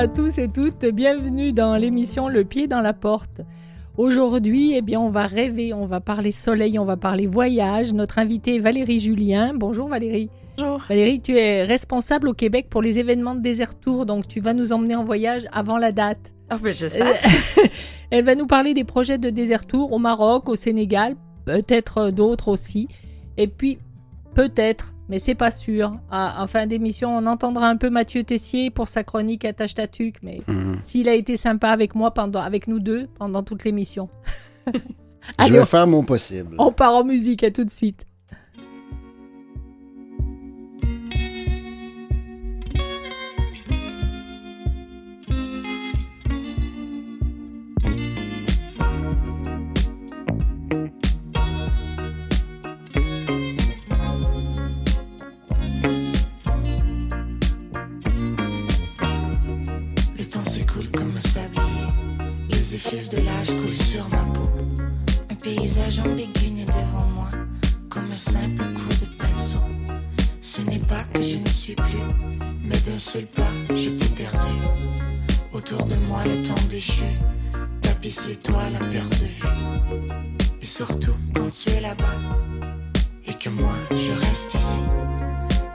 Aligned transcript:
à 0.00 0.08
tous 0.08 0.38
et 0.38 0.48
toutes, 0.48 0.86
bienvenue 0.86 1.52
dans 1.52 1.76
l'émission 1.76 2.28
Le 2.28 2.42
pied 2.42 2.66
dans 2.66 2.80
la 2.80 2.94
porte. 2.94 3.42
Aujourd'hui, 3.98 4.72
eh 4.74 4.80
bien, 4.80 4.98
on 4.98 5.10
va 5.10 5.26
rêver, 5.26 5.74
on 5.74 5.84
va 5.84 6.00
parler 6.00 6.32
soleil, 6.32 6.78
on 6.78 6.86
va 6.86 6.96
parler 6.96 7.26
voyage. 7.26 7.92
Notre 7.92 8.18
invitée 8.18 8.56
est 8.56 8.60
Valérie 8.60 8.98
Julien. 8.98 9.52
Bonjour 9.52 9.88
Valérie. 9.88 10.30
Bonjour. 10.56 10.82
Valérie, 10.88 11.20
tu 11.20 11.36
es 11.36 11.64
responsable 11.64 12.28
au 12.28 12.32
Québec 12.32 12.68
pour 12.70 12.80
les 12.80 12.98
événements 12.98 13.34
de 13.34 13.42
Désert 13.42 13.78
Tour, 13.78 14.06
donc 14.06 14.26
tu 14.26 14.40
vas 14.40 14.54
nous 14.54 14.72
emmener 14.72 14.96
en 14.96 15.04
voyage 15.04 15.44
avant 15.52 15.76
la 15.76 15.92
date. 15.92 16.32
Oh, 16.50 16.56
mais 16.62 16.72
j'espère. 16.72 17.20
Elle 18.10 18.24
va 18.24 18.34
nous 18.34 18.46
parler 18.46 18.72
des 18.72 18.84
projets 18.84 19.18
de 19.18 19.28
Désert 19.28 19.66
Tour 19.66 19.92
au 19.92 19.98
Maroc, 19.98 20.48
au 20.48 20.56
Sénégal, 20.56 21.14
peut-être 21.44 22.10
d'autres 22.10 22.48
aussi. 22.48 22.88
Et 23.36 23.48
puis, 23.48 23.76
peut-être 24.34 24.94
mais 25.10 25.18
c'est 25.18 25.34
pas 25.34 25.50
sûr. 25.50 25.98
en 26.12 26.46
fin 26.46 26.66
d'émission, 26.66 27.16
on 27.16 27.26
entendra 27.26 27.68
un 27.68 27.76
peu 27.76 27.90
Mathieu 27.90 28.22
Tessier 28.22 28.70
pour 28.70 28.88
sa 28.88 29.02
chronique 29.02 29.44
Attache 29.44 29.74
Tatuc, 29.74 30.14
mais 30.22 30.38
mhm. 30.46 30.78
s'il 30.80 31.08
a 31.08 31.14
été 31.14 31.36
sympa 31.36 31.70
avec 31.70 31.96
moi, 31.96 32.14
pendant, 32.14 32.40
avec 32.40 32.68
nous 32.68 32.78
deux, 32.78 33.08
pendant 33.18 33.42
toute 33.42 33.64
l'émission. 33.64 34.08
Je 35.38 35.52
vais 35.52 35.64
faire 35.64 35.88
mon 35.88 36.04
possible. 36.04 36.54
On 36.58 36.70
part 36.70 36.94
en 36.94 37.04
musique, 37.04 37.42
à 37.42 37.50
tout 37.50 37.64
de 37.64 37.70
suite. 37.70 38.06
De 62.96 63.18
l'âge 63.18 63.46
coule 63.46 63.76
sur 63.76 64.08
ma 64.08 64.24
peau. 64.34 64.50
Un 65.30 65.34
paysage 65.36 66.00
ambigu 66.00 66.50
n'est 66.50 66.64
devant 66.64 67.06
moi, 67.14 67.28
comme 67.88 68.10
un 68.10 68.16
simple 68.16 68.64
coup 68.74 68.88
de 69.00 69.06
pinceau. 69.16 69.60
Ce 70.40 70.60
n'est 70.62 70.80
pas 70.80 71.04
que 71.12 71.22
je 71.22 71.36
ne 71.36 71.46
suis 71.46 71.76
plus, 71.76 72.02
mais 72.64 72.78
d'un 72.80 72.98
seul 72.98 73.26
pas, 73.26 73.52
je 73.76 73.90
t'ai 73.90 74.08
perdu. 74.08 74.54
Autour 75.52 75.84
de 75.84 75.94
moi, 76.08 76.24
le 76.24 76.42
temps 76.42 76.66
déchu 76.68 77.04
tapisse 77.80 78.26
l'étoile 78.26 78.74
à 78.74 78.84
perte 78.86 79.20
de 79.20 79.26
vue. 79.26 80.40
Et 80.60 80.66
surtout, 80.66 81.14
quand 81.32 81.50
tu 81.50 81.70
es 81.70 81.80
là-bas, 81.80 82.18
et 83.26 83.34
que 83.34 83.50
moi, 83.50 83.74
je 83.92 84.12
reste 84.12 84.52
ici, 84.52 84.82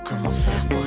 comment 0.04 0.34
faire 0.34 0.68
pour 0.68 0.85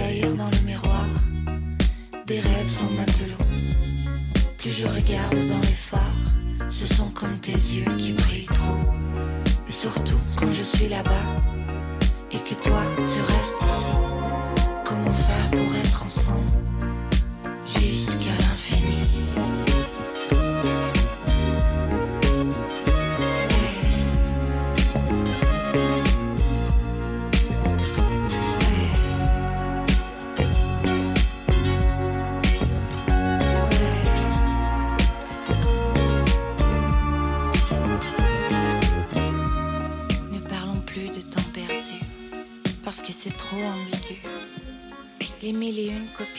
Yeah. 0.00 0.29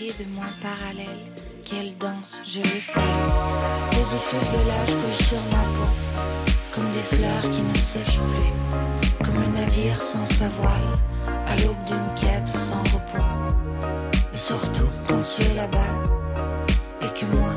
De 0.09 0.25
moi 0.33 0.45
parallèle. 0.61 1.27
Quelle 1.63 1.95
danse, 1.99 2.41
je 2.47 2.59
le 2.59 2.79
sais. 2.79 2.99
Les 3.91 4.15
effluves 4.15 4.51
de 4.51 4.67
l'âge 4.67 4.95
coulent 4.99 5.25
sur 5.25 5.41
ma 5.51 5.63
peau, 5.75 5.89
comme 6.73 6.89
des 6.89 7.15
fleurs 7.15 7.49
qui 7.51 7.61
ne 7.61 7.75
sèchent 7.75 8.19
plus, 8.19 9.23
comme 9.23 9.43
un 9.43 9.59
navire 9.59 9.99
sans 9.99 10.25
sa 10.25 10.49
voile, 10.49 10.91
à 11.45 11.55
l'aube 11.57 11.83
d'une 11.85 12.13
quête 12.15 12.47
sans 12.47 12.81
repos. 12.93 13.23
Et 14.33 14.37
surtout 14.37 14.89
quand 15.07 15.21
tu 15.21 15.43
es 15.43 15.53
là-bas, 15.53 16.01
et 17.03 17.19
que 17.19 17.25
moi 17.35 17.53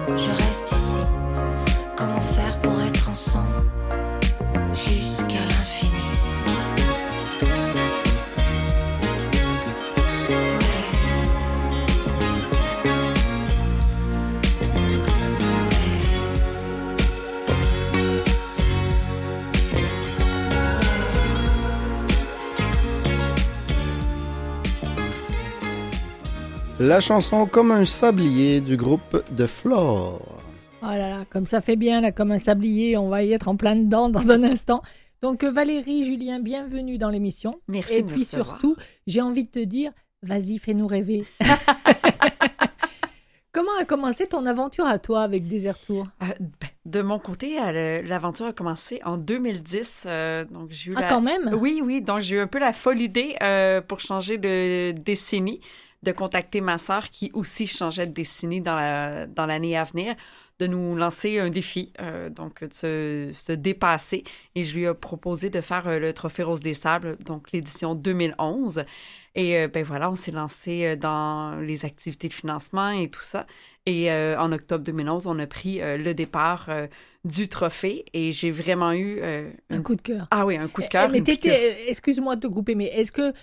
La 26.86 27.00
chanson 27.00 27.46
Comme 27.46 27.70
un 27.70 27.86
sablier 27.86 28.60
du 28.60 28.76
groupe 28.76 29.24
de 29.32 29.46
Flore. 29.46 30.20
Oh 30.82 30.86
là 30.86 31.08
là, 31.08 31.24
comme 31.30 31.46
ça 31.46 31.62
fait 31.62 31.76
bien, 31.76 32.02
là, 32.02 32.12
comme 32.12 32.30
un 32.30 32.38
sablier, 32.38 32.98
on 32.98 33.08
va 33.08 33.22
y 33.22 33.32
être 33.32 33.48
en 33.48 33.56
plein 33.56 33.74
dedans 33.74 34.10
dans 34.10 34.30
un 34.30 34.42
instant. 34.42 34.82
Donc 35.22 35.44
euh, 35.44 35.50
Valérie, 35.50 36.04
Julien, 36.04 36.40
bienvenue 36.40 36.98
dans 36.98 37.08
l'émission. 37.08 37.58
Merci. 37.68 37.94
Et 37.94 38.02
puis 38.02 38.22
surtout, 38.22 38.76
j'ai 39.06 39.22
envie 39.22 39.44
de 39.44 39.48
te 39.48 39.60
dire, 39.60 39.92
vas-y, 40.22 40.58
fais-nous 40.58 40.86
rêver. 40.86 41.24
Comment 43.52 43.78
a 43.80 43.86
commencé 43.86 44.26
ton 44.26 44.44
aventure 44.44 44.84
à 44.84 44.98
toi 44.98 45.22
avec 45.22 45.48
Desert 45.48 45.78
Tour? 45.78 46.08
Euh, 46.22 46.26
ben, 46.38 46.68
De 46.84 47.00
mon 47.00 47.18
côté, 47.18 47.56
euh, 47.62 48.02
l'aventure 48.02 48.44
a 48.44 48.52
commencé 48.52 49.00
en 49.06 49.16
2010. 49.16 50.06
donc 50.50 50.66
j'ai 50.68 50.90
eu 50.90 50.94
ah, 50.98 51.06
quand 51.08 51.22
même? 51.22 51.50
Oui, 51.54 51.80
oui. 51.82 52.02
Donc 52.02 52.20
j'ai 52.20 52.36
eu 52.36 52.40
un 52.40 52.46
peu 52.46 52.58
la 52.58 52.74
folle 52.74 53.00
idée 53.00 53.36
pour 53.88 54.00
changer 54.00 54.36
de 54.36 54.92
décennie 54.92 55.60
de 56.04 56.12
contacter 56.12 56.60
ma 56.60 56.78
sœur 56.78 57.10
qui 57.10 57.30
aussi 57.34 57.66
changeait 57.66 58.06
de 58.06 58.12
destinée 58.12 58.60
dans 58.60 58.76
la, 58.76 59.26
dans 59.26 59.46
l'année 59.46 59.76
à 59.76 59.84
venir, 59.84 60.14
de 60.60 60.66
nous 60.66 60.94
lancer 60.94 61.40
un 61.40 61.50
défi, 61.50 61.92
euh, 62.00 62.30
donc 62.30 62.62
de 62.62 62.72
se, 62.72 63.32
se, 63.34 63.52
dépasser. 63.52 64.22
Et 64.54 64.64
je 64.64 64.76
lui 64.76 64.84
ai 64.84 64.94
proposé 64.94 65.50
de 65.50 65.60
faire 65.60 65.88
euh, 65.88 65.98
le 65.98 66.12
Trophée 66.12 66.44
Rose 66.44 66.60
des 66.60 66.74
Sables, 66.74 67.16
donc 67.24 67.50
l'édition 67.52 67.94
2011. 67.94 68.84
Et 69.34 69.58
euh, 69.58 69.66
ben 69.66 69.82
voilà, 69.82 70.10
on 70.10 70.14
s'est 70.14 70.30
lancé 70.30 70.96
dans 70.96 71.58
les 71.60 71.84
activités 71.84 72.28
de 72.28 72.32
financement 72.32 72.90
et 72.90 73.08
tout 73.08 73.22
ça. 73.22 73.46
Et 73.86 74.10
en 74.10 74.50
octobre 74.50 74.82
2011, 74.82 75.26
on 75.26 75.38
a 75.38 75.46
pris 75.46 75.78
le 75.82 76.14
départ 76.14 76.70
du 77.24 77.48
trophée 77.48 78.06
et 78.14 78.32
j'ai 78.32 78.50
vraiment 78.50 78.94
eu 78.94 79.20
un 79.68 79.82
coup 79.82 79.94
de 79.94 80.00
cœur. 80.00 80.26
Ah 80.30 80.46
oui, 80.46 80.56
un 80.56 80.68
coup 80.68 80.80
de 80.80 80.86
cœur. 80.86 81.10
Mais 81.10 81.22
excuse-moi 81.86 82.36
de 82.36 82.40
te 82.40 82.46
couper, 82.46 82.76
mais 82.76 82.86
est-ce 82.86 83.12
que 83.12 83.34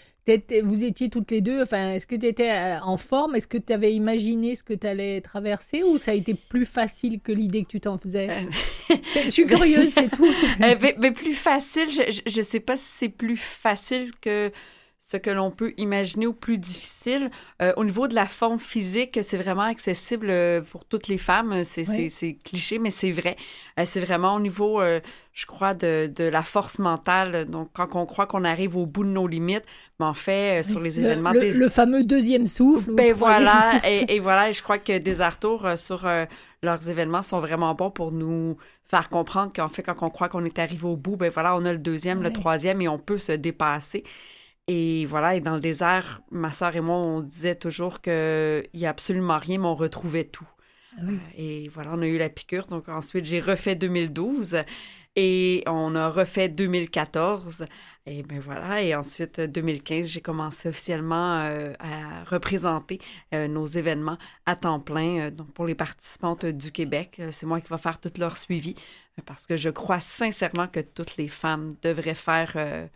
vous 0.64 0.84
étiez 0.84 1.10
toutes 1.10 1.32
les 1.32 1.42
deux, 1.42 1.62
enfin, 1.62 1.94
est-ce 1.94 2.06
que 2.06 2.16
tu 2.16 2.28
étais 2.28 2.52
euh, 2.52 2.80
en 2.82 2.98
forme? 2.98 3.36
Est-ce 3.36 3.48
que 3.48 3.58
tu 3.58 3.74
avais 3.74 3.94
imaginé 3.94 4.56
ce 4.56 4.64
que 4.64 4.74
tu 4.74 4.86
allais 4.86 5.20
traverser 5.22 5.84
ou 5.84 5.98
ça 5.98 6.12
a 6.12 6.14
été 6.14 6.36
plus 6.36 6.66
facile 6.66 7.20
que 7.20 7.32
l'idée 7.32 7.64
que 7.64 7.70
tu 7.70 7.82
t'en 7.82 7.98
faisais? 7.98 8.30
Euh, 8.30 8.96
Je 9.24 9.30
suis 9.30 9.46
curieuse, 9.46 9.90
c'est 9.90 10.10
tout. 10.10 10.28
Euh, 10.62 10.76
mais, 11.00 11.12
plus 11.12 11.34
facile, 11.34 11.90
je 11.90 12.38
ne 12.38 12.44
sais 12.44 12.60
pas 12.60 12.78
si 12.78 12.86
c'est 12.86 13.10
plus 13.10 13.38
facile 13.38 14.12
que 14.22 14.52
ce 15.12 15.18
que 15.18 15.30
l'on 15.30 15.52
peut 15.52 15.74
imaginer 15.78 16.26
au 16.26 16.32
plus 16.34 16.58
difficile. 16.58 17.30
Euh, 17.62 17.74
au 17.76 17.84
niveau 17.84 18.08
de 18.08 18.16
la 18.16 18.28
forme 18.28 18.60
physique, 18.60 19.20
c'est 19.22 19.36
vraiment 19.38 19.64
accessible 19.64 20.28
euh, 20.30 20.62
pour 20.62 20.86
toutes 20.86 21.08
les 21.10 21.18
femmes. 21.18 21.64
C'est 21.66 21.86
Oui. 21.90 22.38
cliché, 22.46 22.80
mais 22.80 22.92
c'est 22.92 23.12
vrai. 23.12 23.36
Euh, 23.78 23.84
c'est 23.86 24.00
vraiment 24.00 24.36
au 24.36 24.40
niveau, 24.40 24.80
euh, 24.80 25.02
je 25.34 25.46
crois, 25.46 25.74
de, 25.74 26.08
de 26.16 26.24
la 26.24 26.44
force 26.44 26.80
mentale. 26.80 27.46
Donc, 27.46 27.70
quand 27.74 27.90
on 27.96 28.06
croit 28.06 28.26
qu'on 28.26 28.46
arrive 28.46 28.78
au 28.78 28.86
bout 28.86 29.04
de 29.04 29.10
nos 29.10 29.28
limites, 29.28 29.66
mais 30.00 30.06
en 30.06 30.14
fait, 30.14 30.64
sur 30.64 30.80
les 30.80 30.92
Le- 30.92 31.00
événements... 31.04 31.34
le, 31.34 31.40
des- 31.42 31.52
le 31.54 31.68
fameux 31.70 32.04
deuxième 32.06 32.48
souffle. 32.48 32.92
ou 32.92 32.96
ben 32.96 33.14
voilà, 33.14 33.74
souffle. 33.74 33.86
et, 33.90 34.16
et 34.16 34.20
voilà, 34.20 34.50
et 34.50 34.54
je 34.54 34.64
crois 34.64 34.78
que 34.78 34.98
des 34.98 35.16
retours 35.16 35.66
euh, 35.66 35.76
sur 35.76 36.08
leurs 36.64 36.90
événements 36.90 37.22
sont 37.22 37.40
vraiment 37.42 37.74
bons 37.76 37.92
pour 37.92 38.14
nous 38.14 38.56
faire 38.88 39.10
comprendre 39.10 39.52
qu'en 39.54 39.70
fait, 39.70 39.84
quand 39.84 39.96
on 40.04 40.10
croit 40.10 40.30
qu'on 40.30 40.46
est 40.46 40.60
arrivé 40.60 40.86
au 40.86 40.96
bout, 40.98 41.18
ben 41.18 41.30
voilà, 41.30 41.56
on 41.56 41.66
a 41.66 41.74
le 41.74 41.80
deuxième, 41.80 42.22
le 42.24 42.32
troisième, 42.32 42.82
et 42.82 42.88
on 42.88 42.98
peut 43.00 43.18
se 43.18 43.32
dépasser. 43.34 44.04
Et 44.68 45.06
voilà, 45.06 45.36
et 45.36 45.42
dans 45.42 45.56
le 45.56 45.60
désert, 45.60 46.22
ma 46.32 46.52
sœur 46.54 46.76
et 46.76 46.82
moi, 46.82 46.96
on 46.98 47.22
disait 47.22 47.56
toujours 47.56 48.02
qu'il 48.02 48.64
n'y 48.74 48.86
a 48.86 48.90
absolument 48.90 49.38
rien, 49.40 49.58
mais 49.60 49.66
on 49.68 49.76
retrouvait 49.76 50.24
tout. 50.26 50.48
Ah 50.98 51.02
oui. 51.04 51.20
Et 51.36 51.70
voilà, 51.70 51.92
on 51.94 52.02
a 52.02 52.08
eu 52.08 52.18
la 52.18 52.30
piqûre. 52.30 52.68
Donc 52.68 52.90
ensuite, 52.90 53.26
j'ai 53.26 53.40
refait 53.40 53.76
2012 53.76 54.58
et 55.16 55.64
on 55.68 55.96
a 55.96 56.10
refait 56.10 56.50
2014. 56.50 57.66
Et 58.06 58.24
ben 58.24 58.40
voilà, 58.40 58.82
et 58.82 58.96
ensuite, 58.96 59.40
euh, 59.40 59.48
2015, 59.48 60.08
j'ai 60.08 60.22
commencé 60.22 60.70
officiellement 60.70 61.42
euh, 61.42 61.74
à 61.80 62.24
représenter 62.26 63.00
euh, 63.34 63.48
nos 63.48 63.66
événements 63.66 64.18
à 64.46 64.56
temps 64.56 64.80
plein. 64.80 65.28
euh, 65.28 65.32
donc 65.32 65.52
pour 65.54 65.66
les 65.66 65.76
participantes 65.76 66.46
euh, 66.46 66.54
du 66.54 66.72
Québec, 66.72 67.18
Euh, 67.20 67.30
c'est 67.32 67.46
moi 67.46 67.62
qui 67.62 67.68
va 67.70 67.78
faire 67.78 68.00
tout 68.00 68.12
leur 68.20 68.38
suivi 68.38 68.76
euh, 69.20 69.24
parce 69.26 69.48
que 69.48 69.58
je 69.58 69.70
crois 69.70 70.00
sincèrement 70.02 70.68
que 70.68 70.80
toutes 70.82 71.18
les 71.18 71.28
femmes 71.30 71.72
devraient 71.82 72.16
faire 72.16 72.54
euh, 72.56 72.88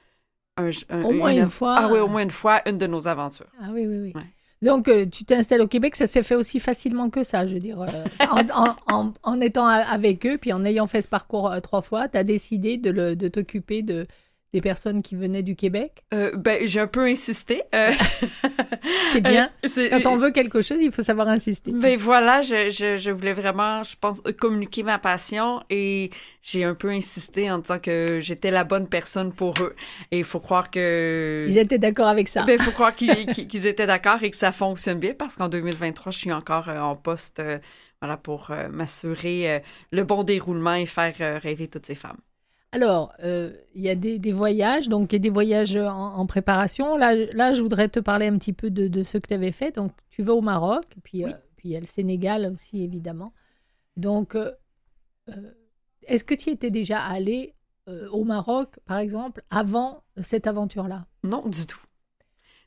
un, 0.57 0.69
un- 0.89 1.03
Au 1.03 1.11
moins 1.11 1.31
une 1.33 1.47
fois. 1.49 1.75
Ah 1.77 1.89
oui, 1.91 1.99
au 1.99 2.07
moins 2.07 2.23
une 2.23 2.31
fois, 2.31 2.61
une 2.67 2.77
de 2.77 2.87
nos 2.87 3.07
aventures. 3.07 3.47
Ah 3.61 3.67
oui, 3.73 3.85
oui, 3.87 3.97
oui. 3.99 4.13
Ouais. 4.15 4.21
Donc, 4.61 4.87
euh, 4.87 5.05
tu 5.05 5.25
t'installes 5.25 5.61
au 5.61 5.67
Québec, 5.67 5.95
ça 5.95 6.07
s'est 6.07 6.23
fait 6.23 6.35
aussi 6.35 6.59
facilement 6.59 7.09
que 7.09 7.23
ça, 7.23 7.45
je 7.45 7.53
veux 7.53 7.59
dire. 7.59 7.81
euh, 7.81 7.87
en, 8.31 8.41
en- 8.63 8.75
en- 8.91 9.13
en 9.23 9.41
étant 9.41 9.67
avec 9.67 10.25
eux, 10.25 10.37
puis 10.37 10.53
en 10.53 10.63
ayant 10.63 10.87
fait 10.87 11.01
ce 11.01 11.07
parcours 11.07 11.51
euh, 11.51 11.59
trois 11.59 11.81
fois, 11.81 12.07
tu 12.07 12.17
as 12.17 12.23
décidé 12.23 12.77
de, 12.77 13.13
de 13.13 13.27
t'occuper 13.27 13.81
de, 13.83 14.07
des 14.53 14.61
personnes 14.61 15.01
qui 15.01 15.15
venaient 15.15 15.43
du 15.43 15.55
Québec? 15.55 16.03
Euh, 16.13 16.31
ben, 16.37 16.65
j'ai 16.65 16.79
un 16.79 16.87
peu 16.87 17.05
insisté. 17.05 17.61
euh, 17.73 17.91
C'est 19.11 19.21
bien. 19.21 19.49
euh, 19.65 19.67
c'est- 19.67 19.89
Quand 19.89 20.11
on 20.13 20.17
veut 20.17 20.31
quelque 20.31 20.61
chose, 20.61 20.77
il 20.81 20.91
faut 20.91 21.03
savoir 21.03 21.27
insister. 21.27 21.71
Ben 21.71 21.97
voilà, 21.97 22.41
je, 22.41 22.69
je, 22.69 22.97
je 22.97 23.11
voulais 23.11 23.33
vraiment, 23.33 23.83
je 23.83 23.95
pense, 23.99 24.21
communiquer 24.39 24.83
ma 24.83 24.97
passion 24.99 25.61
et 25.69 26.09
j'ai 26.41 26.63
un 26.63 26.73
peu 26.75 26.89
insisté 26.89 27.49
en 27.51 27.59
disant 27.59 27.79
que 27.79 28.19
j'étais 28.21 28.51
la 28.51 28.63
bonne 28.63 28.87
personne 28.87 29.33
pour 29.33 29.55
eux. 29.61 29.75
Et 30.11 30.19
il 30.19 30.23
faut 30.23 30.39
croire 30.39 30.69
que... 30.71 31.45
Ils 31.49 31.57
étaient 31.57 31.77
d'accord 31.79 32.07
avec 32.07 32.27
ça. 32.27 32.43
Ben, 32.43 32.57
il 32.59 32.63
faut 32.63 32.71
croire 32.71 32.95
qu'ils 32.95 33.67
étaient 33.67 33.87
d'accord 33.87 34.23
et 34.23 34.29
que 34.31 34.37
ça 34.37 34.51
fonctionne 34.51 34.99
bien 34.99 35.13
parce 35.17 35.35
qu'en 35.35 35.49
2023, 35.49 36.11
je 36.11 36.17
suis 36.17 36.31
encore 36.33 36.69
en 36.69 36.95
poste 36.95 37.39
euh, 37.39 37.57
voilà, 38.01 38.17
pour 38.17 38.51
m'assurer 38.71 39.61
le 39.91 40.03
bon 40.03 40.23
déroulement 40.23 40.75
et 40.75 40.85
faire 40.85 41.41
rêver 41.41 41.67
toutes 41.67 41.85
ces 41.85 41.95
femmes. 41.95 42.17
Alors, 42.75 43.13
euh, 43.23 43.53
il 43.73 43.81
y 43.81 43.89
a 43.89 43.95
des, 43.95 44.19
des 44.19 44.33
voyages, 44.33 44.89
donc 44.89 45.13
il 45.13 45.15
y 45.15 45.17
a 45.17 45.19
des 45.19 45.29
voyages 45.29 45.77
en, 45.77 46.15
en 46.15 46.25
préparation. 46.25 46.97
Là, 46.97 47.15
là, 47.15 47.53
je 47.53 47.61
voudrais 47.61 47.87
te 47.87 48.01
parler 48.01 48.27
un 48.27 48.37
petit 48.37 48.51
peu 48.53 48.69
de, 48.69 48.87
de 48.89 49.01
ce 49.03 49.17
que 49.17 49.27
tu 49.29 49.33
avais 49.33 49.53
fait. 49.53 49.75
Donc, 49.75 49.93
tu 50.09 50.23
vas 50.23 50.33
au 50.33 50.41
Maroc, 50.41 50.83
puis 51.03 51.23
euh, 51.23 51.31
puis 51.55 51.69
il 51.69 51.71
y 51.71 51.77
a 51.77 51.79
le 51.79 51.85
Sénégal 51.85 52.45
aussi, 52.51 52.83
évidemment. 52.83 53.31
Donc, 53.95 54.35
euh, 54.35 54.51
est-ce 56.03 56.23
que 56.25 56.35
tu 56.35 56.49
étais 56.49 56.69
déjà 56.69 56.99
allé 57.01 57.53
au 58.11 58.23
Maroc, 58.23 58.79
par 58.85 58.97
exemple, 58.97 59.43
avant 59.51 60.03
cette 60.21 60.47
aventure-là? 60.47 61.05
Non, 61.23 61.47
du 61.47 61.65
tout. 61.67 61.79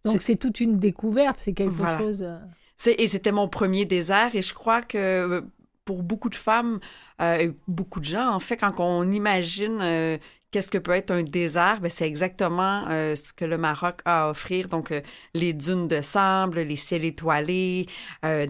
Donc, 0.05 0.23
c'est 0.23 0.37
toute 0.37 0.61
une 0.61 0.79
découverte, 0.79 1.39
c'est 1.39 1.53
quelque 1.53 1.73
Voilà. 1.75 1.99
chose... 1.99 2.31
C'est- 2.77 2.95
Et 3.01 3.09
c'était 3.09 3.33
mon 3.33 3.49
premier 3.49 3.85
désert 3.85 4.35
et 4.37 4.43
je 4.43 4.55
crois 4.55 4.81
que 4.81 5.45
pour 5.89 6.03
beaucoup 6.03 6.29
de 6.29 6.35
femmes, 6.35 6.81
euh, 7.23 7.39
et 7.39 7.51
beaucoup 7.67 8.01
de 8.01 8.05
gens, 8.05 8.29
en 8.35 8.41
fait, 8.41 8.59
quand 8.59 8.75
on 8.79 9.11
imagine 9.11 9.79
euh, 9.81 10.19
qu'est-ce 10.51 10.71
que 10.71 10.77
peut 10.77 10.93
être 10.93 11.11
un 11.11 11.23
désert, 11.23 11.81
ben, 11.81 11.89
c'est 11.89 12.07
exactement 12.07 12.85
euh, 12.91 13.15
ce 13.15 13.33
que 13.33 13.47
le 13.47 13.57
Maroc 13.57 14.03
a 14.05 14.27
à 14.27 14.29
offrir. 14.29 14.69
Donc, 14.69 14.93
les 15.33 15.55
dunes 15.55 15.89
de 15.89 16.03
sable, 16.03 16.61
les 16.61 16.77
ciels 16.77 17.07
étoilés, 17.07 17.87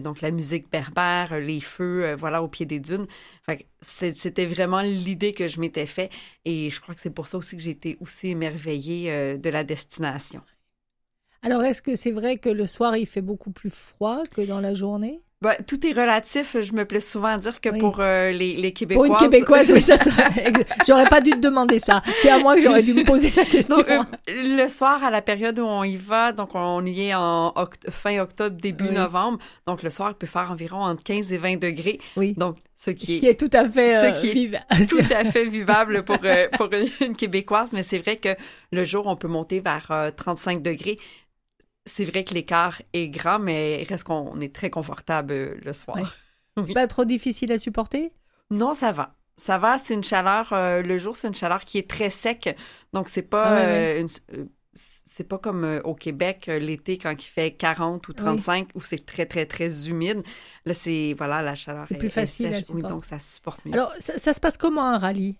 donc 0.03 0.19
la 0.19 0.31
musique 0.31 0.69
berbère, 0.69 1.39
les 1.39 1.61
feux, 1.61 2.13
voilà, 2.15 2.43
au 2.43 2.49
pied 2.49 2.65
des 2.65 2.81
dunes. 2.81 3.07
C'était 3.79 4.45
vraiment 4.45 4.81
l'idée 4.81 5.31
que 5.31 5.47
je 5.47 5.61
m'étais 5.61 5.85
fait 5.85 6.09
et 6.43 6.69
je 6.69 6.81
crois 6.81 6.93
que 6.93 6.99
c'est 6.99 7.15
pour 7.19 7.27
ça 7.27 7.37
aussi 7.37 7.55
que 7.55 7.61
j'ai 7.61 7.69
été 7.69 7.97
aussi 8.01 8.29
émerveillée 8.29 9.37
de 9.37 9.49
la 9.49 9.63
destination. 9.63 10.41
Alors, 11.41 11.63
est-ce 11.63 11.81
que 11.81 11.95
c'est 11.95 12.11
vrai 12.11 12.37
que 12.37 12.49
le 12.49 12.67
soir, 12.67 12.97
il 12.97 13.07
fait 13.07 13.21
beaucoup 13.21 13.51
plus 13.51 13.69
froid 13.69 14.23
que 14.35 14.41
dans 14.41 14.59
la 14.59 14.73
journée? 14.73 15.21
Ben, 15.41 15.55
tout 15.65 15.87
est 15.87 15.93
relatif. 15.93 16.57
Je 16.59 16.73
me 16.73 16.83
plais 16.83 16.99
souvent 16.99 17.29
à 17.29 17.37
dire 17.37 17.61
que 17.61 17.69
Oui. 17.69 17.79
pour 17.79 18.01
euh, 18.01 18.31
les, 18.31 18.57
les 18.57 18.71
Pour 18.71 18.77
Québécoises... 18.79 19.09
une 19.09 19.29
Québécoise, 19.29 19.71
oui, 19.71 19.81
ça, 19.81 19.97
ça 19.97 20.11
J'aurais 20.87 21.05
pas 21.07 21.21
dû 21.21 21.31
te 21.31 21.37
demander 21.37 21.79
ça. 21.79 22.01
C'est 22.21 22.29
à 22.29 22.39
moi 22.39 22.55
que 22.55 22.61
j'aurais 22.61 22.83
dû 22.83 22.93
me 22.93 23.05
poser 23.05 23.31
la 23.33 23.45
question. 23.45 23.77
Donc, 23.77 23.87
euh, 23.89 24.03
le 24.27 24.67
soir, 24.67 25.01
à 25.01 25.09
la 25.09 25.21
période 25.21 25.57
où 25.57 25.63
on 25.63 25.85
y 25.85 25.95
va, 25.95 26.33
donc 26.33 26.49
on 26.55 26.85
y 26.85 27.07
est 27.07 27.13
en 27.13 27.51
oct- 27.55 27.89
fin 27.89 28.19
octobre, 28.19 28.57
début 28.61 28.87
Oui. 28.89 28.93
novembre. 28.95 29.37
Donc, 29.65 29.81
le 29.81 29.89
soir, 29.89 30.09
il 30.11 30.15
peut 30.15 30.27
faire 30.27 30.51
environ 30.51 30.81
entre 30.83 31.05
15 31.05 31.31
et 31.31 31.37
20 31.37 31.55
degrés. 31.57 31.99
oui. 32.17 32.33
Donc, 32.35 32.57
ce 32.75 32.91
Ce 32.91 32.91
qui 32.91 33.19
qui 33.19 33.25
est 33.27 33.31
est 33.31 33.39
tout 33.39 33.49
à 33.57 33.67
fait 33.67 33.87
ce 33.89 34.05
euh, 34.07 34.11
qui 34.11 34.51
est 34.53 34.87
tout 34.89 35.13
à 35.13 35.23
fait 35.23 35.45
vivable 35.45 36.03
pour, 36.03 36.17
euh, 36.25 36.47
pour 36.57 36.67
une, 37.01 37.15
Québécoise. 37.15 37.71
Mais 37.71 37.83
c'est 37.83 37.97
vrai 37.99 38.17
que 38.17 38.29
le 38.73 38.83
jour, 38.83 39.07
on 39.07 39.15
peut 39.15 39.27
monter 39.29 39.61
vers 39.61 39.87
euh, 39.91 40.11
35 40.15 40.61
degrés. 40.61 40.97
C'est 41.89 42.05
vrai 42.05 42.23
que 42.23 42.33
l'écart 42.33 42.81
est 42.93 43.09
grand, 43.09 43.39
mais 43.39 43.81
il 43.81 43.85
reste 43.87 44.05
qu'on 44.05 44.39
est 44.39 44.53
très 44.53 44.69
confortable 44.69 45.33
euh, 45.33 45.55
le 45.63 45.73
soir. 45.73 45.97
Ouais. 45.97 46.03
C'est 46.65 46.73
pas 46.73 46.87
trop 46.87 47.05
difficile 47.05 47.51
à 47.51 47.59
supporter? 47.59 48.11
Non, 48.51 48.73
ça 48.73 48.91
va. 48.91 49.15
Ça 49.37 49.57
va, 49.57 49.77
c'est 49.77 49.93
une 49.93 50.03
chaleur, 50.03 50.51
euh, 50.51 50.81
le 50.81 50.97
jour, 50.97 51.15
c'est 51.15 51.29
une 51.29 51.35
chaleur 51.35 51.63
qui 51.63 51.77
est 51.77 51.89
très 51.89 52.09
sec. 52.09 52.57
Donc, 52.91 53.07
c'est 53.07 53.21
pas, 53.21 53.45
Ah 53.51 53.55
ouais, 53.55 54.03
euh, 54.03 54.45
c'est 54.73 55.27
pas 55.27 55.37
comme 55.37 55.63
euh, 55.63 55.81
au 55.83 55.95
Québec, 55.95 56.47
l'été, 56.47 56.97
quand 56.97 57.11
il 57.11 57.25
fait 57.25 57.51
40 57.51 58.07
ou 58.09 58.13
35, 58.13 58.69
où 58.75 58.81
c'est 58.81 59.05
très, 59.05 59.25
très, 59.25 59.45
très 59.45 59.87
humide. 59.89 60.23
Là, 60.65 60.73
c'est, 60.73 61.15
voilà, 61.17 61.41
la 61.41 61.55
chaleur 61.55 61.85
C'est 61.87 61.95
est- 61.95 61.99
plus 61.99 62.09
facile 62.09 62.47
à. 62.47 62.59
Oui, 62.73 62.81
donc 62.81 63.05
ça 63.05 63.17
supporte 63.17 63.63
mieux. 63.65 63.73
Alors, 63.73 63.93
ça, 63.99 64.19
ça 64.19 64.33
se 64.33 64.39
passe 64.41 64.57
comment 64.57 64.83
un 64.83 64.97
rallye? 64.97 65.37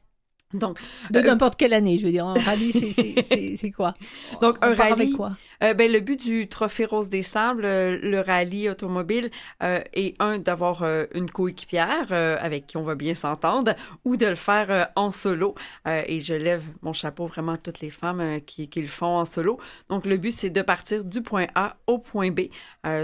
Donc, 0.53 0.79
De 1.11 1.19
Euh, 1.19 1.23
n'importe 1.23 1.57
quelle 1.57 1.73
année, 1.73 1.99
je 1.99 2.05
veux 2.05 2.11
dire. 2.11 2.25
Un 2.25 2.33
rallye, 2.33 2.71
c'est- 2.71 3.71
quoi? 3.75 3.93
Donc, 4.41 4.57
On 4.63 4.67
un 4.67 4.73
rallye, 4.73 4.91
avec 4.93 5.11
quoi? 5.11 5.31
Euh, 5.63 5.75
ben, 5.75 5.91
le 5.91 5.99
but 5.99 6.19
du 6.19 6.47
Trophée 6.47 6.85
Rose 6.85 7.09
des 7.09 7.21
Sables, 7.21 7.65
euh, 7.65 7.99
le 8.01 8.19
rallye 8.19 8.67
automobile, 8.67 9.29
euh, 9.61 9.81
est 9.93 10.15
un, 10.19 10.39
d'avoir 10.39 10.83
une 11.13 11.29
coéquipière 11.29 12.11
avec 12.11 12.65
qui 12.65 12.77
on 12.77 12.83
va 12.83 12.95
bien 12.95 13.13
s'entendre 13.13 13.73
ou 14.05 14.17
de 14.17 14.25
le 14.25 14.35
faire 14.35 14.89
en 14.95 15.11
solo. 15.11 15.53
Et 15.85 16.19
je 16.19 16.33
lève 16.33 16.63
mon 16.81 16.93
chapeau 16.93 17.27
vraiment 17.27 17.51
à 17.53 17.57
toutes 17.57 17.81
les 17.81 17.89
femmes 17.91 18.41
qui, 18.45 18.67
qui 18.69 18.81
le 18.81 18.87
font 18.87 19.17
en 19.17 19.25
solo. 19.25 19.59
Donc, 19.89 20.05
le 20.05 20.17
but, 20.17 20.31
c'est 20.31 20.49
de 20.49 20.61
partir 20.61 21.03
du 21.05 21.21
point 21.21 21.45
A 21.55 21.75
au 21.85 21.99
point 21.99 22.31
B 22.31 22.41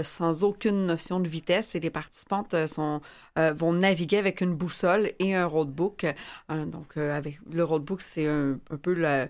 sans 0.02 0.42
aucune 0.42 0.86
notion 0.86 1.20
de 1.20 1.28
vitesse 1.28 1.74
et 1.76 1.80
les 1.80 1.90
participantes 1.90 2.54
sont, 2.66 3.00
vont 3.36 3.72
naviguer 3.72 4.18
avec 4.18 4.40
une 4.40 4.54
boussole 4.54 5.12
et 5.20 5.34
un 5.34 5.46
roadbook. 5.46 6.06
Donc, 6.48 6.96
avec 6.96 7.35
le 7.50 7.64
roadbook, 7.64 8.02
c'est 8.02 8.26
un, 8.26 8.58
un 8.70 8.76
peu 8.76 8.94
le 8.94 9.28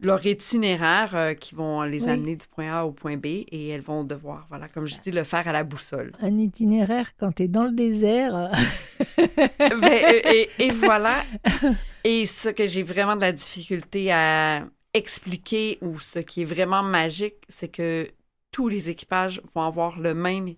leur 0.00 0.24
itinéraire 0.24 1.16
euh, 1.16 1.34
qui 1.34 1.56
vont 1.56 1.82
les 1.82 2.04
Oui. 2.04 2.10
amener 2.10 2.36
du 2.36 2.46
point 2.46 2.72
A 2.72 2.84
au 2.84 2.92
point 2.92 3.16
B 3.16 3.26
et 3.26 3.68
elles 3.70 3.80
vont 3.80 4.04
devoir, 4.04 4.46
voilà, 4.48 4.68
comme 4.68 4.86
je 4.86 4.96
dis, 5.00 5.10
le 5.10 5.24
faire 5.24 5.48
à 5.48 5.52
la 5.52 5.64
boussole. 5.64 6.12
Un 6.20 6.38
itinéraire 6.38 7.16
quand 7.18 7.32
tu 7.32 7.42
es 7.42 7.48
dans 7.48 7.64
le 7.64 7.72
désert. 7.72 8.36
euh, 8.36 8.48
Ben, 9.58 10.22
et, 10.24 10.48
et- 10.58 10.70
voilà. 10.72 11.24
Et 12.04 12.26
ce 12.26 12.48
que 12.48 12.64
j'ai 12.66 12.84
vraiment 12.84 13.16
de 13.16 13.22
la 13.22 13.32
difficulté 13.32 14.12
à 14.12 14.66
expliquer 14.94 15.78
ou 15.82 15.98
ce 15.98 16.20
qui 16.20 16.42
est 16.42 16.44
vraiment 16.44 16.82
magique, 16.84 17.34
c'est 17.48 17.68
que 17.68 18.06
tous 18.52 18.68
les 18.68 18.90
équipages 18.90 19.40
vont 19.54 19.62
avoir 19.62 19.98
le 19.98 20.14
même 20.14 20.48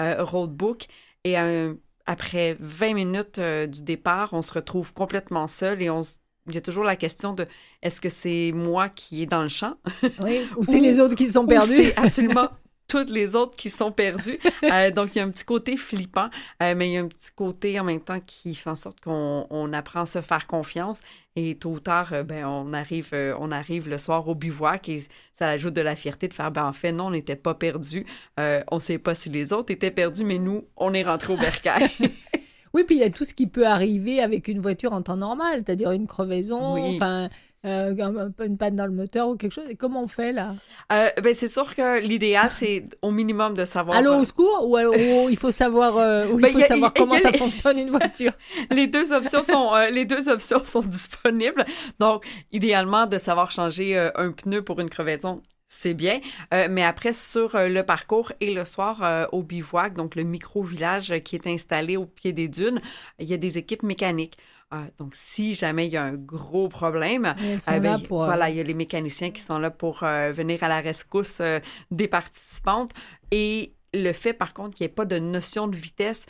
euh, 0.00 0.24
roadbook 0.24 0.86
et 1.24 1.38
euh, 1.38 1.74
après 2.06 2.56
20 2.60 2.94
minutes 2.94 3.38
euh, 3.38 3.66
du 3.66 3.82
départ, 3.82 4.30
on 4.32 4.40
se 4.42 4.52
retrouve 4.54 4.94
complètement 4.94 5.48
seul 5.48 5.82
et 5.82 5.90
on 5.90 6.02
se- 6.02 6.16
il 6.48 6.54
y 6.54 6.58
a 6.58 6.60
toujours 6.60 6.84
la 6.84 6.96
question 6.96 7.34
de 7.34 7.46
est-ce 7.82 8.00
que 8.00 8.08
c'est 8.08 8.52
moi 8.54 8.88
qui 8.88 9.22
est 9.22 9.26
dans 9.26 9.42
le 9.42 9.48
champ? 9.48 9.74
Oui, 10.20 10.40
ou 10.56 10.64
c'est 10.64 10.80
les 10.80 11.00
autres 11.00 11.14
qui 11.14 11.28
sont 11.28 11.46
perdus 11.46 11.74
C'est 11.74 11.98
absolument 11.98 12.48
toutes 12.88 13.10
les 13.10 13.34
autres 13.34 13.56
qui 13.56 13.68
sont 13.68 13.90
perdues. 13.90 14.38
Euh, 14.62 14.90
donc, 14.90 15.14
il 15.14 15.18
y 15.18 15.20
a 15.20 15.24
un 15.24 15.30
petit 15.30 15.44
côté 15.44 15.76
flippant, 15.76 16.28
euh, 16.62 16.74
mais 16.76 16.88
il 16.88 16.92
y 16.92 16.96
a 16.96 17.00
un 17.00 17.08
petit 17.08 17.30
côté 17.34 17.80
en 17.80 17.84
même 17.84 18.00
temps 18.00 18.20
qui 18.24 18.54
fait 18.54 18.70
en 18.70 18.76
sorte 18.76 19.00
qu'on 19.00 19.46
on 19.50 19.72
apprend 19.72 20.02
à 20.02 20.06
se 20.06 20.20
faire 20.20 20.46
confiance. 20.46 21.00
Et 21.38 21.54
tôt 21.54 21.72
ou 21.72 21.80
tard, 21.80 22.14
euh, 22.14 22.22
ben, 22.22 22.46
on, 22.46 22.72
arrive, 22.72 23.10
euh, 23.12 23.34
on 23.38 23.50
arrive 23.50 23.90
le 23.90 23.98
soir 23.98 24.26
au 24.26 24.34
bivouac 24.34 24.88
et 24.88 25.02
ça 25.34 25.48
ajoute 25.48 25.74
de 25.74 25.82
la 25.82 25.94
fierté 25.94 26.28
de 26.28 26.34
faire, 26.34 26.50
ben, 26.50 26.64
en 26.64 26.72
fait, 26.72 26.92
non, 26.92 27.06
on 27.06 27.10
n'était 27.10 27.36
pas 27.36 27.54
perdus. 27.54 28.06
Euh, 28.40 28.62
on 28.72 28.76
ne 28.76 28.80
sait 28.80 28.98
pas 28.98 29.14
si 29.14 29.28
les 29.28 29.52
autres 29.52 29.70
étaient 29.70 29.90
perdus, 29.90 30.24
mais 30.24 30.38
nous, 30.38 30.64
on 30.78 30.94
est 30.94 31.02
rentrés 31.02 31.34
au 31.34 31.36
bercail. 31.36 31.90
Oui, 32.76 32.84
puis 32.84 32.96
il 32.96 33.00
y 33.00 33.04
a 33.04 33.10
tout 33.10 33.24
ce 33.24 33.32
qui 33.32 33.46
peut 33.46 33.66
arriver 33.66 34.20
avec 34.20 34.48
une 34.48 34.60
voiture 34.60 34.92
en 34.92 35.00
temps 35.00 35.16
normal, 35.16 35.62
c'est-à-dire 35.64 35.92
une 35.92 36.06
crevaison, 36.06 36.74
Oui. 36.74 36.96
enfin, 36.96 37.30
euh, 37.64 37.94
une 38.44 38.58
panne 38.58 38.76
dans 38.76 38.84
le 38.84 38.92
moteur 38.92 39.28
ou 39.28 39.36
quelque 39.36 39.52
chose. 39.52 39.64
Et 39.70 39.76
comment 39.76 40.02
on 40.02 40.06
fait 40.08 40.30
là? 40.30 40.54
Euh, 40.92 41.08
ben, 41.22 41.32
c'est 41.32 41.48
sûr 41.48 41.74
que 41.74 42.00
l'idéal, 42.00 42.48
c'est 42.52 42.82
au 43.00 43.10
minimum 43.12 43.54
de 43.54 43.64
savoir. 43.64 43.96
Allô 43.96 44.12
euh, 44.12 44.18
au 44.20 44.24
secours 44.26 44.68
ou, 44.68 44.76
ou 44.76 45.28
il 45.30 45.38
faut 45.38 45.50
savoir, 45.50 45.96
euh, 45.96 46.28
ou 46.28 46.38
il 46.38 46.42
Ben, 46.42 46.52
faut 46.52 46.58
a- 46.58 46.66
savoir 46.66 46.90
a- 46.90 46.94
comment 46.94 47.18
ça 47.18 47.30
les- 47.30 47.38
fonctionne 47.38 47.78
une 47.78 47.88
voiture? 47.90 48.32
Les 48.70 48.86
deux 48.86 49.12
options 49.14 49.42
sont 49.42 49.70
les 49.90 50.04
deux 50.04 50.28
options 50.28 50.62
sont 50.62 50.80
disponibles. 50.80 51.64
Donc, 51.98 52.24
idéalement, 52.52 53.06
de 53.06 53.16
savoir 53.16 53.50
changer 53.50 53.96
un 54.14 54.32
pneu 54.32 54.60
pour 54.62 54.78
une 54.80 54.90
crevaison, 54.90 55.40
c'est 55.68 55.94
bien. 55.94 56.20
Euh, 56.54 56.68
mais 56.70 56.84
après, 56.84 57.12
sur 57.12 57.54
euh, 57.54 57.68
le 57.68 57.82
parcours 57.82 58.32
et 58.40 58.54
le 58.54 58.64
soir 58.64 59.02
euh, 59.02 59.26
au 59.32 59.42
bivouac, 59.42 59.94
donc 59.94 60.14
le 60.14 60.22
micro-village 60.22 61.12
qui 61.24 61.36
est 61.36 61.46
installé 61.46 61.96
au 61.96 62.06
pied 62.06 62.32
des 62.32 62.48
dunes, 62.48 62.80
il 63.18 63.26
y 63.26 63.34
a 63.34 63.36
des 63.36 63.58
équipes 63.58 63.82
mécaniques. 63.82 64.36
Euh, 64.74 64.78
donc, 64.98 65.14
si 65.14 65.54
jamais 65.54 65.86
il 65.86 65.92
y 65.92 65.96
a 65.96 66.04
un 66.04 66.14
gros 66.14 66.68
problème, 66.68 67.34
ben, 67.66 67.98
pour. 68.00 68.24
Voilà, 68.24 68.50
il 68.50 68.56
y 68.56 68.60
a 68.60 68.64
les 68.64 68.74
mécaniciens 68.74 69.30
qui 69.30 69.40
sont 69.40 69.58
là 69.58 69.70
pour 69.70 70.00
venir 70.00 70.62
à 70.62 70.68
la 70.68 70.80
rescousse 70.80 71.40
des 71.90 72.08
participantes. 72.08 72.90
Et 73.30 73.74
le 73.94 74.12
fait, 74.12 74.32
par 74.32 74.54
contre, 74.54 74.76
qu'il 74.76 74.84
n'y 74.84 74.90
ait 74.90 74.94
pas 74.94 75.04
de 75.04 75.18
notion 75.18 75.68
de 75.68 75.76
vitesse 75.76 76.26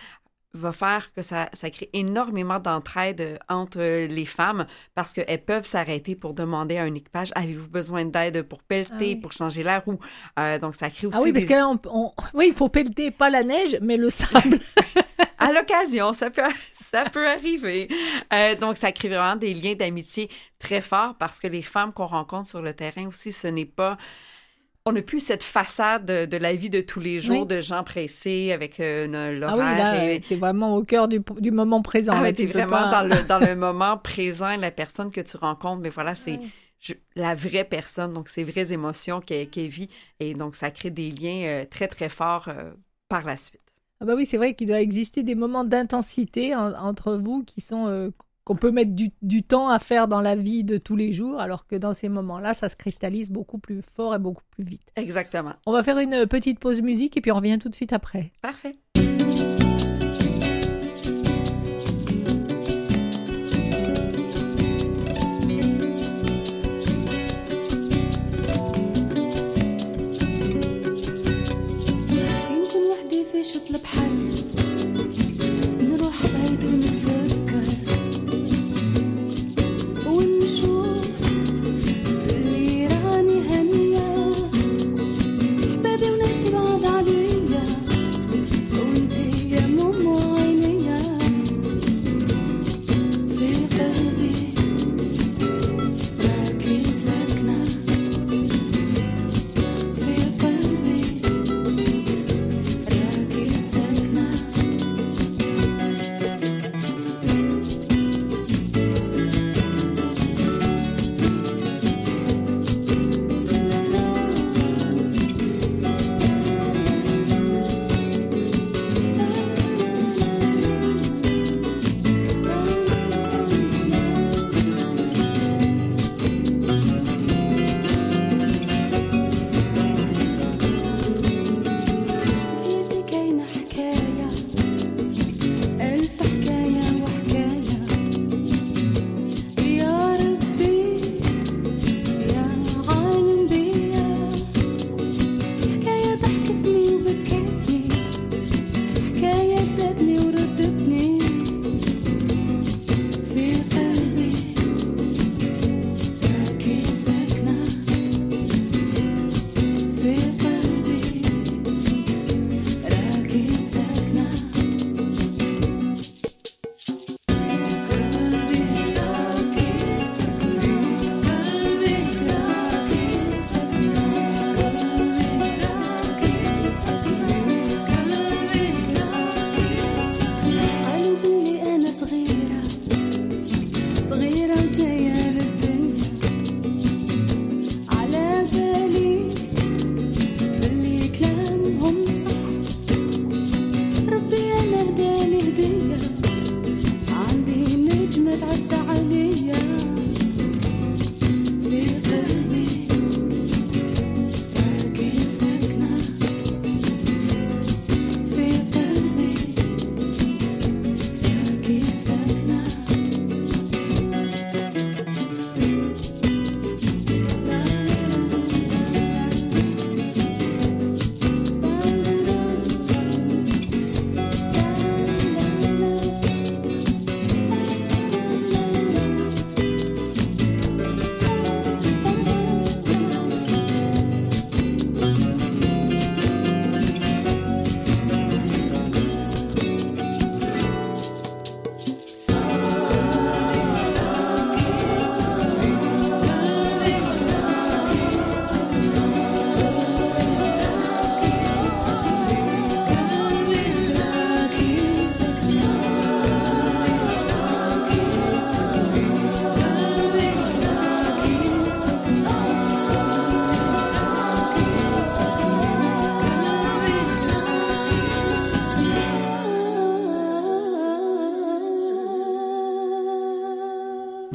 va 0.56 0.72
faire 0.72 1.12
que 1.14 1.22
ça, 1.22 1.48
ça 1.52 1.70
crée 1.70 1.88
énormément 1.92 2.58
d'entraide 2.58 3.20
euh, 3.20 3.36
entre 3.48 3.78
les 4.06 4.24
femmes 4.26 4.66
parce 4.94 5.12
qu'elles 5.12 5.44
peuvent 5.44 5.66
s'arrêter 5.66 6.14
pour 6.14 6.34
demander 6.34 6.78
à 6.78 6.82
un 6.84 6.94
équipage 6.94 7.30
avez-vous 7.34 7.68
besoin 7.68 8.04
d'aide 8.04 8.42
pour 8.42 8.62
pelleter, 8.62 8.92
Ah 8.92 8.96
oui. 9.00 9.16
pour 9.16 9.32
changer 9.32 9.62
la 9.62 9.78
roue? 9.80 9.98
Euh, 10.38 10.58
donc, 10.58 10.74
ça 10.74 10.90
crée 10.90 11.06
aussi 11.06 11.16
Ah 11.18 11.22
oui, 11.22 11.32
parce 11.32 11.44
des- 11.44 11.48
que 11.50 11.54
là, 11.54 11.68
on, 11.68 11.78
on- 11.86 12.12
oui, 12.34 12.48
il 12.48 12.54
faut 12.54 12.68
pelleter 12.68 13.10
pas 13.10 13.30
la 13.30 13.42
neige, 13.42 13.78
mais 13.82 13.96
le 13.96 14.10
sable. 14.10 14.58
à 15.38 15.52
l'occasion, 15.52 16.12
ça 16.12 16.30
peut, 16.30 16.42
ça 16.72 17.04
peut 17.04 17.28
arriver. 17.28 17.88
Euh, 18.32 18.54
donc, 18.56 18.76
ça 18.76 18.92
crée 18.92 19.08
vraiment 19.08 19.36
des 19.36 19.54
liens 19.54 19.74
d'amitié 19.74 20.28
très 20.58 20.80
forts 20.80 21.14
parce 21.18 21.40
que 21.40 21.46
les 21.46 21.62
femmes 21.62 21.92
qu'on 21.92 22.06
rencontre 22.06 22.48
sur 22.48 22.62
le 22.62 22.72
terrain 22.74 23.06
aussi, 23.06 23.32
ce 23.32 23.46
n'est 23.48 23.64
pas. 23.66 23.96
On 24.88 24.92
n'a 24.92 25.02
plus 25.02 25.18
cette 25.20 25.42
façade 25.42 26.04
de, 26.04 26.26
de 26.26 26.36
la 26.36 26.54
vie 26.54 26.70
de 26.70 26.80
tous 26.80 27.00
les 27.00 27.18
jours 27.20 27.40
Oui. 27.40 27.46
de 27.46 27.60
gens 27.60 27.82
pressés 27.82 28.52
avec 28.52 28.78
euh, 28.80 29.08
Ah 29.12 29.30
oui, 29.32 29.38
l'horaire. 29.40 29.76
là, 29.78 30.12
et- 30.12 30.20
t'es 30.20 30.36
vraiment 30.36 30.76
au 30.76 30.82
cœur 30.84 31.08
du, 31.08 31.20
du 31.40 31.50
moment 31.50 31.82
présent. 31.82 32.12
Ah, 32.14 32.22
là, 32.22 32.32
t'es 32.32 32.46
vraiment 32.46 32.70
pas- 32.90 33.02
dans, 33.02 33.08
le, 33.16 33.22
dans 33.26 33.38
le 33.40 33.56
moment 33.66 33.98
présent, 33.98 34.56
la 34.56 34.70
personne 34.70 35.10
que 35.10 35.20
tu 35.20 35.36
rencontres. 35.36 35.82
Mais 35.82 35.90
voilà, 35.90 36.14
c'est 36.14 36.38
je- 36.78 36.94
la 37.16 37.34
vraie 37.34 37.64
personne, 37.64 38.12
donc 38.12 38.28
ces 38.28 38.44
vraies 38.44 38.72
émotions 38.72 39.20
qu'elle 39.20 39.48
qu'elle 39.50 39.66
vit. 39.68 39.88
Et 40.20 40.34
donc, 40.34 40.54
ça 40.54 40.70
crée 40.70 40.90
des 40.90 41.10
liens 41.10 41.40
euh, 41.44 41.64
très, 41.64 41.88
très 41.88 42.08
forts 42.08 42.48
euh, 42.48 42.72
par 43.08 43.22
la 43.24 43.36
suite. 43.36 43.60
Ah 44.00 44.04
bah 44.04 44.14
oui, 44.14 44.24
c'est 44.26 44.36
vrai 44.36 44.54
qu'il 44.54 44.68
doit 44.68 44.80
exister 44.80 45.22
des 45.22 45.34
moments 45.34 45.64
d'intensité 45.64 46.54
en- 46.54 46.74
entre 46.74 47.14
vous 47.14 47.42
qui 47.44 47.60
sont 47.60 47.86
euh, 47.88 48.10
qu'on 48.46 48.54
peut 48.54 48.70
mettre 48.70 48.92
du, 48.92 49.10
du 49.22 49.42
temps 49.42 49.68
à 49.68 49.80
faire 49.80 50.06
dans 50.06 50.20
la 50.20 50.36
vie 50.36 50.62
de 50.62 50.78
tous 50.78 50.94
les 50.94 51.12
jours, 51.12 51.40
alors 51.40 51.66
que 51.66 51.74
dans 51.74 51.92
ces 51.92 52.08
moments-là, 52.08 52.54
ça 52.54 52.68
se 52.68 52.76
cristallise 52.76 53.28
beaucoup 53.28 53.58
plus 53.58 53.82
fort 53.82 54.14
et 54.14 54.20
beaucoup 54.20 54.44
plus 54.52 54.62
vite. 54.62 54.88
Exactement. 54.94 55.54
On 55.66 55.72
va 55.72 55.82
faire 55.82 55.98
une 55.98 56.26
petite 56.26 56.60
pause 56.60 56.80
musique 56.80 57.16
et 57.16 57.20
puis 57.20 57.32
on 57.32 57.36
revient 57.36 57.58
tout 57.58 57.68
de 57.68 57.74
suite 57.74 57.92
après. 57.92 58.30
Parfait. 58.40 58.76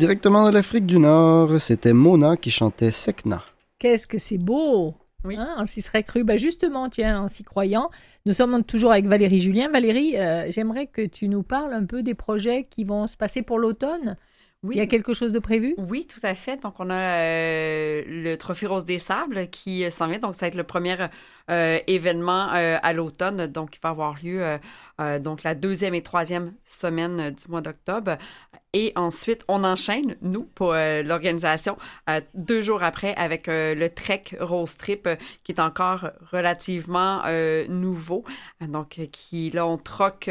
Directement 0.01 0.49
de 0.49 0.53
l'Afrique 0.55 0.87
du 0.87 0.97
Nord, 0.97 1.61
c'était 1.61 1.93
Mona 1.93 2.35
qui 2.35 2.49
chantait 2.49 2.89
Sekna. 2.91 3.43
Qu'est-ce 3.77 4.07
que 4.07 4.17
c'est 4.17 4.39
beau 4.39 4.95
Oui. 5.23 5.35
Hein, 5.37 5.53
on 5.59 5.67
s'y 5.67 5.83
serait 5.83 6.01
cru. 6.01 6.23
Bah 6.23 6.37
justement, 6.37 6.89
tiens, 6.89 7.21
en 7.21 7.27
s'y 7.27 7.43
croyant, 7.43 7.91
nous 8.25 8.33
sommes 8.33 8.63
toujours 8.63 8.91
avec 8.91 9.05
Valérie 9.05 9.41
Julien. 9.41 9.69
Valérie, 9.69 10.17
euh, 10.17 10.49
j'aimerais 10.49 10.87
que 10.87 11.05
tu 11.05 11.27
nous 11.27 11.43
parles 11.43 11.73
un 11.73 11.85
peu 11.85 12.01
des 12.01 12.15
projets 12.15 12.63
qui 12.67 12.83
vont 12.83 13.05
se 13.05 13.15
passer 13.15 13.43
pour 13.43 13.59
l'automne. 13.59 14.17
Oui. 14.63 14.75
Il 14.75 14.77
y 14.77 14.81
a 14.81 14.85
quelque 14.85 15.13
chose 15.13 15.31
de 15.31 15.39
prévu? 15.39 15.73
Oui, 15.77 16.05
tout 16.05 16.19
à 16.21 16.35
fait. 16.35 16.61
Donc, 16.61 16.79
on 16.79 16.91
a 16.91 16.93
euh, 16.93 18.03
le 18.07 18.35
Trophée 18.35 18.67
Rose 18.67 18.85
des 18.85 18.99
Sables 18.99 19.49
qui 19.49 19.83
euh, 19.83 19.89
s'en 19.89 20.05
vient. 20.07 20.19
Donc, 20.19 20.35
ça 20.35 20.41
va 20.41 20.47
être 20.49 20.55
le 20.55 20.63
premier 20.63 20.95
euh, 21.49 21.79
événement 21.87 22.53
euh, 22.53 22.77
à 22.81 22.93
l'automne. 22.93 23.47
Donc, 23.47 23.75
il 23.75 23.79
va 23.81 23.89
avoir 23.89 24.15
lieu 24.23 24.43
euh, 24.43 24.57
euh, 24.99 25.17
donc 25.17 25.41
la 25.41 25.55
deuxième 25.55 25.95
et 25.95 26.03
troisième 26.03 26.53
semaine 26.63 27.31
du 27.31 27.49
mois 27.49 27.61
d'octobre. 27.61 28.17
Et 28.73 28.93
ensuite, 28.95 29.43
on 29.47 29.63
enchaîne, 29.63 30.15
nous, 30.21 30.43
pour 30.43 30.73
euh, 30.73 31.03
l'organisation, 31.03 31.77
euh, 32.09 32.21
deux 32.33 32.61
jours 32.61 32.83
après 32.83 33.13
avec 33.15 33.49
euh, 33.49 33.75
le 33.75 33.89
Trek 33.89 34.23
Rose 34.39 34.77
Trip 34.77 35.09
qui 35.43 35.51
est 35.51 35.59
encore 35.59 36.09
relativement 36.31 37.21
nouveau. 37.69 38.23
Donc, 38.61 38.99
qui, 39.11 39.49
là, 39.49 39.65
on 39.67 39.77
troque 39.77 40.29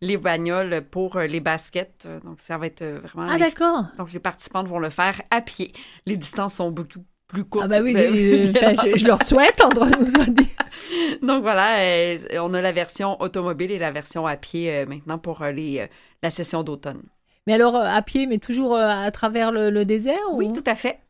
les 0.00 0.16
bagnoles 0.16 0.82
pour 0.82 1.18
les 1.18 1.40
baskets. 1.40 2.08
Donc, 2.24 2.40
ça 2.40 2.58
va 2.58 2.66
être 2.66 2.84
vraiment... 2.84 3.28
Ah 3.30 3.38
d'accord. 3.38 3.84
donc, 3.96 4.12
les 4.12 4.18
participantes 4.18 4.68
vont 4.68 4.78
le 4.78 4.90
faire 4.90 5.20
à 5.30 5.40
pied. 5.40 5.72
Les 6.06 6.16
distances 6.16 6.54
sont 6.54 6.70
beaucoup 6.70 7.04
plus 7.28 7.44
courtes. 7.44 7.66
Ah 7.66 7.68
bah 7.68 7.80
oui, 7.82 7.92
Ben 7.92 8.12
je, 8.14 8.96
je 8.96 9.06
leur 9.06 9.22
souhaite, 9.22 9.62
entre 9.62 9.86
nous 9.86 10.06
soit 10.06 10.30
dit. 10.30 10.48
Donc, 11.22 11.42
voilà, 11.42 11.78
euh, 11.78 12.18
on 12.40 12.54
a 12.54 12.62
la 12.62 12.72
version 12.72 13.20
automobile 13.20 13.70
et 13.70 13.78
la 13.78 13.90
version 13.90 14.26
à 14.26 14.36
pied 14.36 14.74
euh, 14.74 14.86
maintenant 14.86 15.18
pour 15.18 15.42
euh, 15.42 15.52
les, 15.52 15.86
la 16.22 16.30
session 16.30 16.62
d'automne. 16.62 17.02
Mais 17.48 17.54
alors, 17.54 17.74
euh, 17.76 17.82
à 17.84 18.02
pied, 18.02 18.26
mais 18.26 18.38
toujours 18.38 18.76
euh, 18.76 18.86
à 18.88 19.10
travers 19.10 19.50
le, 19.50 19.70
le 19.70 19.84
désert 19.84 20.20
Oui, 20.32 20.46
ou... 20.46 20.52
tout 20.52 20.62
à 20.66 20.74
fait. 20.76 21.00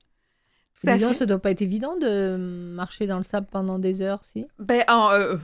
Tout 0.81 0.89
à 0.89 0.95
Dis 0.95 1.01
donc, 1.03 1.11
fait. 1.13 1.17
ça 1.19 1.27
doit 1.27 1.41
pas 1.41 1.51
être 1.51 1.61
évident 1.63 1.95
de 2.01 2.37
marcher 2.37 3.07
dans 3.07 3.17
le 3.19 3.25
sable 3.25 3.49
pendant 3.51 3.79
des 3.81 4.01
heures, 4.01 4.21
si? 4.23 4.47
Ben, 4.61 4.85
en, 4.89 5.11
euh, 5.11 5.37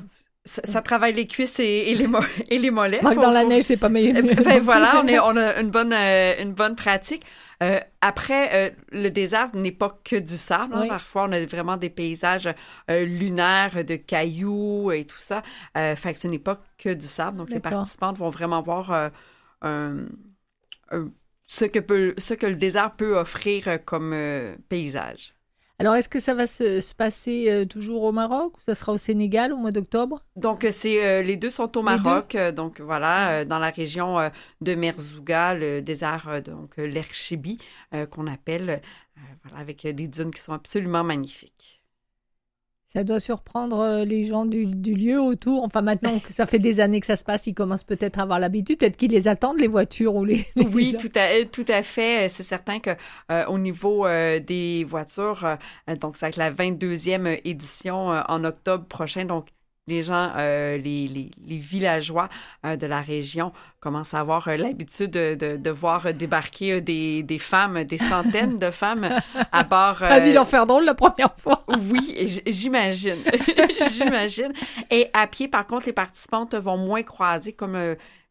ça, 0.45 0.63
ça 0.63 0.81
travaille 0.83 1.13
les 1.15 1.27
cuisses 1.27 1.59
et, 1.59 1.91
et 1.91 1.95
les, 1.97 2.07
mo- 2.07 2.21
et 2.49 2.59
les 2.59 2.71
mollets. 2.71 3.01
Faut- 3.01 3.15
dans 3.15 3.31
la 3.31 3.43
faut- 3.43 3.49
neige, 3.49 3.65
c'est 3.65 3.77
pas 3.77 3.89
meilleur. 3.89 4.17
Euh, 4.25 4.35
Ben 4.45 4.61
voilà, 4.61 5.03
on, 5.03 5.09
est, 5.09 5.19
on 5.31 5.37
a 5.37 5.57
une 5.61 5.71
bonne, 5.71 5.93
euh, 5.93 6.35
une 6.41 6.53
bonne 6.53 6.77
pratique. 6.77 7.23
Euh, 7.65 7.81
après, 8.01 8.51
euh, 8.53 8.71
le 8.93 9.09
désert 9.09 9.49
n'est 9.55 9.73
pas 9.73 9.99
que 10.05 10.15
du 10.17 10.37
sable. 10.37 10.75
hein. 10.77 10.83
Oui. 10.83 10.89
Parfois, 10.89 11.27
on 11.29 11.33
a 11.33 11.45
vraiment 11.47 11.77
des 11.77 11.91
paysages 11.91 12.49
euh, 12.91 13.05
lunaires 13.05 13.85
de 13.85 13.97
cailloux 13.97 14.93
et 14.93 15.05
tout 15.05 15.19
ça. 15.19 15.43
Fait 15.75 16.13
que 16.15 16.19
ce 16.21 16.29
n'est 16.29 16.39
pas 16.39 16.59
que 16.79 16.91
du 16.95 17.07
sable. 17.09 17.39
Donc, 17.39 17.51
les 17.51 17.59
participantes 17.59 18.19
vont 18.19 18.31
vraiment 18.31 18.61
voir 18.63 19.11
un- 19.63 20.05
ce, 21.47 21.65
que 21.65 21.79
peut, 21.79 22.15
ce 22.19 22.35
que 22.35 22.47
le 22.47 22.57
désert 22.57 22.97
peut 22.97 23.19
offrir 23.19 23.69
euh, 23.69 23.79
comme 23.79 24.13
euh, 24.13 24.57
paysage. 24.69 25.35
Alors, 25.81 25.97
est-ce 25.97 26.09
que 26.09 26.21
ça 26.21 26.35
va 26.35 26.47
se, 26.47 26.81
se 26.81 26.95
passer 26.95 27.51
euh, 27.51 27.65
toujours 27.65 28.05
au 28.05 28.13
Maroc 28.13 28.57
ou 28.57 28.61
ça 28.61 28.77
sera 28.77 28.93
au 28.93 28.97
Sénégal 28.99 29.53
au 29.53 29.57
mois 29.57 29.73
d'octobre? 29.73 30.25
Donc, 30.37 30.65
euh, 30.65 30.71
c'est 30.71 31.05
euh, 31.05 31.23
les 31.23 31.37
deux 31.37 31.51
sont 31.51 31.77
au 31.77 31.83
Maroc. 31.83 32.37
euh, 32.37 32.53
donc, 32.53 32.81
voilà, 32.81 33.41
euh, 33.41 33.45
dans 33.45 33.59
la 33.59 33.71
région 33.71 34.21
euh, 34.21 34.29
de 34.61 34.75
Merzouga, 34.77 35.55
le 35.55 35.83
désert, 35.83 36.29
euh, 36.29 36.41
donc 36.41 36.79
euh, 36.79 36.87
l'Erchebi, 36.87 37.59
euh, 37.93 38.07
qu'on 38.07 38.29
appelle, 38.29 38.71
euh, 38.71 39.21
voilà, 39.43 39.59
avec 39.59 39.85
euh, 39.85 39.93
des 39.93 40.07
dunes 40.07 40.31
qui 40.31 40.41
sont 40.41 40.53
absolument 40.53 41.03
magnifiques. 41.03 41.83
Ça 42.95 43.03
doit 43.03 43.19
surprendre 43.19 43.81
euh, 43.81 44.05
les 44.05 44.23
gens 44.23 44.45
du, 44.47 44.67
du 44.67 44.95
lieu 44.95 45.21
autour. 45.21 45.65
Enfin, 45.65 45.83
maintenant 45.83 46.21
que 46.21 46.33
ça 46.33 46.47
fait 46.47 46.61
des 46.61 46.79
années 46.79 47.01
que 47.01 47.07
ça 47.07 47.17
se 47.17 47.25
passe, 47.25 47.47
ils 47.49 47.55
commencent 47.55 47.83
peut-être 47.83 48.21
à 48.21 48.23
avoir 48.23 48.39
l'habitude. 48.39 48.79
Peut-être 48.79 48.97
qu'ils 48.97 49.11
les 49.11 49.27
attendent, 49.27 49.59
les 49.59 49.67
voitures 49.67 50.15
ou 50.15 50.25
les. 50.25 50.47
les 50.57 50.65
Oui, 50.67 50.93
gens. 50.93 50.99
tout 50.99 51.13
à, 51.17 51.45
tout 51.45 51.65
à 51.69 51.83
fait. 51.83 52.27
Euh, 52.27 52.29
C'est 52.29 52.45
certain 52.45 52.79
que 52.79 52.91
euh, 53.33 53.47
au 53.47 53.59
niveau 53.59 54.07
euh, 54.07 54.39
des 54.39 54.85
voitures, 54.85 55.45
euh, 55.91 55.97
donc 55.97 56.17
ça 56.17 56.27
va 56.27 56.29
être 56.29 56.37
la 56.37 56.53
22e 56.53 57.41
édition 57.45 58.13
euh, 58.13 58.21
en 58.29 58.45
octobre 58.45 58.85
prochain. 58.85 59.25
Donc, 59.25 59.49
les 59.87 60.03
gens, 60.03 60.33
euh, 60.37 60.77
les, 60.79 61.09
les, 61.09 61.31
les 61.47 61.57
villageois 61.59 62.29
euh, 62.65 62.77
de 62.77 62.87
la 62.87 63.03
région 63.03 63.53
commencent 63.81 64.15
à 64.15 64.21
avoir 64.21 64.49
euh, 64.49 64.57
l'habitude 64.57 65.11
de, 65.11 65.35
de, 65.35 65.57
de 65.57 65.71
voir 65.71 66.15
débarquer 66.15 66.81
des, 66.81 67.23
des 67.23 67.39
femmes, 67.39 67.85
des 67.85 67.99
centaines 67.99 68.59
de 68.59 68.71
femmes 68.71 69.09
à 69.53 69.63
bord. 69.65 69.99
Ça 69.99 70.15
a 70.15 70.21
dû 70.21 70.33
leur 70.33 70.49
faire 70.49 70.67
drôle 70.67 70.85
la 70.85 70.95
première 70.95 71.35
fois. 71.37 71.65
oui, 71.91 72.41
j'imagine. 72.47 73.19
j'imagine. 73.93 74.53
Et 74.91 75.11
à 75.13 75.27
pied, 75.27 75.49
par 75.49 75.67
contre, 75.67 75.87
les 75.87 75.93
participantes 75.93 76.55
vont 76.55 76.79
moins 76.79 77.03
croiser 77.03 77.53
comme. 77.53 77.79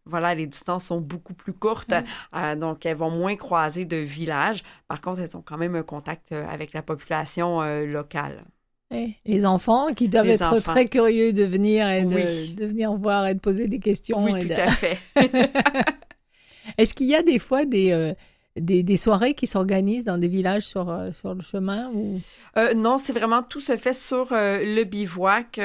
voilà, 0.05 0.33
les 0.33 0.47
distances 0.47 0.85
sont 0.85 1.01
beaucoup 1.01 1.33
plus 1.33 1.53
courtes, 1.53 1.93
euh, 2.35 2.55
donc 2.55 2.85
elles 2.85 2.97
vont 2.97 3.11
moins 3.11 3.35
croiser 3.35 3.85
de 3.85 3.97
villages. 3.97 4.63
Par 4.87 5.01
contre, 5.01 5.19
elles 5.19 5.37
ont 5.37 5.43
quand 5.43 5.57
même 5.57 5.75
un 5.75 5.83
contact 5.83 6.31
avec 6.31 6.73
la 6.73 6.81
population 6.81 7.61
euh, 7.61 7.85
locale. 7.85 8.43
Les 9.25 9.45
enfants 9.45 9.87
qui 9.95 10.07
doivent 10.09 10.25
Les 10.25 10.33
être 10.35 10.53
enfants. 10.53 10.71
très 10.71 10.85
curieux 10.85 11.33
de 11.33 11.43
venir 11.43 11.89
et 11.89 12.03
de, 12.03 12.15
Oui. 12.15 12.49
de 12.55 12.65
venir 12.65 12.93
voir 12.93 13.27
et 13.27 13.33
de 13.33 13.39
poser 13.39 13.67
des 13.67 13.79
questions. 13.79 14.23
Oui, 14.23 14.31
et 14.35 14.39
tout 14.39 14.47
de- 14.47 14.53
à 14.53 14.69
fait. 14.71 14.97
Est-ce 16.77 16.93
qu'il 16.93 17.07
y 17.07 17.15
a 17.15 17.23
des 17.23 17.39
fois 17.39 17.65
des, 17.65 17.91
euh, 17.91 18.13
des, 18.55 18.83
des 18.83 18.97
soirées 18.97 19.33
qui 19.33 19.47
s'organisent 19.47 20.05
dans 20.05 20.17
des 20.17 20.27
villages 20.29 20.63
sur, 20.63 20.89
euh, 20.89 21.11
sur 21.11 21.33
le 21.33 21.41
chemin 21.41 21.89
ou... 21.93 22.19
Euh, 22.57 22.73
non, 22.73 22.97
c'est 22.97 23.13
vraiment 23.13 23.43
tout 23.43 23.59
se 23.59 23.75
fait 23.77 23.93
sur 23.93 24.27
le 24.31 24.83
bivouac. 24.83 25.59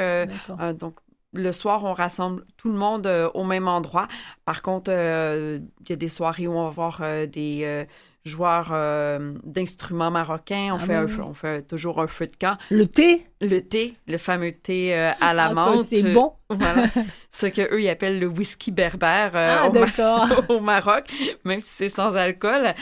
donc, 0.78 0.94
le 1.34 1.52
soir, 1.52 1.84
on 1.84 1.92
rassemble 1.92 2.44
tout 2.56 2.70
le 2.70 2.76
monde 2.78 3.06
au 3.34 3.44
même 3.44 3.68
endroit. 3.68 4.08
Par 4.46 4.62
contre, 4.62 4.90
il 4.90 5.62
y 5.88 5.92
a 5.92 5.96
des 5.96 6.08
soirées 6.08 6.46
où 6.46 6.52
on 6.52 6.64
va 6.64 6.70
voir 6.70 7.02
des 7.30 7.84
joueurs 8.28 8.68
euh, 8.72 9.34
d'instruments 9.42 10.10
marocains. 10.10 10.70
On, 10.72 10.76
Ah 10.76 10.78
fait 10.78 10.98
oui, 11.00 11.12
on 11.24 11.34
fait 11.34 11.62
toujours 11.62 12.00
un 12.00 12.06
feu 12.06 12.26
de 12.26 12.36
camp. 12.36 12.56
Le 12.70 12.86
thé, 12.86 13.26
Le 13.40 13.60
thé, 13.60 13.94
le 14.06 14.18
fameux 14.18 14.52
thé 14.52 14.94
euh, 14.94 15.10
à 15.20 15.34
la 15.34 15.46
ah, 15.46 15.54
menthe. 15.54 15.82
c'est 15.82 16.12
bon. 16.12 16.34
Voilà. 16.50 16.86
Ce 17.30 17.44
que 17.44 17.60
eux 17.74 17.82
ils 17.82 17.90
appellent 17.90 18.18
le 18.18 18.26
whisky 18.26 18.70
berbère 18.72 19.32
euh, 19.34 19.68
ah, 19.70 20.46
au, 20.48 20.52
au 20.54 20.60
Maroc, 20.60 21.04
même 21.44 21.60
si 21.60 21.68
c'est 21.68 21.88
sans 21.90 22.16
alcool. 22.16 22.72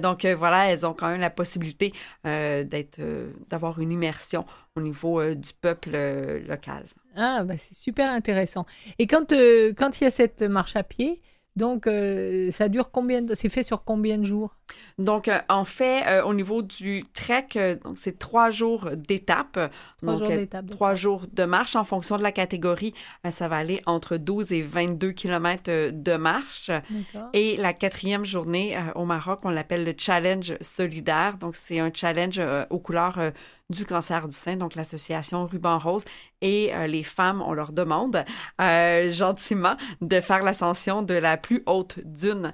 Donc 0.00 0.24
voilà, 0.24 0.70
elles 0.70 0.86
ont 0.86 0.92
quand 0.92 1.08
même 1.08 1.20
la 1.20 1.30
possibilité 1.30 1.92
d'être, 2.22 3.00
d'avoir 3.50 3.80
une 3.80 3.90
immersion 3.90 4.44
au 4.76 4.80
niveau 4.80 5.34
du 5.34 5.50
peuple 5.60 5.90
local. 6.46 6.84
Ah, 7.16 7.42
bah, 7.42 7.54
c'est 7.58 7.74
super 7.74 8.08
intéressant. 8.08 8.66
Et 9.00 9.08
quand 9.08 9.32
quand 9.76 10.00
il 10.00 10.04
y 10.04 10.06
a 10.06 10.12
cette 10.12 10.42
marche 10.42 10.76
à 10.76 10.84
pied, 10.84 11.20
donc 11.56 11.88
ça 12.52 12.68
dure 12.68 12.92
combien 12.92 13.20
de... 13.20 13.34
C'est 13.34 13.48
fait 13.48 13.64
sur 13.64 13.82
combien 13.82 14.18
de 14.18 14.24
jours? 14.24 14.57
Donc, 14.98 15.28
euh, 15.28 15.38
en 15.48 15.64
fait, 15.64 16.04
euh, 16.08 16.24
au 16.24 16.34
niveau 16.34 16.62
du 16.62 17.04
trek, 17.14 17.46
euh, 17.56 17.76
donc 17.76 17.98
c'est 17.98 18.18
trois 18.18 18.50
jours 18.50 18.90
d'étape. 18.96 19.52
Trois 20.02 20.12
Donc, 20.14 20.18
jours 20.18 20.28
d'étape. 20.28 20.70
Trois 20.70 20.94
jours 20.94 21.22
de 21.32 21.44
marche 21.44 21.76
en 21.76 21.84
fonction 21.84 22.16
de 22.16 22.22
la 22.22 22.32
catégorie. 22.32 22.92
ça 23.30 23.46
va 23.48 23.56
aller 23.56 23.80
entre 23.86 24.16
12 24.16 24.52
et 24.52 24.62
22 24.62 25.12
kilomètres 25.12 25.90
de 25.92 26.16
marche. 26.16 26.68
D'accord. 26.68 27.28
Et 27.32 27.56
la 27.56 27.72
quatrième 27.72 28.24
journée 28.24 28.76
au 28.96 29.04
Maroc, 29.04 29.40
on 29.44 29.50
l'appelle 29.50 29.84
le 29.84 29.94
challenge 29.96 30.54
solidaire. 30.60 31.38
Donc, 31.38 31.54
c'est 31.54 31.78
un 31.78 31.90
challenge 31.92 32.40
aux 32.70 32.78
couleurs 32.78 33.18
du 33.70 33.84
cancer 33.84 34.26
du 34.26 34.34
sein, 34.34 34.56
donc 34.56 34.74
l'association 34.74 35.46
Ruban 35.46 35.78
Rose. 35.78 36.04
Et 36.40 36.72
les 36.86 37.02
femmes, 37.02 37.42
on 37.46 37.52
leur 37.52 37.72
demande 37.72 38.24
gentiment 39.10 39.76
de 40.00 40.20
faire 40.20 40.42
l'ascension 40.42 41.02
de 41.02 41.14
la 41.14 41.36
plus 41.36 41.62
haute 41.66 41.98
dune 42.04 42.52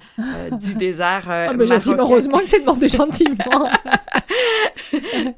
du 0.52 0.74
désert 0.76 1.24
Ah, 1.28 1.52
marocain. 1.52 2.03
Heureusement 2.04 2.38
que 2.38 2.46
c'est 2.46 2.60
demandé 2.60 2.88
gentiment. 3.00 3.68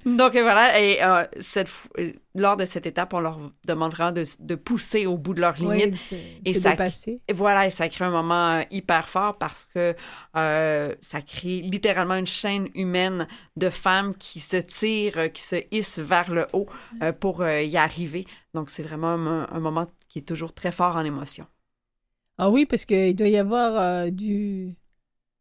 Donc 0.05 0.33
voilà, 0.33 0.79
et 0.81 1.03
euh, 1.03 1.25
cette, 1.41 1.69
euh, 1.99 2.13
lors 2.35 2.57
de 2.57 2.65
cette 2.65 2.87
étape, 2.87 3.15
on 3.15 3.21
leur 3.21 3.39
demande 3.67 3.93
vraiment 3.93 4.13
de, 4.13 4.25
de 4.41 4.55
pousser 4.55 5.07
au 5.07 5.19
bout 5.19 5.35
de 5.35 5.41
leurs 5.41 5.55
limites. 5.55 5.95
Oui, 6.13 6.19
Et 6.45 6.55
ça- 6.55 6.71
dépassé. 6.73 7.21
Et 7.29 7.33
voilà, 7.33 7.67
et 7.67 7.71
ça 7.71 7.89
crée 7.89 8.05
un 8.05 8.11
moment 8.11 8.59
euh, 8.59 8.63
hyper 8.71 9.09
fort 9.09 9.39
parce 9.39 9.67
que 9.75 9.95
euh, 10.37 10.95
ça 11.01 11.23
crée 11.23 11.61
littéralement 11.63 12.15
une 12.17 12.27
chaîne 12.27 12.69
humaine 12.75 13.27
de 13.57 13.71
femmes 13.71 14.15
qui 14.15 14.41
se 14.41 14.57
tirent, 14.59 15.33
qui 15.33 15.43
se 15.43 15.57
hissent 15.71 15.99
vers 15.99 16.31
le 16.33 16.47
haut 16.53 16.67
euh, 17.03 17.13
pour 17.13 17.47
y 17.47 17.77
arriver. 17.77 18.27
Donc 18.55 18.71
c'est 18.71 18.83
vraiment 18.83 19.09
un, 19.09 19.47
un 19.51 19.61
moment 19.61 19.87
qui 20.09 20.19
est 20.21 20.29
toujours 20.29 20.53
très 20.53 20.73
fort 20.73 20.97
en 20.97 21.05
émotion. 21.05 21.47
Ah 22.39 22.51
oui, 22.51 22.67
parce 22.67 22.85
qu'il 22.85 23.17
doit 23.17 23.29
y 23.29 23.39
avoir 23.39 24.11
du... 24.13 24.75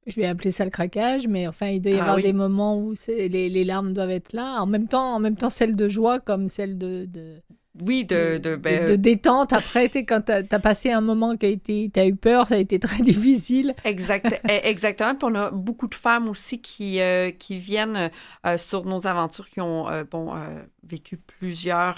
Je 0.07 0.15
vais 0.19 0.27
appeler 0.27 0.51
ça 0.51 0.65
le 0.65 0.69
craquage, 0.71 1.27
mais 1.27 1.47
enfin, 1.47 1.67
il 1.67 1.81
doit 1.81 1.91
y 1.93 1.99
Ah 1.99 2.01
avoir 2.03 2.15
oui. 2.17 2.23
des 2.23 2.33
moments 2.33 2.77
où 2.79 2.93
les, 3.07 3.27
les 3.49 3.63
larmes 3.63 3.93
doivent 3.93 4.11
être 4.11 4.33
là. 4.33 4.61
En 4.61 4.67
même 4.67 4.87
temps, 4.87 5.15
en 5.15 5.19
même 5.19 5.35
temps 5.35 5.49
celles 5.49 5.75
de 5.75 5.87
joie 5.87 6.19
comme 6.19 6.47
celles 6.47 6.77
de, 6.77 7.05
de, 7.05 7.41
Oui, 7.81 8.05
de, 8.05 8.37
de, 8.37 8.55
ben, 8.55 8.85
de- 8.85 8.91
de 8.91 8.95
détente. 8.95 9.51
Après, 9.51 9.89
quand 9.89 10.21
tu 10.21 10.31
as, 10.31 10.59
passé 10.59 10.91
un 10.91 11.01
moment 11.01 11.35
qui 11.35 11.45
a 11.47 11.49
été... 11.49 11.89
Tu 11.93 11.99
as 11.99 12.05
eu 12.07 12.15
peur, 12.15 12.47
ça 12.47 12.55
a 12.55 12.57
été 12.59 12.79
très 12.79 13.01
difficile. 13.03 13.73
Exact, 13.83 14.39
eh, 14.47 14.69
exactement. 14.69 15.15
Puis 15.15 15.27
on 15.31 15.35
a 15.35 15.49
beaucoup 15.51 15.87
de 15.87 15.95
femmes 15.95 16.29
aussi 16.29 16.61
qui, 16.61 17.01
euh, 17.01 17.31
qui 17.31 17.57
viennent 17.57 18.11
euh, 18.45 18.57
sur 18.57 18.85
nos 18.85 19.07
aventures, 19.07 19.49
qui 19.49 19.59
ont 19.59 19.89
euh, 19.89 20.03
bon, 20.09 20.35
euh, 20.35 20.61
vécu 20.87 21.17
plusieurs, 21.17 21.97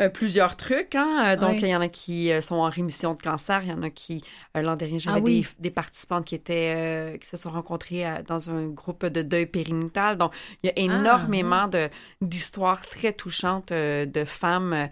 euh, 0.00 0.08
plusieurs 0.08 0.56
trucs. 0.56 0.94
Hein? 0.94 1.24
Euh, 1.34 1.36
Donc, 1.36 1.62
il 1.62 1.68
y 1.68 1.76
en 1.76 1.80
a 1.80 1.88
qui 1.88 2.32
euh, 2.32 2.40
sont 2.40 2.56
en 2.56 2.68
rémission 2.68 3.14
de 3.14 3.20
cancer. 3.20 3.62
Il 3.62 3.68
y 3.68 3.72
en 3.72 3.82
a 3.82 3.90
qui, 3.90 4.22
l'an 4.54 4.74
dernier, 4.76 4.98
j'avais 4.98 5.18
Ah 5.18 5.22
oui. 5.22 5.40
des, 5.58 5.62
des 5.62 5.70
participantes 5.70 6.24
qui 6.26 6.34
étaient, 6.34 7.18
qui 7.20 7.26
se 7.28 7.36
sont 7.36 7.50
rencontrées 7.50 8.04
dans 8.26 8.50
un 8.50 8.68
groupe 8.68 9.06
de 9.06 9.22
deuil 9.22 9.46
périnatal. 9.46 10.16
Donc, 10.16 10.34
il 10.62 10.66
y 10.66 10.70
a 10.70 10.78
énormément 10.78 11.68
de, 11.68 11.88
d'histoires 12.20 12.84
très 12.88 13.12
touchantes 13.12 13.72
de 13.72 14.24
femmes 14.24 14.88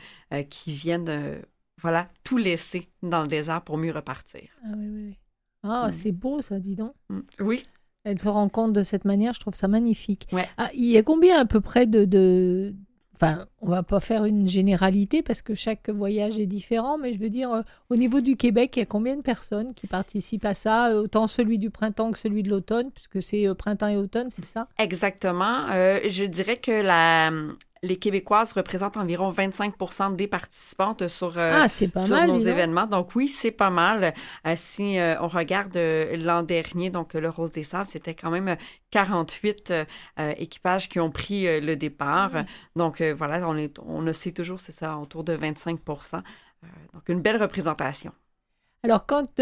qui 0.50 0.72
viennent, 0.72 1.42
voilà, 1.80 2.08
tout 2.24 2.38
laisser 2.38 2.88
dans 3.02 3.22
le 3.22 3.28
désert 3.28 3.62
pour 3.62 3.78
mieux 3.78 3.92
repartir. 3.92 4.48
Ah 4.64 4.68
oui, 4.76 4.86
oui, 4.88 5.04
oui. 5.08 5.18
Ah, 5.64 5.88
Mm. 5.88 5.92
c'est 5.92 6.12
beau 6.12 6.42
ça, 6.42 6.58
dis 6.58 6.74
donc. 6.76 6.92
Mm. 7.08 7.20
Oui. 7.40 7.64
Elle 8.04 8.18
se 8.18 8.28
rend 8.28 8.48
compte 8.48 8.72
de 8.72 8.82
cette 8.82 9.04
manière, 9.04 9.32
je 9.32 9.38
trouve 9.40 9.54
ça 9.54 9.68
magnifique. 9.68 10.26
Ouais. 10.32 10.48
Ah, 10.58 10.70
il 10.74 10.86
y 10.86 10.96
a 10.98 11.04
combien 11.04 11.38
à 11.38 11.44
peu 11.44 11.60
près 11.60 11.86
de, 11.86 12.04
de... 12.04 12.74
On 13.60 13.68
va 13.68 13.82
pas 13.82 14.00
faire 14.00 14.24
une 14.24 14.48
généralité 14.48 15.22
parce 15.22 15.42
que 15.42 15.54
chaque 15.54 15.88
voyage 15.88 16.38
est 16.38 16.46
différent, 16.46 16.98
mais 16.98 17.12
je 17.12 17.18
veux 17.18 17.30
dire, 17.30 17.52
euh, 17.52 17.62
au 17.90 17.96
niveau 17.96 18.20
du 18.20 18.36
Québec, 18.36 18.76
il 18.76 18.80
y 18.80 18.82
a 18.82 18.86
combien 18.86 19.16
de 19.16 19.22
personnes 19.22 19.74
qui 19.74 19.86
participent 19.86 20.44
à 20.44 20.54
ça 20.54 20.88
euh, 20.90 21.02
Autant 21.02 21.26
celui 21.26 21.58
du 21.58 21.70
printemps 21.70 22.10
que 22.10 22.18
celui 22.18 22.42
de 22.42 22.50
l'automne, 22.50 22.90
puisque 22.90 23.22
c'est 23.22 23.46
euh, 23.46 23.54
printemps 23.54 23.88
et 23.88 23.96
automne, 23.96 24.30
c'est 24.30 24.44
ça? 24.44 24.68
Exactement. 24.78 25.66
Je 25.68 26.24
dirais 26.26 26.56
que 26.56 26.82
la, 26.82 27.30
les 27.84 27.96
Québécoises 27.96 28.52
représentent 28.52 28.96
environ 28.96 29.30
25 29.30 29.74
des 30.16 30.28
participantes 30.28 31.08
sur, 31.08 31.36
euh, 31.36 31.62
Ah, 31.62 31.68
c'est 31.68 31.88
pas 31.88 31.98
sur 32.00 32.14
mal. 32.14 32.30
nos 32.30 32.36
événements. 32.36 32.86
Donc 32.86 33.16
oui, 33.16 33.26
c'est 33.28 33.50
pas 33.50 33.70
mal. 33.70 34.12
Euh, 34.46 34.54
si 34.56 34.98
euh, 35.00 35.20
on 35.20 35.26
regarde 35.26 35.76
euh, 35.76 36.16
l'an 36.18 36.44
dernier, 36.44 36.90
donc 36.90 37.14
le 37.14 37.28
Rose 37.28 37.50
des 37.50 37.64
Sables, 37.64 37.86
c'était 37.86 38.14
quand 38.14 38.30
même 38.30 38.48
euh, 38.48 38.56
48 38.92 39.70
euh, 39.72 39.84
euh, 40.20 40.32
équipages 40.36 40.88
qui 40.88 41.00
ont 41.00 41.10
pris 41.10 41.60
le 41.60 41.74
départ. 41.74 42.30
Ah 42.34 42.44
Donc 42.76 43.02
voilà, 43.02 43.48
on, 43.48 43.56
est, 43.56 43.76
on 43.80 44.00
le 44.00 44.12
sait 44.12 44.32
toujours, 44.32 44.60
c'est 44.60 44.72
ça, 44.72 44.96
autour 44.98 45.24
de 45.24 45.32
25 45.32 45.80
Euh, 45.88 46.66
Donc 46.94 47.08
une 47.08 47.20
belle 47.20 47.42
représentation. 47.42 48.12
Alors, 48.84 49.06
quand, 49.06 49.40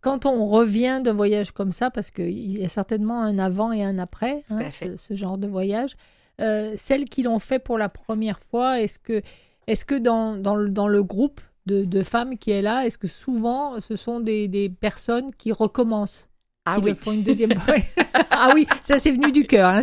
quand 0.00 0.26
on 0.26 0.46
revient 0.46 1.00
d'un 1.04 1.12
voyage 1.14 1.52
comme 1.52 1.72
ça, 1.72 1.90
parce 1.90 2.10
qu'il 2.10 2.58
y 2.58 2.64
a 2.64 2.68
certainement 2.68 3.22
un 3.22 3.38
avant 3.38 3.70
et 3.70 3.84
un 3.84 3.98
après, 3.98 4.44
hein, 4.50 4.58
ce, 4.72 4.96
ce 4.96 5.14
genre 5.14 5.38
de 5.38 5.46
voyage, 5.46 5.96
euh, 6.42 6.74
celles 6.76 7.04
qui 7.06 7.22
l'ont 7.22 7.38
fait 7.38 7.58
pour 7.58 7.78
la 7.78 7.88
première 7.88 8.40
fois, 8.40 8.80
est-ce 8.80 8.98
que, 8.98 9.22
est 9.66 9.84
que 9.84 9.94
dans, 9.94 10.36
dans, 10.36 10.56
le, 10.56 10.68
dans 10.68 10.88
le 10.88 11.02
groupe 11.02 11.40
de, 11.66 11.84
de 11.84 12.02
femmes 12.02 12.36
qui 12.38 12.50
est 12.50 12.62
là, 12.62 12.84
est-ce 12.86 12.98
que 12.98 13.06
souvent 13.08 13.80
ce 13.80 13.94
sont 13.96 14.20
des, 14.20 14.48
des 14.48 14.68
personnes 14.68 15.30
qui 15.38 15.52
recommencent 15.52 16.28
Ah 16.66 16.76
qui 16.76 16.82
oui. 16.84 16.90
le 16.90 16.96
font 16.96 17.12
une 17.12 17.22
deuxième 17.22 17.52
fois? 17.60 17.74
Ah 18.30 18.50
oui, 18.54 18.66
ça 18.82 18.98
c'est 18.98 19.12
venu 19.12 19.30
du 19.30 19.46
cœur. 19.46 19.68
hein, 19.68 19.82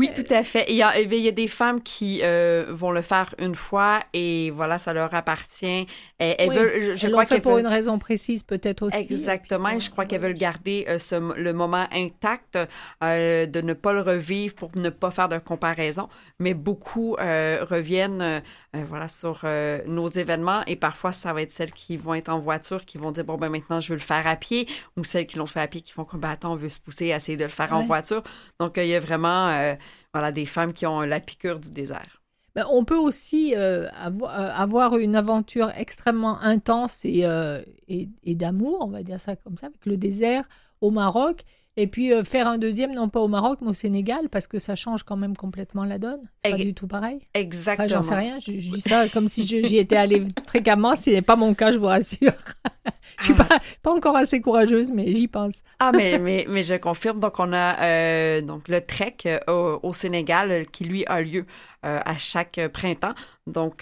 Oui, 0.00 0.10
tout 0.14 0.24
à 0.32 0.42
fait. 0.42 0.64
Il 0.68 0.76
y 0.76 0.82
a, 0.82 0.98
il 0.98 1.12
y 1.14 1.28
a 1.28 1.32
des 1.32 1.46
femmes 1.48 1.80
qui 1.80 2.20
euh, 2.22 2.64
vont 2.70 2.90
le 2.90 3.02
faire 3.02 3.34
une 3.38 3.54
fois 3.54 4.00
et 4.14 4.50
voilà, 4.50 4.78
ça 4.78 4.92
leur 4.92 5.12
appartient. 5.14 5.86
Elles, 6.18 6.36
elles 6.38 6.48
Oui, 6.48 6.56
veulent, 6.56 6.72
je, 6.80 6.94
je 6.94 7.06
Elles 7.06 7.12
crois 7.12 7.22
l'ont 7.24 7.28
fait 7.28 7.40
pour 7.40 7.52
veulent- 7.52 7.60
une 7.60 7.66
raison 7.66 7.98
précise 7.98 8.42
peut-être 8.42 8.86
aussi. 8.86 8.96
Exactement. 8.96 9.68
Et 9.68 9.72
puis, 9.72 9.76
Et 9.78 9.80
je 9.80 9.90
crois 9.90 10.06
qu'elles 10.06 10.20
veulent 10.22 10.34
garder 10.34 10.86
euh, 10.88 10.98
ce- 10.98 11.34
le 11.38 11.52
moment 11.52 11.86
intact, 11.92 12.58
euh, 13.04 13.46
de 13.46 13.60
ne 13.60 13.72
pas 13.74 13.92
le 13.92 14.00
revivre 14.00 14.54
pour 14.54 14.70
ne 14.76 14.88
pas 14.88 15.10
faire 15.10 15.28
de 15.28 15.38
comparaison. 15.38 16.08
Mais 16.38 16.54
beaucoup 16.54 17.16
euh, 17.20 17.64
reviennent 17.68 18.22
euh, 18.22 18.40
euh, 18.76 18.84
voilà, 18.88 19.06
sur 19.08 19.40
euh, 19.44 19.80
nos 19.86 20.06
événements 20.08 20.62
et 20.66 20.76
parfois, 20.76 21.12
ça 21.12 21.32
va 21.32 21.42
être 21.42 21.52
celles 21.52 21.72
qui 21.72 21.96
vont 21.96 22.14
être 22.14 22.30
en 22.30 22.38
voiture 22.38 22.84
qui 22.84 22.96
vont 22.98 23.10
dire, 23.10 23.24
bon, 23.24 23.36
ben 23.36 23.50
maintenant, 23.50 23.80
je 23.80 23.88
veux 23.90 23.96
le 23.96 24.00
faire 24.00 24.26
à 24.26 24.36
pied 24.36 24.66
ou 24.96 25.04
celles 25.04 25.26
qui 25.26 25.36
l'ont 25.36 25.46
fait 25.46 25.60
à 25.60 25.66
pied 25.66 25.82
qui 25.82 25.92
font 25.92 26.04
comme, 26.04 26.20
ben 26.20 26.30
attends, 26.30 26.52
on 26.52 26.56
veut 26.56 26.68
se 26.68 26.80
pousser, 26.80 27.06
essayer 27.08 27.36
de 27.36 27.44
le 27.44 27.50
faire 27.50 27.72
en 27.74 27.82
voiture. 27.82 28.22
Donc, 28.58 28.78
euh, 28.78 28.84
il 28.84 28.88
y 28.90 28.94
a 28.94 29.00
vraiment 29.00 29.48
euh, 29.48 29.74
voilà, 30.12 30.32
des 30.32 30.46
femmes 30.46 30.72
qui 30.72 30.86
ont 30.86 31.00
la 31.00 31.20
piqûre 31.20 31.58
du 31.58 31.70
désert. 31.70 32.20
Ben, 32.54 32.64
on 32.70 32.84
peut 32.84 32.96
aussi 32.96 33.54
euh, 33.54 33.86
euh, 33.86 34.26
avoir 34.26 34.96
une 34.96 35.14
aventure 35.14 35.70
extrêmement 35.76 36.40
intense 36.40 37.02
euh, 37.06 37.62
et, 37.86 38.08
et 38.24 38.34
d'amour, 38.34 38.78
on 38.80 38.90
va 38.90 39.04
dire 39.04 39.20
ça 39.20 39.36
comme 39.36 39.56
ça, 39.56 39.66
avec 39.66 39.86
le 39.86 39.96
désert 39.96 40.48
au 40.80 40.90
Maroc, 40.90 41.44
et 41.76 41.86
puis 41.86 42.12
euh, 42.12 42.24
faire 42.24 42.48
un 42.48 42.58
deuxième, 42.58 42.92
non 42.94 43.08
pas 43.08 43.20
au 43.20 43.28
Maroc, 43.28 43.58
mais 43.62 43.68
au 43.70 43.72
Sénégal, 43.72 44.28
parce 44.30 44.46
que 44.46 44.58
ça 44.58 44.74
change 44.74 45.02
quand 45.04 45.16
même 45.16 45.36
complètement 45.36 45.84
la 45.84 45.98
donne. 45.98 46.20
C'est 46.44 46.50
pas 46.50 46.56
du 46.56 46.74
tout 46.74 46.86
pareil. 46.86 47.16
Enfin, 47.16 47.24
Exactement. 47.34 47.88
j'en 47.88 48.02
sais 48.02 48.14
rien, 48.14 48.38
je, 48.38 48.52
je 48.58 48.70
dis 48.70 48.80
ça 48.80 49.08
comme 49.08 49.28
si 49.28 49.46
j'y 49.46 49.76
étais 49.78 49.96
allée 49.96 50.24
fréquemment, 50.46 50.96
ce 50.96 51.10
n'est 51.10 51.22
pas 51.22 51.36
mon 51.36 51.54
cas, 51.54 51.72
je 51.72 51.78
vous 51.78 51.86
rassure. 51.86 52.32
je 53.20 53.24
suis 53.24 53.34
Ah. 53.38 53.44
pas, 53.44 53.58
pas 53.82 53.94
encore 53.94 54.16
assez 54.16 54.40
courageuse, 54.40 54.90
mais 54.90 55.14
j'y 55.14 55.28
pense. 55.28 55.60
Ah, 55.78 55.92
mais, 55.94 56.18
mais, 56.18 56.44
mais 56.48 56.62
je 56.62 56.74
confirme. 56.74 57.20
Donc, 57.20 57.38
on 57.38 57.52
a 57.52 57.80
euh, 57.82 58.40
donc 58.40 58.68
le 58.68 58.80
trek 58.80 59.16
euh, 59.26 59.38
au, 59.48 59.88
au 59.88 59.92
Sénégal 59.92 60.66
qui, 60.72 60.84
lui, 60.84 61.04
a 61.06 61.20
lieu 61.20 61.44
euh, 61.84 61.98
à 62.04 62.18
chaque 62.18 62.60
printemps. 62.72 63.14
Donc, 63.46 63.78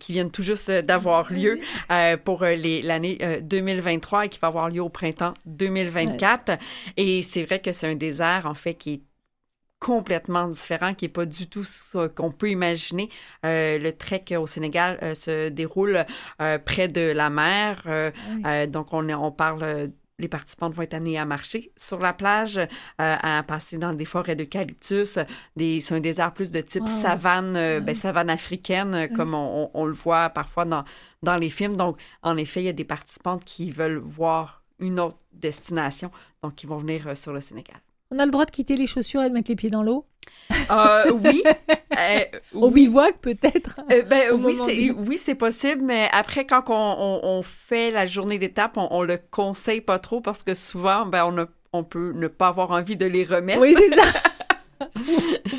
qui 0.00 0.12
viennent 0.12 0.30
tout 0.32 0.42
juste 0.42 0.68
d'avoir 0.70 1.32
lieu 1.32 1.60
euh, 1.92 2.16
pour 2.16 2.42
l'année 2.42 3.18
euh, 3.22 3.40
2023 3.40 4.26
et 4.26 4.28
qui 4.28 4.40
va 4.40 4.48
avoir 4.48 4.68
lieu 4.68 4.80
au 4.82 4.88
printemps 4.88 5.32
2024. 5.46 6.58
Et 6.96 7.15
c'est 7.22 7.44
vrai 7.44 7.60
que 7.60 7.72
c'est 7.72 7.88
un 7.88 7.94
désert, 7.94 8.46
en 8.46 8.54
fait, 8.54 8.74
qui 8.74 8.92
est 8.94 9.02
complètement 9.78 10.48
différent, 10.48 10.94
qui 10.94 11.04
n'est 11.04 11.10
pas 11.10 11.26
du 11.26 11.48
tout 11.48 11.64
ce 11.64 12.06
qu'on 12.08 12.30
peut 12.32 12.50
imaginer. 12.50 13.08
Euh, 13.44 13.78
le 13.78 13.92
trek 13.92 14.24
au 14.38 14.46
Sénégal 14.46 14.98
euh, 15.02 15.14
se 15.14 15.48
déroule 15.50 16.04
euh, 16.40 16.58
près 16.58 16.88
de 16.88 17.12
la 17.12 17.28
mer. 17.30 17.82
Oui. 17.86 18.66
donc, 18.68 18.92
on, 18.92 19.32
parle 19.32 19.90
les 20.18 20.28
participantes 20.28 20.72
vont 20.72 20.80
être 20.82 20.94
amenées 20.94 21.18
à 21.18 21.26
marcher 21.26 21.72
sur 21.76 21.98
la 21.98 22.14
plage, 22.14 22.58
à 22.96 23.42
passer 23.46 23.76
dans 23.76 23.92
des 23.92 24.06
forêts 24.06 24.34
d'eucalyptus. 24.34 25.18
C'est 25.58 25.92
un 25.92 26.00
désert 26.00 26.32
plus 26.32 26.50
de 26.50 26.62
type 26.62 26.84
Wow. 26.88 27.00
savane, 27.02 27.80
ben, 27.80 27.94
savane 27.94 28.30
africaine, 28.30 29.10
comme 29.14 29.34
on, 29.34 29.64
on- 29.64 29.70
on 29.74 29.84
le 29.84 29.92
voit 29.92 30.30
parfois 30.30 30.64
dans, 30.64 30.84
dans 31.22 31.36
les 31.36 31.50
films. 31.50 31.76
Donc, 31.76 32.00
en 32.22 32.38
effet, 32.38 32.62
il 32.62 32.64
y 32.66 32.70
a 32.70 32.72
des 32.72 32.84
participantes 32.86 33.44
qui 33.44 33.70
veulent 33.70 33.98
voir 33.98 34.62
une 34.78 35.00
autre 35.00 35.18
destination, 35.32 36.10
donc 36.42 36.54
qui 36.54 36.66
vont 36.66 36.76
venir 36.78 37.08
euh, 37.08 37.14
sur 37.14 37.32
le 37.32 37.40
Sénégal. 37.40 37.76
On 38.10 38.18
a 38.18 38.24
le 38.24 38.30
droit 38.30 38.44
de 38.44 38.50
quitter 38.50 38.76
les 38.76 38.86
chaussures 38.86 39.22
et 39.22 39.28
de 39.28 39.34
mettre 39.34 39.50
les 39.50 39.56
pieds 39.56 39.70
dans 39.70 39.82
l'eau? 39.82 40.06
Euh, 40.70 41.10
oui. 41.12 41.42
euh, 41.98 42.18
Au 42.54 42.68
oui. 42.68 42.74
bivouac, 42.86 43.18
peut-être 43.20 43.80
Euh, 43.92 44.02
ben, 44.02 44.30
Au 44.32 44.36
oui, 44.36 44.42
moment 44.54 44.66
c'est, 44.66 44.76
du- 44.76 44.90
oui, 44.92 45.18
c'est 45.18 45.34
possible, 45.34 45.82
mais 45.82 46.08
après, 46.12 46.46
quand 46.46 46.64
on, 46.68 46.72
on- 46.74 47.20
on 47.38 47.42
fait 47.42 47.90
la 47.90 48.06
journée 48.06 48.38
d'étape, 48.38 48.76
on, 48.76 48.88
on 48.90 49.02
le 49.02 49.18
conseille 49.30 49.80
pas 49.80 49.98
trop 49.98 50.20
parce 50.20 50.42
que 50.44 50.54
souvent, 50.54 51.06
ben, 51.06 51.24
on, 51.26 51.38
a- 51.42 51.46
on 51.72 51.84
peut 51.84 52.12
ne 52.14 52.28
pas 52.28 52.48
avoir 52.48 52.70
envie 52.70 52.96
de 52.96 53.06
les 53.06 53.24
remettre. 53.24 53.60
Oui, 53.60 53.74
c'est 53.76 53.94
ça. 53.94 54.02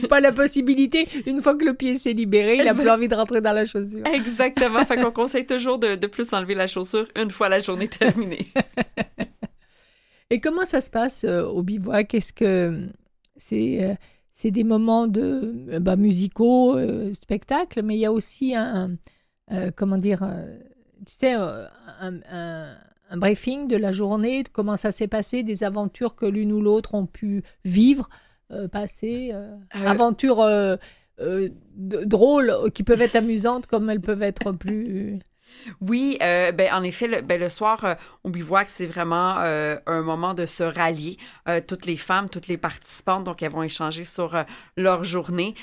Pas 0.10 0.20
la 0.20 0.32
possibilité, 0.32 1.08
une 1.26 1.42
fois 1.42 1.56
que 1.56 1.66
le 1.66 1.74
pied 1.74 1.98
s'est 1.98 2.14
libéré, 2.14 2.58
il 2.58 2.68
a 2.68 2.74
plus 2.74 2.90
envie 2.90 3.08
de 3.08 3.16
rentrer 3.16 3.42
dans 3.42 3.52
la 3.54 3.66
chaussure. 3.66 4.04
Exactement. 4.14 4.84
fait 4.86 4.98
qu'on 5.02 5.12
conseille 5.12 5.46
toujours 5.46 5.80
de, 5.80 5.96
de 5.96 6.08
plus 6.08 6.32
enlever 6.34 6.56
la 6.56 6.68
chaussure 6.68 7.08
une 7.16 7.32
fois 7.32 7.50
la 7.50 7.60
journée 7.60 7.88
terminée. 7.88 8.48
Et 10.30 10.40
comment 10.42 10.66
ça 10.66 10.82
se 10.82 10.90
passe 10.90 11.24
euh, 11.24 11.44
au 11.46 11.64
bivouac? 11.64 12.14
Est-ce 12.14 12.34
que 12.34 12.88
c'est 13.38 13.84
euh, 13.84 13.94
c'est 14.34 14.52
des 14.52 14.64
moments 14.66 15.08
de 15.08 15.54
euh, 15.72 15.80
bah, 15.80 15.96
musicaux, 15.96 16.78
euh, 16.78 17.14
spectacles, 17.14 17.82
mais 17.82 17.96
il 17.96 18.00
y 18.00 18.06
a 18.06 18.12
aussi 18.12 18.54
un 18.56 18.92
euh, 19.54 19.72
comment 19.76 19.98
dire, 19.98 20.24
euh, 20.24 20.58
tu 21.06 21.14
sais, 21.14 21.36
euh, 21.36 21.64
un, 22.02 22.16
un- 22.30 22.76
un 23.10 23.16
briefing 23.18 23.70
de 23.70 23.78
la 23.78 23.94
journée, 23.94 24.44
de 24.44 24.50
comment 24.50 24.76
ça 24.76 24.92
s'est 24.92 25.08
passé, 25.08 25.42
des 25.44 25.64
aventures 25.64 26.14
que 26.18 26.26
l'une 26.26 26.52
ou 26.52 26.60
l'autre 26.62 26.94
ont 26.94 27.06
pu 27.06 27.42
vivre, 27.64 28.10
euh, 28.52 28.68
passer, 28.68 29.32
euh, 29.34 29.56
Euh, 29.76 29.88
aventures 29.88 30.42
euh, 30.42 30.78
drôles 31.76 32.54
qui 32.74 32.84
peuvent 32.84 33.02
être 33.02 33.16
amusantes 33.16 33.68
comme 33.68 33.90
elles 33.90 34.02
peuvent 34.02 34.24
être 34.24 34.52
plus. 34.52 35.20
Oui, 35.82 36.18
euh, 36.22 36.52
ben, 36.52 36.74
en 36.74 36.84
effet, 36.84 37.08
le, 37.08 37.22
ben, 37.22 37.40
le 37.40 37.50
soir 37.50 37.84
euh, 37.84 37.96
au 38.24 38.30
bivouac, 38.30 38.70
c'est 38.70 38.86
vraiment 38.86 39.38
euh, 39.40 39.78
un 39.86 40.02
moment 40.02 40.34
de 40.34 40.46
se 40.46 40.64
rallier. 40.64 41.18
Euh, 41.48 41.62
toutes 41.66 41.86
les 41.86 41.98
femmes, 41.98 42.30
toutes 42.30 42.48
les 42.48 42.58
participantes, 42.58 43.24
donc 43.24 43.42
elles 43.44 43.52
vont 43.52 43.64
échanger 43.64 44.04
sur 44.04 44.44
leur 44.76 45.04
journée. 45.04 45.54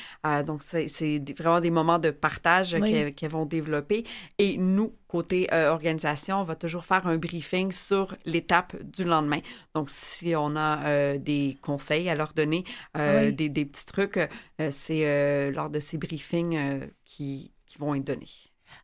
Donc, 0.47 0.63
c'est 0.63 0.87
vraiment 1.39 1.61
des 1.61 1.71
moments 1.71 1.99
de 1.99 2.11
partage 2.11 2.77
Oui. 2.81 3.15
qu'elles 3.15 3.31
vont 3.31 3.47
développer. 3.47 4.05
Et 4.39 4.57
nous, 4.59 4.95
côté 5.09 5.49
euh, 5.53 5.71
organisation, 5.71 6.41
on 6.41 6.45
va 6.45 6.57
toujours 6.57 6.85
faire 6.85 7.07
un 7.07 7.17
briefing 7.17 7.71
sur 7.73 8.17
l'étape 8.25 8.77
du 8.83 9.05
lendemain. 9.05 9.41
Donc, 9.75 9.89
si 9.91 10.35
on 10.37 10.57
a 10.57 10.85
euh, 10.87 11.19
des 11.19 11.57
conseils 11.63 12.09
à 12.09 12.15
leur 12.15 12.33
donner, 12.33 12.65
euh, 12.97 13.27
Oui. 13.27 13.33
des, 13.33 13.49
des 13.49 13.65
petits 13.65 13.87
trucs, 13.87 14.19
c'est 14.71 15.51
lors 15.53 15.71
de 15.71 15.81
ces 15.81 15.99
briefings 15.99 16.59
qui, 17.05 17.53
qui 17.67 17.79
vont 17.79 17.95
être 17.95 18.05
donnés. 18.05 18.27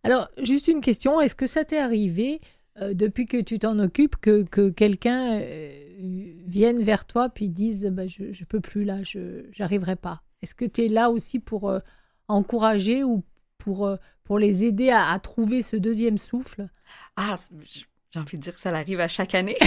Alors, 0.02 0.28
juste 0.42 0.68
une 0.68 0.80
question, 0.80 1.20
est-ce 1.20 1.34
que 1.34 1.46
ça 1.46 1.64
t'est 1.64 1.78
arrivé, 1.78 2.40
euh, 2.80 2.94
depuis 2.94 3.26
que 3.26 3.40
tu 3.40 3.58
t'en 3.58 3.78
occupes, 3.78 4.16
que, 4.16 4.42
que 4.44 4.70
quelqu'un 4.70 5.40
euh, 5.40 6.34
vienne 6.46 6.82
vers 6.82 7.04
toi 7.06 7.28
puis 7.28 7.48
dise 7.48 7.86
bah, 7.92 8.06
je 8.06 8.24
ne 8.24 8.44
peux 8.46 8.60
plus 8.60 8.84
là, 8.84 9.02
je 9.02 9.44
j'arriverai 9.52 9.96
pas? 9.96 10.22
Est-ce 10.42 10.54
que 10.54 10.64
tu 10.64 10.84
es 10.84 10.88
là 10.88 11.10
aussi 11.10 11.38
pour 11.38 11.68
euh, 11.68 11.80
encourager 12.28 13.04
ou 13.04 13.22
pour, 13.58 13.90
pour 14.24 14.38
les 14.38 14.64
aider 14.64 14.90
à, 14.90 15.18
trouver 15.18 15.60
ce 15.60 15.76
deuxième 15.76 16.16
souffle? 16.16 16.68
Ah, 17.16 17.36
j'ai 18.12 18.18
envie 18.18 18.38
de 18.38 18.42
dire 18.42 18.54
que 18.54 18.60
ça 18.60 18.70
arrive 18.70 19.00
à 19.00 19.08
chaque 19.08 19.34
année. 19.34 19.56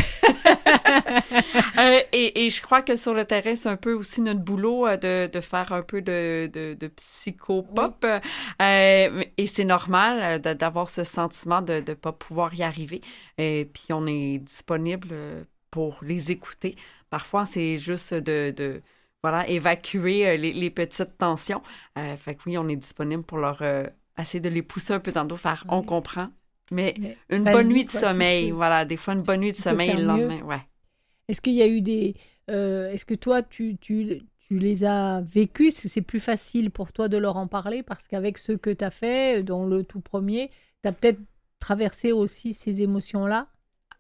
Euh, 1.79 1.99
et, 2.11 2.45
et, 2.45 2.49
je 2.49 2.61
crois 2.61 2.81
que 2.81 2.95
sur 2.95 3.13
le 3.13 3.25
terrain, 3.25 3.55
c'est 3.55 3.69
un 3.69 3.77
peu 3.77 3.93
aussi 3.93 4.21
notre 4.21 4.39
boulot 4.41 4.87
euh, 4.87 4.97
de, 4.97 5.29
de 5.31 5.41
faire 5.41 5.71
un 5.71 5.81
peu 5.81 6.01
de, 6.01 6.49
de, 6.51 6.75
de 6.75 6.87
psychopop. 6.87 8.05
Euh, 8.61 9.23
et 9.37 9.47
c'est 9.47 9.65
normal 9.65 10.39
d'avoir 10.39 10.89
ce 10.89 11.03
sentiment 11.03 11.61
de 11.61 11.83
ne 11.87 11.93
pas 11.93 12.11
pouvoir 12.11 12.53
y 12.53 12.63
arriver. 12.63 13.01
Et 13.37 13.69
puis 13.73 13.87
on 13.91 14.05
est 14.05 14.39
disponible 14.39 15.15
pour 15.71 15.99
les 16.03 16.31
écouter. 16.31 16.75
Parfois, 17.09 17.45
c'est 17.45 17.77
juste 17.77 18.13
de, 18.13 18.81
voilà, 19.23 19.47
évacuer 19.47 20.37
les, 20.37 20.53
les 20.53 20.69
petites 20.69 21.17
tensions. 21.17 21.61
fait 22.17 22.35
que 22.35 22.41
oui, 22.45 22.57
on 22.57 22.67
est 22.67 22.75
disponible 22.75 23.23
pour 23.23 23.39
leur 23.39 23.61
essayer 24.17 24.39
de 24.41 24.49
les 24.49 24.63
pousser 24.63 24.93
un 24.93 24.99
peu 24.99 25.11
dans 25.11 25.23
le 25.23 25.29
dos, 25.29 25.37
faire 25.37 25.65
on 25.69 25.81
comprend, 25.81 26.29
mais, 26.73 26.93
une 27.29 27.43
bonne 27.43 27.67
nuit 27.67 27.85
de 27.85 27.89
sommeil, 27.89 28.51
voilà, 28.51 28.85
des 28.85 28.97
fois 28.97 29.13
une 29.13 29.21
bonne 29.21 29.41
nuit 29.41 29.51
de 29.51 29.57
sommeil 29.57 29.95
le 29.95 30.03
lendemain, 30.03 30.41
ouais. 30.41 30.61
Est-ce 31.27 31.41
qu'il 31.41 31.53
y 31.53 31.61
a 31.61 31.67
eu 31.67 31.81
des... 31.81 32.15
Euh, 32.49 32.91
est-ce 32.91 33.05
que 33.05 33.13
toi, 33.13 33.41
tu, 33.41 33.77
tu, 33.77 34.21
tu 34.39 34.59
les 34.59 34.83
as 34.83 35.21
vécus 35.21 35.73
C'est 35.73 36.01
plus 36.01 36.19
facile 36.19 36.69
pour 36.69 36.91
toi 36.91 37.07
de 37.07 37.17
leur 37.17 37.37
en 37.37 37.47
parler? 37.47 37.83
Parce 37.83 38.07
qu'avec 38.07 38.37
ce 38.37 38.51
que 38.51 38.69
tu 38.69 38.83
as 38.83 38.91
fait, 38.91 39.43
dont 39.43 39.65
le 39.65 39.83
tout 39.83 40.01
premier, 40.01 40.51
tu 40.81 40.89
as 40.89 40.91
peut-être 40.91 41.19
traversé 41.59 42.11
aussi 42.11 42.53
ces 42.53 42.81
émotions-là? 42.81 43.47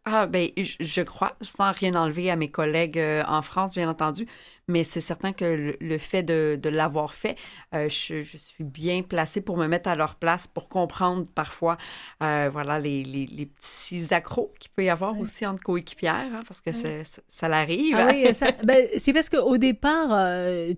Ah, 0.05 0.27
ben, 0.27 0.49
je, 0.57 1.01
crois, 1.01 1.33
sans 1.39 1.71
rien 1.71 1.95
enlever 1.95 2.29
à 2.29 2.35
mes 2.35 2.51
collègues 2.51 2.99
euh, 2.99 3.23
en 3.25 3.41
France, 3.41 3.73
bien 3.73 3.87
entendu, 3.87 4.27
mais 4.67 4.83
c'est 4.83 4.99
certain 4.99 5.31
que 5.31 5.77
le, 5.79 5.97
fait 5.97 6.23
de, 6.23 6.59
de 6.61 6.69
l'avoir 6.69 7.13
fait, 7.13 7.37
euh, 7.73 7.87
je, 7.87 8.21
je, 8.21 8.35
suis 8.35 8.65
bien 8.65 9.01
placée 9.01 9.39
pour 9.39 9.55
me 9.55 9.65
mettre 9.65 9.87
à 9.87 9.95
leur 9.95 10.15
place, 10.15 10.45
pour 10.45 10.67
comprendre 10.67 11.25
parfois, 11.33 11.77
euh, 12.21 12.49
voilà, 12.51 12.79
les, 12.79 13.01
les, 13.05 13.27
les, 13.27 13.45
petits 13.45 14.13
accros 14.13 14.51
qu'il 14.59 14.71
peut 14.71 14.83
y 14.83 14.89
avoir 14.89 15.17
aussi 15.17 15.45
entre 15.45 15.63
coéquipières, 15.63 16.15
hein, 16.33 16.41
parce 16.45 16.59
que 16.59 16.73
ça, 16.73 16.89
ça 17.29 17.47
l'arrive. 17.47 17.95
Ah 17.97 18.09
oui, 18.11 18.25
ben, 18.65 18.85
c'est 18.97 19.13
parce 19.13 19.29
qu'au 19.29 19.57
départ, 19.57 20.09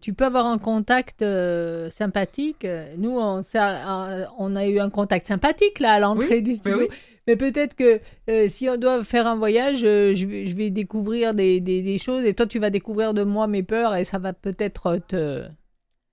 tu 0.01 0.13
peux 0.13 0.25
avoir 0.25 0.45
un 0.45 0.59
contact 0.59 1.25
sympathique. 1.89 2.67
Nous, 2.99 3.17
on, 3.17 3.41
on, 4.37 4.55
a 4.55 4.65
eu 4.67 4.79
un 4.79 4.91
contact 4.91 5.25
sympathique 5.25 5.79
là 5.79 5.93
à 5.93 5.99
l'entrée 5.99 6.41
du 6.41 6.53
studio. 6.53 6.87
Mais 7.27 7.35
peut-être 7.35 7.75
que 7.75 7.99
euh, 8.29 8.47
si 8.47 8.69
on 8.69 8.77
doit 8.77 9.03
faire 9.03 9.27
un 9.27 9.35
voyage, 9.35 9.83
euh, 9.83 10.13
je, 10.13 10.25
vais, 10.25 10.45
je, 10.45 10.55
vais, 10.55 10.69
découvrir 10.69 11.33
des, 11.33 11.59
des, 11.59 11.81
des, 11.81 11.97
choses 11.97 12.23
et 12.23 12.33
toi, 12.33 12.45
tu 12.45 12.59
vas 12.59 12.69
découvrir 12.69 13.13
de 13.13 13.23
moi 13.23 13.47
mes 13.47 13.63
peurs 13.63 13.95
et 13.95 14.03
ça 14.03 14.19
va 14.19 14.33
peut-être 14.33 14.99
te. 15.07 15.43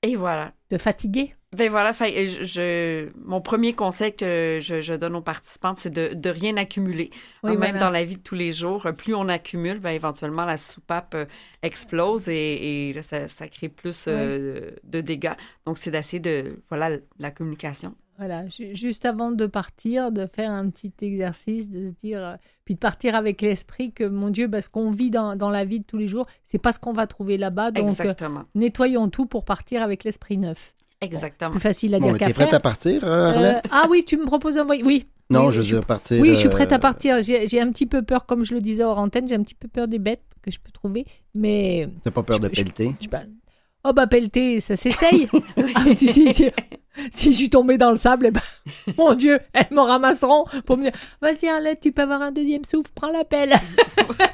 Et 0.03 0.16
voilà. 0.16 0.53
Te 0.68 0.79
fatiguer. 0.79 1.35
Ben 1.55 1.70
voilà, 1.70 1.92
je, 1.92 3.11
mon 3.27 3.42
premier 3.42 3.75
conseil 3.75 4.16
que 4.16 4.59
je, 4.62 4.81
je 4.81 4.94
donne 4.94 5.14
aux 5.14 5.20
participantes, 5.20 5.77
c'est 5.77 5.90
de, 5.90 6.14
de 6.14 6.31
rien 6.31 6.57
accumuler. 6.57 7.11
Même 7.44 7.77
dans 7.77 7.90
la 7.90 8.07
vie 8.07 8.16
de 8.16 8.22
tous 8.22 8.35
les 8.35 8.53
jours, 8.53 8.88
plus 8.96 9.14
on 9.14 9.29
accumule, 9.29 9.79
ben 9.79 9.90
éventuellement 9.90 10.46
la 10.46 10.57
soupape 10.57 11.14
euh, 11.14 11.27
explose 11.62 12.31
et, 12.31 12.88
et 12.88 13.03
ça, 13.03 13.29
ça, 13.29 13.48
crée 13.48 13.68
plus 13.68 14.09
de 14.09 15.01
dégâts. 15.03 15.35
Donc 15.66 15.77
c'est 15.77 15.90
d'essayer 15.90 16.20
de, 16.20 16.57
voilà, 16.70 16.96
la 17.18 17.31
communication. 17.31 17.94
Voilà, 18.18 18.44
juste 18.48 19.07
avant 19.07 19.31
de 19.31 19.46
partir, 19.46 20.12
de 20.12 20.27
faire 20.27 20.51
un 20.51 20.68
petit 20.68 20.92
exercice, 21.01 21.70
de 21.70 21.88
se 21.88 21.94
dire, 21.94 22.20
euh, 22.20 22.35
puis 22.64 22.75
de 22.75 22.79
partir 22.79 23.14
avec 23.14 23.40
l'esprit 23.40 23.90
que, 23.90 24.05
mon 24.05 24.29
Dieu, 24.29 24.48
parce 24.51 24.68
qu'on 24.68 24.90
vit 24.90 25.11
dans, 25.11 25.35
dans, 25.35 25.51
la 25.51 25.64
vie 25.64 25.81
de 25.81 25.85
tous 25.85 25.96
les 25.96 26.07
jours, 26.07 26.27
c'est 26.44 26.59
pas 26.59 26.72
ce 26.72 26.79
qu'on 26.79 26.92
va 26.92 27.07
trouver 27.07 27.38
là-bas. 27.38 27.70
Donc, 27.70 27.88
euh, 28.01 28.12
nettoyons 28.55 29.09
tout 29.09 29.27
pour 29.27 29.44
partir 29.44 29.83
avec 29.83 30.05
l'esprit 30.05 30.37
neuf. 30.37 30.75
Exactement. 31.01 31.51
plus 31.51 31.61
facile 31.61 31.94
à 31.94 32.01
dire 32.01 32.16
qu'à 32.16 32.27
faire. 32.27 32.35
prête 32.35 32.55
à 32.55 32.61
partir, 32.61 33.05
euh, 33.05 33.33
Arlette? 33.33 33.68
Ah 33.72 33.87
oui, 33.90 34.05
tu 34.07 34.16
me 34.16 34.25
proposes 34.25 34.57
un 34.57 34.64
voyage. 34.64 34.87
Oui. 34.87 35.07
Non, 35.31 35.51
je 35.51 35.61
veux 35.61 35.66
dire 35.66 35.85
partir. 35.85 36.20
Oui, 36.20 36.31
je 36.31 36.35
suis 36.35 36.48
prête 36.48 36.72
à 36.72 36.79
partir. 36.79 37.22
J'ai 37.22 37.61
un 37.61 37.72
petit 37.72 37.87
peu 37.87 38.03
peur, 38.03 38.27
comme 38.27 38.44
je 38.44 38.55
le 38.55 38.61
disais 38.61 38.85
hors 38.85 38.98
antenne, 38.98 39.27
j'ai 39.27 39.35
un 39.35 39.42
petit 39.42 39.55
peu 39.55 39.66
peur 39.66 39.88
des 39.88 39.98
bêtes 39.98 40.22
que 40.42 40.51
je 40.51 40.61
peux 40.61 40.70
trouver, 40.70 41.07
mais. 41.35 41.88
T'as 42.05 42.11
pas 42.11 42.22
peur 42.22 42.38
de 42.38 42.48
pelleter? 42.48 42.94
Oh 43.85 43.92
bah 43.92 44.07
pelleter, 44.07 44.61
ça 44.61 44.77
s'essaye. 44.77 45.29
si, 47.11 47.33
je 47.33 47.37
suis 47.37 47.50
tombée 47.50 47.78
dans 47.78 47.90
le 47.90 47.96
sable, 47.96 48.26
eh 48.26 48.31
ben, 48.31 48.40
mon 48.98 49.14
Dieu, 49.14 49.40
elles 49.52 49.68
me 49.70 49.81
ramasseront 49.81 50.44
pour 50.66 50.76
me 50.76 50.85
dire 50.85 50.92
Vas-y, 51.20 51.48
Arlette, 51.48 51.81
tu 51.81 51.92
peux 51.92 52.02
avoir 52.02 52.22
un 52.22 52.33
deuxième 52.33 52.64
souffle, 52.64 52.90
prends 52.94 53.11
la 53.11 53.24
pelle. 53.24 53.55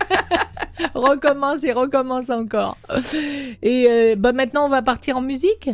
recommence 0.94 1.64
et 1.64 1.72
recommence 1.72 2.30
encore. 2.30 2.76
Et 3.62 3.86
euh, 3.88 4.16
bah, 4.16 4.32
maintenant, 4.32 4.66
on 4.66 4.68
va 4.68 4.82
partir 4.82 5.16
en 5.16 5.20
musique? 5.20 5.70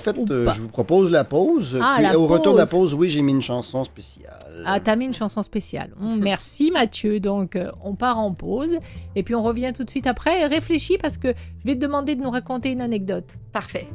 En 0.00 0.02
fait, 0.02 0.18
euh, 0.30 0.50
je 0.50 0.60
vous 0.60 0.68
propose 0.68 1.10
la 1.10 1.24
pause. 1.24 1.78
Ah, 1.80 1.96
puis, 1.98 2.16
au 2.16 2.26
retour 2.26 2.52
de 2.52 2.58
la 2.58 2.66
pause, 2.66 2.94
oui, 2.94 3.08
j'ai 3.08 3.22
mis 3.22 3.32
une 3.32 3.40
chanson 3.40 3.84
spéciale. 3.84 4.34
Ah, 4.66 4.80
t'as 4.80 4.96
mis 4.96 5.06
une 5.06 5.14
chanson 5.14 5.42
spéciale. 5.42 5.92
Merci 5.98 6.70
Mathieu. 6.70 7.20
Donc, 7.20 7.56
euh, 7.56 7.70
on 7.82 7.94
part 7.94 8.18
en 8.18 8.32
pause. 8.32 8.76
Et 9.14 9.22
puis, 9.22 9.34
on 9.34 9.42
revient 9.42 9.72
tout 9.74 9.84
de 9.84 9.90
suite 9.90 10.06
après. 10.06 10.46
Réfléchis 10.46 10.98
parce 10.98 11.16
que 11.16 11.28
je 11.28 11.66
vais 11.66 11.76
te 11.76 11.80
demander 11.80 12.16
de 12.16 12.22
nous 12.22 12.30
raconter 12.30 12.72
une 12.72 12.82
anecdote. 12.82 13.36
Parfait. 13.52 13.88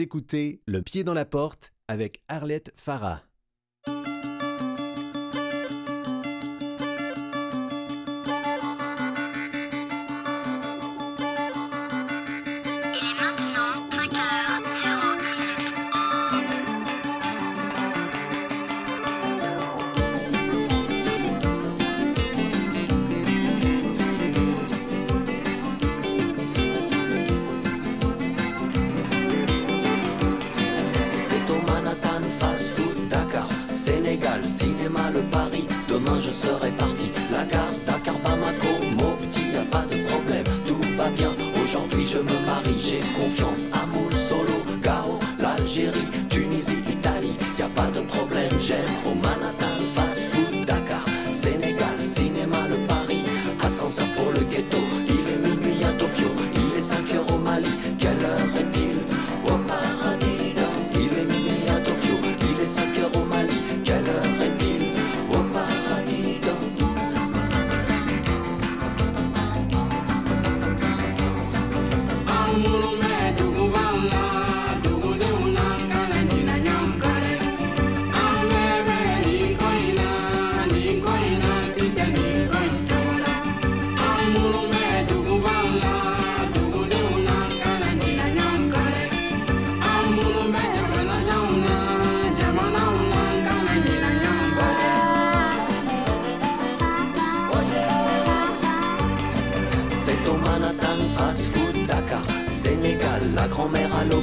Écoutez 0.00 0.62
Le 0.64 0.80
pied 0.80 1.04
dans 1.04 1.12
la 1.12 1.26
porte 1.26 1.74
avec 1.86 2.22
Arlette 2.28 2.72
Farah. 2.76 3.25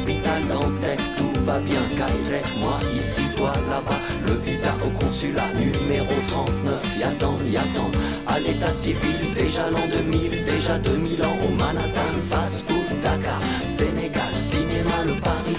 L'hôpital 0.03 0.41
Dantec, 0.49 0.99
tout 1.17 1.39
va 1.41 1.59
bien, 1.59 1.81
Kairek, 1.95 2.45
moi 2.59 2.79
ici, 2.95 3.21
toi 3.37 3.53
là-bas, 3.69 3.99
le 4.27 4.33
visa 4.33 4.73
au 4.85 4.89
consulat 4.89 5.47
numéro 5.55 6.13
39, 6.27 6.97
Yatan, 6.99 7.37
Yatan, 7.45 7.91
à 8.27 8.39
l'état 8.39 8.71
civil, 8.71 9.33
déjà 9.33 9.69
l'an 9.69 9.87
2000, 9.89 10.43
déjà 10.43 10.77
2000 10.79 11.23
ans, 11.23 11.37
au 11.47 11.51
Manhattan, 11.55 12.13
fast 12.29 12.67
food, 12.67 13.01
Dakar, 13.01 13.39
Sénégal, 13.67 14.33
cinéma, 14.35 15.03
le 15.05 15.19
Paris. 15.21 15.57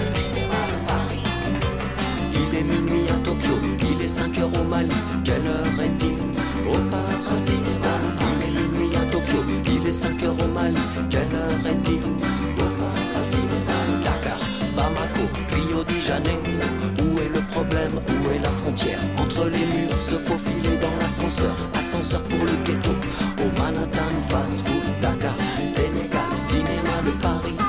Cinéma, 0.00 0.60
le 0.72 0.86
Paris. 0.86 1.22
Il 2.32 2.58
est 2.58 2.64
minuit 2.64 3.08
à 3.10 3.24
Tokyo, 3.24 3.54
il 3.92 4.04
est 4.04 4.08
5 4.08 4.38
heures 4.38 4.60
au 4.60 4.64
Mali, 4.64 4.90
quelle 5.24 5.46
heure 5.46 5.80
est-il? 5.80 6.14
Au 6.68 6.78
paradis 6.90 8.23
Il 9.34 9.40
est 9.40 9.44
minuit 9.46 9.64
à 9.64 9.72
Tokyo, 9.74 9.82
il 9.82 9.88
est 9.88 9.92
5 9.92 10.22
heures 10.22 10.34
au 10.44 10.48
Mali, 10.48 10.76
quelle 11.10 11.34
heure 11.34 11.66
est-il? 11.66 12.02
Dakar, 14.04 14.38
Bamako, 14.76 15.24
Rio 15.52 15.84
de 15.84 16.00
Janeiro, 16.00 16.38
où 17.00 17.18
est 17.18 17.28
le 17.34 17.40
problème, 17.50 17.98
où 18.08 18.30
est 18.30 18.38
la 18.38 18.50
frontière? 18.50 19.00
Entre 19.18 19.46
les 19.46 19.66
murs, 19.66 20.00
se 20.00 20.14
faufiler 20.14 20.76
dans 20.80 20.94
l'ascenseur, 21.00 21.54
ascenseur 21.78 22.22
pour 22.24 22.44
le 22.44 22.52
ghetto, 22.64 22.90
au 23.38 23.60
Manhattan, 23.60 24.12
fast 24.28 24.66
food, 24.66 25.00
Dakar, 25.00 25.34
Sénégal, 25.64 26.30
cinéma 26.36 27.02
de 27.04 27.10
Paris. 27.22 27.63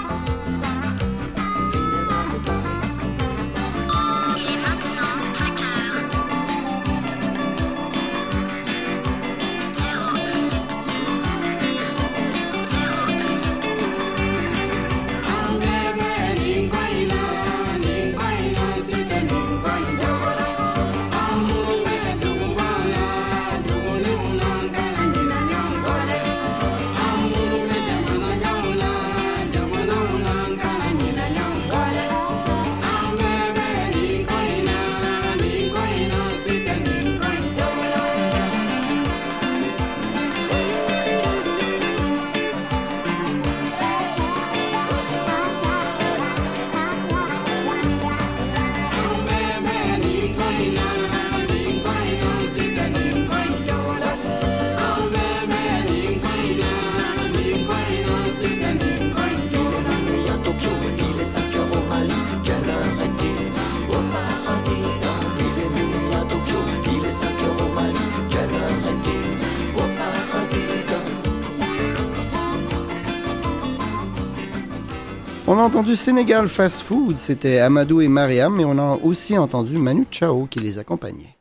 On 75.56 75.60
a 75.60 75.62
entendu 75.62 75.96
Sénégal 75.96 76.50
Fast 76.50 76.82
Food, 76.82 77.16
c'était 77.18 77.60
Amadou 77.60 78.02
et 78.02 78.10
Mariam, 78.10 78.54
mais 78.54 78.66
on 78.66 78.78
a 78.78 79.00
aussi 79.02 79.38
entendu 79.38 79.78
Manu 79.78 80.04
Chao 80.12 80.48
qui 80.48 80.60
les 80.60 80.80
accompagnait. 80.80 81.38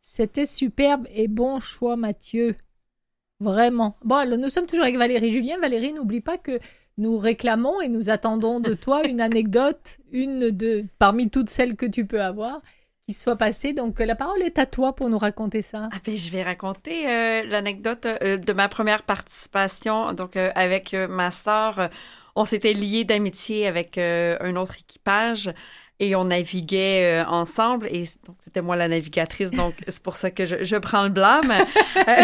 C'était 0.00 0.46
superbe 0.46 1.06
et 1.14 1.28
bon 1.28 1.60
choix, 1.60 1.94
Mathieu. 1.96 2.56
Vraiment. 3.40 3.98
Bon, 4.02 4.14
alors, 4.14 4.38
nous 4.38 4.48
sommes 4.48 4.64
toujours 4.64 4.84
avec 4.84 4.96
Valérie 4.96 5.30
Julien. 5.30 5.58
Valérie, 5.60 5.92
n'oublie 5.92 6.22
pas 6.22 6.38
que 6.38 6.58
nous 6.96 7.18
réclamons 7.18 7.82
et 7.82 7.90
nous 7.90 8.08
attendons 8.08 8.58
de 8.58 8.72
toi 8.72 9.02
une 9.06 9.20
anecdote, 9.20 9.98
une 10.12 10.50
de 10.50 10.86
parmi 10.98 11.28
toutes 11.28 11.50
celles 11.50 11.76
que 11.76 11.84
tu 11.84 12.06
peux 12.06 12.22
avoir, 12.22 12.62
qui 13.06 13.12
soit 13.12 13.36
passée. 13.36 13.74
Donc, 13.74 14.00
euh, 14.00 14.06
la 14.06 14.14
parole 14.14 14.40
est 14.40 14.58
à 14.58 14.64
toi 14.64 14.94
pour 14.94 15.10
nous 15.10 15.18
raconter 15.18 15.60
ça. 15.60 15.90
Ah 15.92 15.98
ben, 16.06 16.16
je 16.16 16.30
vais 16.30 16.42
raconter 16.42 17.06
euh, 17.06 17.42
l'anecdote 17.44 18.06
euh, 18.06 18.38
de 18.38 18.52
ma 18.54 18.68
première 18.68 19.02
participation 19.02 20.14
donc 20.14 20.36
euh, 20.36 20.50
avec 20.54 20.94
euh, 20.94 21.06
ma 21.06 21.30
sœur. 21.30 21.90
On 22.38 22.44
s'était 22.44 22.72
liés 22.72 23.04
d'amitié 23.04 23.66
avec 23.66 23.98
euh, 23.98 24.36
un 24.40 24.54
autre 24.54 24.76
équipage 24.78 25.50
et 25.98 26.14
on 26.14 26.26
naviguait 26.26 27.22
euh, 27.22 27.26
ensemble 27.26 27.88
et 27.88 28.04
donc 28.24 28.36
c'était 28.38 28.62
moi 28.62 28.76
la 28.76 28.86
navigatrice 28.86 29.50
donc 29.50 29.74
c'est 29.88 30.02
pour 30.02 30.14
ça 30.14 30.30
que 30.30 30.46
je, 30.46 30.62
je 30.62 30.76
prends 30.76 31.02
le 31.02 31.08
blâme. 31.08 31.52
Euh, 31.52 32.14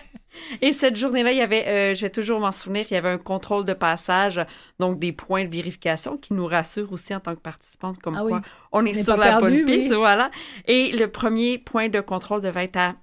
et 0.60 0.72
cette 0.72 0.96
journée-là, 0.96 1.32
il 1.32 1.38
y 1.38 1.42
avait, 1.42 1.66
euh, 1.66 1.94
je 1.96 2.02
vais 2.02 2.10
toujours 2.10 2.38
m'en 2.38 2.52
souvenir, 2.52 2.86
il 2.90 2.94
y 2.94 2.96
avait 2.96 3.08
un 3.08 3.18
contrôle 3.18 3.64
de 3.64 3.72
passage, 3.72 4.40
donc 4.78 5.00
des 5.00 5.12
points 5.12 5.44
de 5.44 5.50
vérification 5.52 6.16
qui 6.16 6.34
nous 6.34 6.46
rassurent 6.46 6.92
aussi 6.92 7.12
en 7.12 7.20
tant 7.20 7.34
que 7.34 7.40
participante, 7.40 7.98
comme 7.98 8.16
Ah 8.16 8.24
oui. 8.24 8.30
quoi 8.30 8.42
on 8.70 8.84
est 8.86 8.94
sur 8.94 9.16
la 9.16 9.40
bonne 9.40 9.64
piste, 9.64 9.94
voilà. 9.94 10.30
Et 10.66 10.92
le 10.92 11.08
premier 11.10 11.58
point 11.58 11.88
de 11.88 12.00
contrôle 12.00 12.42
devait 12.42 12.64
être 12.64 12.76
à 12.76 12.94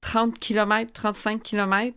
30 0.00 0.38
km, 0.38 0.92
35 0.92 1.40
km. 1.40 1.96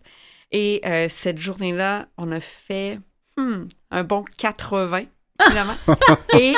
Et 0.51 0.81
euh, 0.85 1.07
cette 1.09 1.39
journée-là, 1.39 2.07
on 2.17 2.31
a 2.31 2.39
fait 2.39 2.99
hmm, 3.37 3.67
un 3.91 4.03
bon 4.03 4.23
80 4.37 5.05
km. 5.39 5.73
Et 6.39 6.55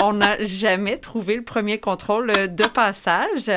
on 0.00 0.14
n'a 0.14 0.42
jamais 0.42 0.98
trouvé 0.98 1.36
le 1.36 1.42
premier 1.42 1.78
contrôle 1.78 2.30
euh, 2.30 2.46
de 2.46 2.64
passage. 2.64 3.50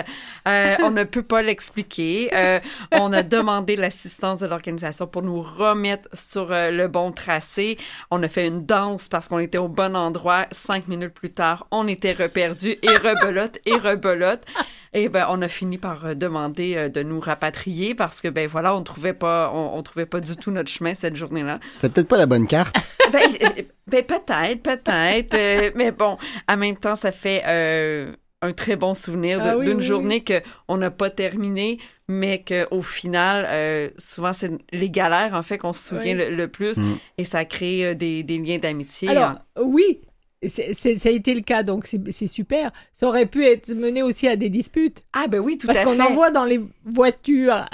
Euh, 0.48 0.76
on 0.84 0.92
ne 0.92 1.04
peut 1.04 1.24
pas 1.24 1.42
l'expliquer. 1.42 2.30
Euh, 2.34 2.60
on 2.92 3.14
a 3.14 3.24
demandé 3.24 3.76
l'assistance 3.76 4.40
de 4.40 4.48
l'organisation 4.48 5.08
pour 5.08 5.22
nous 5.22 5.42
remettre 5.42 6.08
sur 6.14 6.52
euh, 6.52 6.72
le 6.72 6.88
bon 6.88 7.12
tracé. 7.12 7.78
On 8.10 8.22
a 8.24 8.28
fait 8.28 8.48
une 8.48 8.66
danse 8.66 9.08
parce 9.08 9.28
qu'on 9.28 9.40
était 9.40 9.58
au 9.58 9.68
bon 9.68 9.96
endroit. 9.96 10.48
Cinq 10.52 10.88
minutes 10.88 11.14
plus 11.14 11.32
tard, 11.32 11.68
on 11.72 11.88
était 11.88 12.14
reperdus 12.14 12.76
et 12.82 12.96
rebelote 12.98 13.60
et 13.66 13.76
rebelote. 13.76 14.42
Et 14.94 15.08
ben, 15.08 15.28
on 15.30 15.42
a 15.42 15.48
fini 15.48 15.78
par 15.78 16.06
euh, 16.06 16.14
demander 16.14 16.90
de 16.90 17.04
nous 17.04 17.20
rapatrier 17.20 17.96
parce 17.96 18.22
que 18.22 18.28
ben 18.28 18.48
voilà, 18.48 18.76
on 18.76 18.84
trouvait 18.84 19.14
pas, 19.14 19.52
on, 19.54 19.78
on 19.78 19.84
trouvait 19.84 20.06
pas 20.06 20.20
du 20.20 20.36
tout 20.36 20.52
notre 20.52 20.70
chemin 20.70 20.94
cette 20.94 21.16
journée-là. 21.16 21.60
C'était 21.72 21.90
peut-être 21.90 22.08
pas 22.08 22.18
la 22.18 22.26
bonne 22.26 22.48
carte. 22.48 22.76
Ben, 23.12 23.20
ben, 23.92 24.04
peut-être, 24.04 24.62
peut-être. 24.64 25.34
euh, 25.36 25.72
mais 25.76 25.92
bon, 25.92 26.18
en 26.48 26.58
même 26.58 26.78
temps, 26.78 26.96
ça 26.96 27.12
fait 27.12 27.44
euh, 27.46 28.12
un 28.42 28.52
très 28.54 28.76
bon 28.76 28.94
souvenir 28.94 29.40
Ah 29.44 29.58
oui, 29.58 29.66
d'une 29.66 29.78
oui, 29.78 29.84
journée 29.84 30.22
que 30.24 30.42
on 30.68 30.78
n'a 30.78 30.90
pas 30.92 31.10
terminée, 31.10 31.78
mais 32.08 32.44
qu'au 32.44 32.82
final, 32.82 33.46
euh, 33.50 33.90
souvent, 33.98 34.34
c'est 34.34 34.52
les 34.72 34.90
galères, 34.90 35.34
en 35.34 35.44
fait, 35.44 35.58
qu'on 35.58 35.74
se 35.74 35.90
souvient 35.90 36.18
Oui. 36.18 36.26
le, 36.30 36.36
le 36.36 36.48
plus. 36.48 36.78
Mm. 36.78 36.98
Et 37.20 37.24
ça 37.26 37.46
crée 37.46 37.86
euh, 37.86 37.94
des, 37.94 38.24
des 38.24 38.38
liens 38.40 38.58
d'amitié. 38.58 39.10
Alors, 39.10 39.36
oui, 39.62 40.02
c'est- 40.44 40.74
c'est- 40.74 40.96
ça 40.96 41.10
a 41.10 41.12
été 41.12 41.36
le 41.36 41.42
cas, 41.42 41.62
donc 41.62 41.86
c'est 41.86 42.26
super. 42.28 42.72
Ça 42.94 43.08
aurait 43.08 43.28
pu 43.28 43.46
être 43.46 43.72
mené 43.76 44.02
aussi 44.02 44.28
à 44.28 44.36
des 44.36 44.50
disputes. 44.50 45.04
ah, 45.14 45.28
ben 45.28 45.40
oui, 45.40 45.58
tout 45.60 45.68
Parce 45.68 45.80
à 45.80 45.84
qu'on 45.84 45.94
fait. 45.94 46.02
en 46.02 46.14
voit 46.14 46.32
dans 46.32 46.46
les 46.46 46.60
voitures. 46.84 47.66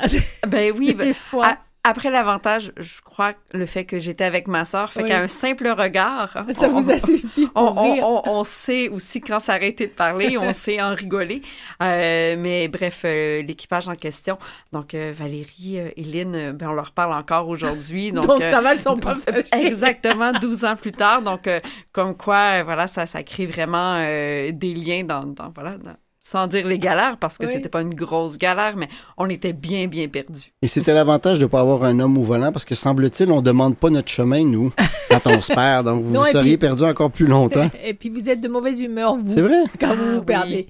Ben 0.50 0.74
oui, 0.78 0.94
ben, 0.98 1.08
des 1.08 1.14
fois. 1.14 1.44
Ah, 1.46 1.58
après 1.88 2.10
l'avantage, 2.10 2.72
je 2.78 3.02
crois, 3.02 3.32
le 3.54 3.66
fait 3.66 3.86
que 3.86 3.98
j'étais 3.98 4.26
avec 4.26 4.48
ma 4.48 4.66
soeur, 4.66 4.92
fait 4.92 5.04
Oui. 5.04 5.10
qu'à 5.10 5.20
un 5.22 5.28
simple 5.28 5.68
regard, 5.70 6.46
ça 6.52 6.68
on- 6.68 6.80
vous 6.80 6.92
a 6.92 7.00
suffi 7.00 7.48
On, 7.56 7.74
on, 7.78 8.22
on, 8.30 8.44
sait 8.44 8.90
aussi 8.90 9.22
quand 9.22 9.40
s'arrêter 9.40 9.88
de 9.88 9.92
parler, 9.94 10.38
on 10.38 10.52
sait 10.54 10.82
en 10.82 10.94
rigoler. 10.94 11.42
Euh, 11.82 12.36
mais 12.38 12.68
bref, 12.68 13.04
euh, 13.06 13.42
l'équipage 13.42 13.88
en 13.88 13.96
question, 13.96 14.38
donc 14.72 14.94
euh, 14.94 15.14
Valérie 15.16 15.80
euh, 15.80 16.52
ben, 16.54 16.70
on 16.70 16.74
leur 16.74 16.92
parle 16.92 17.14
encore 17.14 17.48
aujourd'hui. 17.48 18.12
Donc, 18.18 18.26
Donc, 18.28 18.44
ça 18.44 18.60
va, 18.60 18.74
elles 18.74 18.82
sont 18.82 18.98
pas 18.98 19.16
fâchées. 19.16 19.66
Exactement, 19.68 20.34
12 20.34 20.66
ans 20.66 20.76
plus 20.76 20.92
tard. 20.92 21.22
Donc, 21.22 21.50
comme 21.92 22.16
quoi, 22.16 22.64
voilà, 22.64 22.88
ça, 22.88 23.06
ça 23.06 23.24
crée 23.24 23.46
vraiment 23.46 23.98
des 24.00 24.74
liens 24.74 25.04
dans, 25.04 25.24
dans 25.24 25.52
voilà, 25.56 25.78
dans- 25.78 25.96
sans 26.30 26.46
dire 26.48 26.68
les 26.68 26.78
galères, 26.78 27.18
parce 27.18 27.38
que 27.38 27.46
Oui. 27.46 27.52
c'était 27.54 27.70
pas 27.70 27.82
une 27.82 27.94
grosse 27.94 28.38
galère, 28.38 28.76
mais 28.76 28.90
on 29.18 29.30
était 29.30 29.54
bien, 29.54 29.88
bien 29.88 30.10
perdus. 30.10 30.52
Et 30.62 30.68
c'était 30.68 30.94
l'avantage 30.94 31.38
de 31.40 31.44
ne 31.44 31.48
pas 31.50 31.62
avoir 31.62 31.84
un 31.86 31.98
homme 32.00 32.18
au 32.18 32.22
volant 32.24 32.52
parce 32.52 32.66
que 32.66 32.76
semble-t-il, 32.76 33.32
on 33.32 33.42
demande 33.42 33.78
pas 33.78 33.90
notre 33.90 34.10
chemin, 34.10 34.44
nous, 34.44 34.74
quand 35.10 35.26
on 35.28 35.40
se 35.40 35.54
perd. 35.54 35.86
Donc 35.86 36.04
vous 36.04 36.12
Non, 36.14 36.26
seriez 36.26 36.58
puis- 36.58 36.68
perdu 36.68 36.84
encore 36.84 37.12
plus 37.12 37.28
longtemps. 37.28 37.70
Et 37.84 37.94
puis 37.94 38.10
vous 38.10 38.30
êtes 38.30 38.42
de 38.42 38.50
mauvaise 38.50 38.82
humeur, 38.82 39.16
vous, 39.16 39.34
C'est 39.34 39.42
vrai? 39.42 39.64
quand 39.80 39.96
vous 39.96 40.04
Ah 40.04 40.12
vous 40.14 40.20
oui. 40.20 40.26
perdez. 40.26 40.68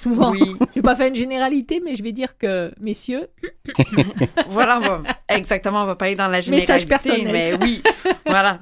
Souvent. 0.00 0.30
Oui, 0.30 0.40
Je 0.70 0.74
vais 0.76 0.82
pas 0.82 0.94
faire 0.96 1.08
une 1.08 1.14
généralité, 1.14 1.82
mais 1.84 1.94
je 1.96 2.02
vais 2.02 2.12
dire 2.12 2.38
que, 2.38 2.72
messieurs, 2.80 3.22
voilà, 4.48 4.78
on 4.78 4.80
va, 4.80 5.02
exactement, 5.28 5.82
on 5.82 5.86
va 5.86 5.96
pas 5.96 6.06
aller 6.06 6.14
dans 6.16 6.28
la 6.28 6.40
généralité, 6.40 6.72
Message 6.72 6.88
personnel. 6.88 7.30
mais 7.32 7.52
oui, 7.60 7.82
voilà. 8.26 8.60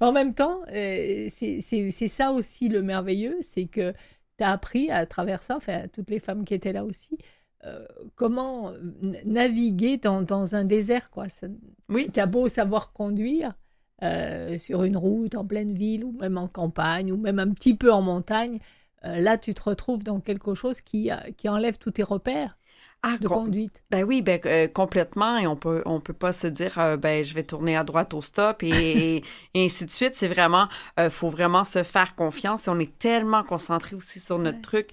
en 0.00 0.12
même 0.12 0.32
temps, 0.34 0.60
euh, 0.72 1.26
c'est 1.28 1.58
c'est- 1.60 1.90
c'est 1.90 2.08
ça 2.08 2.30
aussi 2.30 2.68
le 2.68 2.82
merveilleux, 2.82 3.36
c'est 3.42 3.64
que 3.66 3.92
tu 4.38 4.44
as 4.44 4.50
appris 4.52 4.90
à 4.90 5.04
travers 5.06 5.42
ça, 5.42 5.56
enfin, 5.56 5.74
à 5.84 5.88
toutes 5.88 6.10
les 6.10 6.18
femmes 6.18 6.44
qui 6.44 6.54
étaient 6.54 6.72
là 6.72 6.84
aussi, 6.84 7.18
euh, 7.64 7.84
comment 8.14 8.72
n- 8.74 9.20
naviguer 9.24 9.96
dans, 9.98 10.22
dans 10.22 10.54
un 10.54 10.64
désert, 10.64 11.10
quoi. 11.10 11.28
Ça- 11.28 11.48
Oui. 11.88 12.08
Tu 12.12 12.20
as 12.20 12.26
beau 12.26 12.48
savoir 12.48 12.92
conduire, 12.92 13.54
euh, 14.02 14.58
sur 14.58 14.84
une 14.84 14.96
route, 14.96 15.34
en 15.34 15.44
pleine 15.44 15.72
ville, 15.74 16.04
ou 16.04 16.12
même 16.12 16.38
en 16.38 16.48
campagne, 16.48 17.10
ou 17.12 17.16
même 17.16 17.38
un 17.40 17.50
petit 17.50 17.74
peu 17.74 17.92
en 17.92 18.00
montagne, 18.02 18.60
euh, 19.04 19.16
là, 19.20 19.38
tu 19.38 19.54
te 19.54 19.62
retrouves 19.62 20.04
dans 20.04 20.20
quelque 20.20 20.54
chose 20.54 20.80
qui, 20.80 21.10
euh, 21.10 21.16
qui 21.36 21.48
enlève 21.48 21.78
tous 21.78 21.90
tes 21.92 22.02
repères 22.02 22.57
Ah, 23.02 23.16
de 23.18 23.28
com- 23.28 23.44
conduite. 23.44 23.84
Ben 23.90 24.02
oui, 24.04 24.22
ben, 24.22 24.40
euh, 24.46 24.66
complètement. 24.68 25.38
Et 25.38 25.46
on 25.46 25.56
peut, 25.56 25.82
on 25.86 26.00
peut 26.00 26.12
pas 26.12 26.32
se 26.32 26.48
dire, 26.48 26.78
euh, 26.78 26.96
ben, 26.96 27.22
je 27.24 27.32
vais 27.34 27.44
tourner 27.44 27.76
à 27.76 27.84
droite 27.84 28.12
au 28.12 28.20
stop 28.22 28.62
et, 28.64 29.22
et 29.54 29.64
ainsi 29.64 29.84
de 29.86 29.90
suite. 29.90 30.14
C'est 30.16 30.28
vraiment, 30.28 30.68
euh, 30.98 31.08
faut 31.08 31.28
vraiment 31.30 31.64
se 31.64 31.84
faire 31.84 32.14
confiance. 32.16 32.66
Et 32.66 32.70
on 32.70 32.78
est 32.80 32.98
tellement 32.98 33.44
concentré 33.44 33.94
aussi 33.96 34.18
sur 34.20 34.38
notre 34.38 34.58
Ouais. 34.58 34.62
truc 34.62 34.90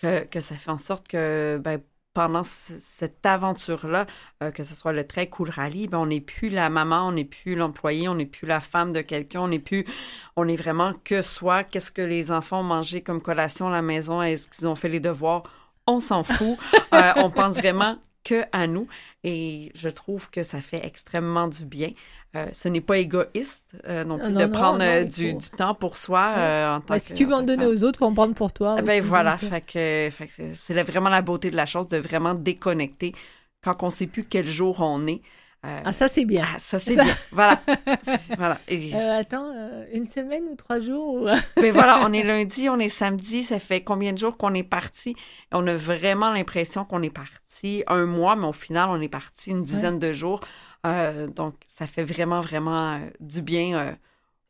que, 0.00 0.24
que 0.24 0.40
ça 0.40 0.56
fait 0.56 0.70
en 0.70 0.78
sorte 0.78 1.08
que, 1.08 1.58
ben, 1.62 1.80
pendant 2.14 2.42
ce- 2.44 2.74
cette 2.78 3.24
aventure-là, 3.24 4.06
euh, 4.42 4.50
que 4.50 4.64
ce 4.64 4.74
soit 4.74 4.92
le 4.94 5.06
trek 5.06 5.30
ou 5.38 5.44
le 5.44 5.50
rallye, 5.50 5.88
ben, 5.88 5.98
on 5.98 6.06
n'est 6.06 6.20
plus 6.20 6.48
la 6.50 6.70
maman, 6.70 7.08
on 7.08 7.12
n'est 7.12 7.24
plus 7.24 7.54
l'employé, 7.54 8.08
on 8.08 8.14
n'est 8.14 8.26
plus 8.26 8.46
la 8.46 8.60
femme 8.60 8.92
de 8.92 9.02
quelqu'un, 9.02 9.40
on 9.42 9.48
n'est 9.48 9.58
plus, 9.58 9.84
on 10.36 10.48
est 10.48 10.56
vraiment 10.56 10.92
que 11.04 11.22
soi. 11.22 11.64
Qu'est-ce 11.64 11.92
que 11.92 12.02
les 12.02 12.30
enfants 12.32 12.60
ont 12.60 12.64
mangé 12.64 13.02
comme 13.02 13.20
collation 13.22 13.68
à 13.68 13.72
la 13.72 13.82
maison? 13.82 14.22
Est-ce 14.22 14.48
qu'ils 14.48 14.68
ont 14.68 14.74
fait 14.74 14.88
les 14.88 15.00
devoirs? 15.00 15.42
On 15.86 16.00
s'en 16.00 16.22
fout. 16.22 16.58
Euh, 16.94 17.12
on 17.16 17.30
pense 17.30 17.56
vraiment 17.56 17.96
que 18.22 18.44
à 18.52 18.66
nous 18.66 18.86
et 19.24 19.72
je 19.74 19.88
trouve 19.88 20.28
que 20.28 20.42
ça 20.42 20.60
fait 20.60 20.84
extrêmement 20.84 21.48
du 21.48 21.64
bien. 21.64 21.88
Euh, 22.36 22.46
ce 22.52 22.68
n'est 22.68 22.82
pas 22.82 22.98
égoïste 22.98 23.64
euh, 23.88 24.04
non 24.04 24.18
plus 24.18 24.30
Non, 24.30 24.40
de 24.40 24.44
non, 24.44 24.52
prendre 24.52 24.78
non, 24.84 25.04
du, 25.06 25.38
temps 25.56 25.74
pour 25.74 25.96
soi 25.96 26.34
en 26.76 26.80
tant 26.82 26.92
Ouais, 26.92 27.00
que 27.00 27.06
si 27.06 27.14
tu 27.14 27.24
veux 27.24 27.32
en 27.32 27.38
tant 27.38 27.46
donner 27.46 27.64
aux 27.64 27.82
autres, 27.82 27.98
faut 27.98 28.04
en 28.04 28.12
prendre 28.12 28.34
pour 28.34 28.52
toi. 28.52 28.76
Ben 28.76 29.00
aussi, 29.00 29.08
voilà, 29.08 29.38
donc, 29.38 29.50
fait 29.50 29.60
que, 29.62 30.14
fait 30.14 30.26
que 30.26 30.54
c'est 30.54 30.82
vraiment 30.82 31.08
la 31.08 31.22
beauté 31.22 31.50
de 31.50 31.56
la 31.56 31.64
chose 31.64 31.88
de 31.88 31.96
vraiment 31.96 32.34
déconnecter 32.34 33.14
quand 33.62 33.82
on 33.82 33.88
sait 33.88 34.06
plus 34.06 34.24
quel 34.24 34.46
jour 34.46 34.80
on 34.80 35.06
est. 35.06 35.22
Euh, 35.64 35.80
Ah, 35.84 35.92
ça, 35.92 36.08
c'est 36.08 36.24
bien. 36.24 36.42
ah, 36.44 36.58
ça 36.58 36.78
c'est 36.80 36.94
ça- 36.94 37.04
bien. 37.04 37.16
Voilà. 37.30 37.60
Voilà. 38.36 38.58
Et- 38.66 38.94
Euh, 38.94 39.18
attends, 39.20 39.52
euh, 39.54 39.86
une 39.92 40.08
semaine 40.08 40.42
ou 40.50 40.56
trois 40.56 40.80
jours 40.80 41.14
ou... 41.14 41.24
Ben 41.56 41.72
voilà, 41.72 42.00
on 42.04 42.12
est 42.12 42.24
lundi, 42.24 42.68
on 42.68 42.78
est 42.80 42.88
samedi, 42.88 43.44
ça 43.44 43.60
fait 43.60 43.82
combien 43.84 44.12
de 44.12 44.18
jours 44.18 44.36
qu'on 44.36 44.54
est 44.54 44.64
parti? 44.64 45.14
On 45.52 45.64
a 45.68 45.76
vraiment 45.76 46.30
l'impression 46.30 46.84
qu'on 46.84 47.02
est 47.02 47.10
parti 47.14 47.84
un 47.86 48.06
mois, 48.06 48.34
mais 48.34 48.46
au 48.46 48.52
final, 48.52 48.90
on 48.90 49.00
est 49.00 49.08
parti 49.08 49.50
une 49.52 49.62
dizaine 49.62 49.98
de 50.00 50.12
jours. 50.12 50.40
Donc, 50.84 51.54
ça 51.68 51.86
fait 51.86 52.02
vraiment, 52.04 52.40
vraiment 52.40 53.00
du 53.20 53.40
bien 53.40 53.96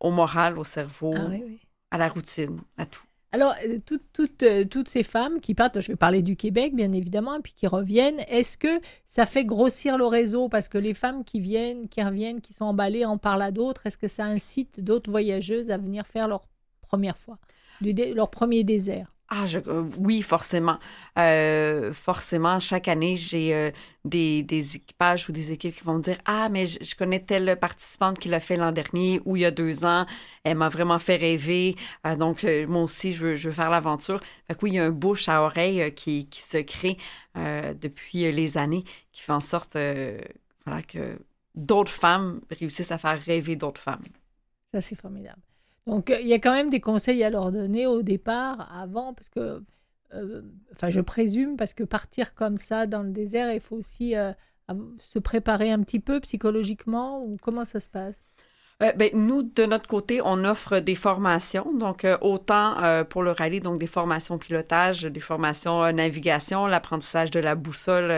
au 0.01 0.11
moral, 0.11 0.59
au 0.59 0.65
cerveau, 0.65 1.15
Ah, 1.17 1.27
oui, 1.31 1.43
oui. 1.47 1.61
à 1.91 1.99
la 1.99 2.09
routine, 2.09 2.59
à 2.79 2.87
tout. 2.87 3.03
Alors, 3.35 3.55
euh, 3.65 3.79
toutes, 3.87 4.05
toutes, 4.13 4.43
euh, 4.43 4.67
toutes 4.67 4.89
ces 4.89 5.03
femmes 5.03 5.41
qui 5.41 5.55
partent, 5.55 5.81
je 5.81 5.89
vais 5.89 5.97
parler 5.97 6.21
du 6.21 6.37
Québec, 6.37 6.75
bien 6.75 6.93
évidemment, 6.93 7.37
et 7.37 7.41
puis 7.41 7.55
qui 7.55 7.67
reviennent, 7.67 8.21
est-ce 8.29 8.59
que 8.59 8.81
ça 9.07 9.25
fait 9.25 9.47
grossir 9.47 9.97
le 9.97 10.05
réseau? 10.05 10.51
Parce 10.51 10.69
que 10.69 10.77
les 10.77 10.93
femmes 10.93 11.25
qui 11.25 11.41
viennent, 11.41 11.89
qui 11.89 12.03
reviennent, 12.03 12.43
qui 12.43 12.53
sont 12.53 12.67
emballées, 12.67 13.07
en 13.07 13.17
parlent 13.17 13.43
à 13.43 13.51
d'autres. 13.51 13.87
Est-ce 13.87 13.97
que 13.97 14.09
ça 14.09 14.25
incite 14.25 14.81
d'autres 14.81 15.11
voyageuses 15.11 15.71
à 15.71 15.79
venir 15.79 16.07
faire 16.07 16.29
leur 16.29 16.47
première 16.83 17.17
fois, 17.17 17.39
leur 17.81 18.31
premier 18.31 18.65
désert? 18.65 19.12
Ah, 19.35 19.47
je, 19.47 19.59
euh, 19.67 19.89
oui, 19.97 20.21
forcément. 20.21 20.79
Euh, 21.19 21.91
forcément, 21.95 22.61
chaque 22.61 22.87
année, 22.87 23.17
j'ai 23.17 23.55
euh, 23.55 23.71
des, 24.05 24.45
équipages 24.77 25.27
ou 25.27 25.33
des 25.33 25.53
équipes 25.53 25.75
qui 25.75 25.85
vont 25.85 25.95
me 25.95 26.03
dire 26.03 26.19
Ah, 26.27 26.51
mais 26.51 26.67
je, 26.67 26.95
connais 26.95 27.19
telle 27.19 27.59
participante 27.59 28.19
qui 28.19 28.29
l'a 28.29 28.41
fait 28.41 28.57
l'an 28.57 28.73
dernier 28.73 29.23
ou 29.25 29.37
il 29.37 29.41
y 29.41 29.45
a 29.47 29.51
deux 29.51 29.87
ans. 29.87 30.05
Elle 30.45 30.59
m'a 30.59 30.69
vraiment 30.69 30.99
fait 30.99 31.17
rêver. 31.17 31.77
Donc, 32.19 32.45
moi 32.69 32.83
aussi, 32.83 33.15
je 33.15 33.25
veux, 33.25 33.37
je 33.37 33.49
veux 33.49 33.55
faire 33.55 33.71
l'aventure. 33.71 34.21
Fait 34.47 34.55
que 34.55 34.65
oui, 34.65 34.73
il 34.73 34.75
y 34.75 34.79
a 34.79 34.85
un 34.85 34.91
bouche 34.91 35.31
à 35.31 35.41
oreille 35.41 35.95
qui, 35.95 36.29
qui 36.29 36.43
se 36.43 36.59
crée 36.59 36.99
depuis 37.35 38.31
les 38.31 38.59
années 38.59 38.85
qui 39.13 39.23
fait 39.23 39.33
en 39.33 39.41
sorte 39.41 39.79
voilà, 40.67 40.83
que 40.83 41.19
d'autres 41.55 41.91
femmes 41.91 42.43
réussissent 42.51 42.93
à 42.93 42.99
faire 42.99 43.19
rêver 43.19 43.57
d'autres 43.57 43.81
femmes. 43.81 44.05
Ça, 44.75 44.83
c'est 44.83 44.97
formidable. 44.97 45.41
Donc, 45.87 46.11
euh, 46.11 46.21
il 46.21 46.29
y 46.29 46.33
a 46.33 46.39
quand 46.39 46.53
même 46.53 46.71
des 46.71 46.81
conseils 46.81 47.23
à 47.25 47.31
leur 47.31 47.51
donner 47.51 47.87
au 47.87 48.03
départ, 48.03 48.73
avant, 48.75 49.15
parce 49.15 49.29
que, 49.29 49.63
euh, 50.15 50.43
enfin, 50.73 50.91
je 50.91 51.01
présume, 51.01 51.57
parce 51.57 51.75
que 51.75 51.83
partir 51.85 52.35
comme 52.35 52.57
ça 52.57 52.87
dans 52.87 53.03
le 53.03 53.11
désert, 53.11 53.53
il 53.53 53.61
faut 53.61 53.77
aussi 53.77 54.17
euh, 54.17 54.33
se 54.99 55.19
préparer 55.19 55.71
un 55.73 55.81
petit 55.81 56.01
peu 56.01 56.21
psychologiquement, 56.21 57.25
ou 57.25 57.37
comment 57.41 57.65
ça 57.65 57.81
se 57.81 57.89
passe? 57.89 58.33
Euh, 58.83 58.93
ben, 58.93 59.11
nous, 59.15 59.43
de 59.43 59.65
notre 59.65 59.87
côté, 59.87 60.21
on 60.25 60.45
offre 60.45 60.81
des 60.81 60.95
formations, 60.95 61.73
donc 61.73 62.05
euh, 62.05 62.17
autant 62.21 62.83
euh, 62.83 63.05
pour 63.05 63.23
le 63.23 63.31
rallye, 63.31 63.61
donc 63.61 63.79
des 63.79 63.87
formations 63.87 64.39
pilotage, 64.39 65.03
des 65.03 65.21
formations 65.21 65.93
navigation, 65.93 66.67
l'apprentissage 66.67 67.31
de 67.31 67.39
la 67.39 67.55
boussole. 67.55 68.13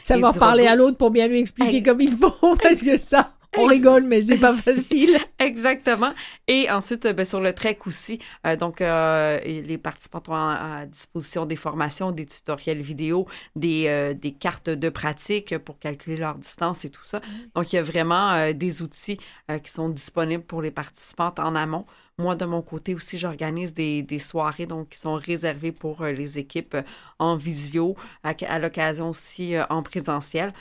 Savoir 0.00 0.36
parler 0.38 0.62
robot. 0.62 0.72
à 0.72 0.76
l'autre 0.76 0.96
pour 0.96 1.10
bien 1.10 1.28
lui 1.28 1.40
expliquer 1.40 1.82
comme 1.82 2.00
il 2.00 2.16
faut, 2.16 2.56
parce 2.62 2.80
que 2.80 2.96
ça, 2.96 3.32
on 3.56 3.66
rigole, 3.66 4.04
mais 4.04 4.22
c'est 4.22 4.38
pas 4.38 4.56
facile. 4.56 5.16
Exactement. 5.38 6.12
Et 6.48 6.70
ensuite, 6.70 7.06
euh, 7.06 7.12
ben, 7.12 7.24
sur 7.24 7.40
le 7.40 7.52
trek 7.52 7.78
aussi, 7.86 8.18
euh, 8.46 8.56
donc 8.56 8.80
euh, 8.80 9.38
les 9.44 9.78
participants 9.78 10.22
ont 10.28 10.34
à, 10.34 10.78
à 10.80 10.86
disposition 10.86 11.46
des 11.46 11.56
formations, 11.56 12.12
des 12.12 12.26
tutoriels 12.26 12.80
vidéo, 12.80 13.26
des, 13.54 13.86
euh, 13.88 14.14
des 14.14 14.32
cartes 14.32 14.70
de 14.70 14.88
pratique 14.88 15.56
pour 15.58 15.78
calculer 15.78 16.16
leur 16.16 16.36
distance 16.36 16.84
et 16.84 16.90
tout 16.90 17.04
ça. 17.04 17.20
Donc, 17.54 17.72
il 17.72 17.76
y 17.76 17.78
a 17.78 17.82
vraiment 17.82 18.32
euh, 18.32 18.52
des 18.52 18.82
outils 18.82 19.18
euh, 19.50 19.58
qui 19.58 19.70
sont 19.70 19.88
disponibles 19.88 20.44
pour 20.44 20.62
les 20.62 20.70
participantes 20.70 21.38
en 21.38 21.54
amont. 21.54 21.86
Moi, 22.18 22.34
de 22.34 22.46
mon 22.46 22.62
côté 22.62 22.94
aussi, 22.94 23.18
j'organise 23.18 23.74
des, 23.74 24.02
des 24.02 24.18
soirées 24.18 24.64
donc, 24.66 24.88
qui 24.90 24.98
sont 24.98 25.14
réservées 25.16 25.70
pour 25.72 26.00
euh, 26.00 26.12
les 26.12 26.38
équipes 26.38 26.74
euh, 26.74 26.82
en 27.18 27.36
visio, 27.36 27.94
à, 28.22 28.32
à 28.48 28.58
l'occasion 28.58 29.10
aussi 29.10 29.54
euh, 29.54 29.64
en 29.68 29.82
présentiel. 29.82 30.52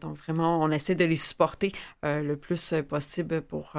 Donc, 0.00 0.16
vraiment, 0.18 0.60
on 0.62 0.70
essaie 0.70 0.94
de 0.94 1.04
les 1.04 1.16
supporter 1.16 1.72
le 2.02 2.34
plus 2.34 2.74
possible 2.88 3.40
pour 3.42 3.72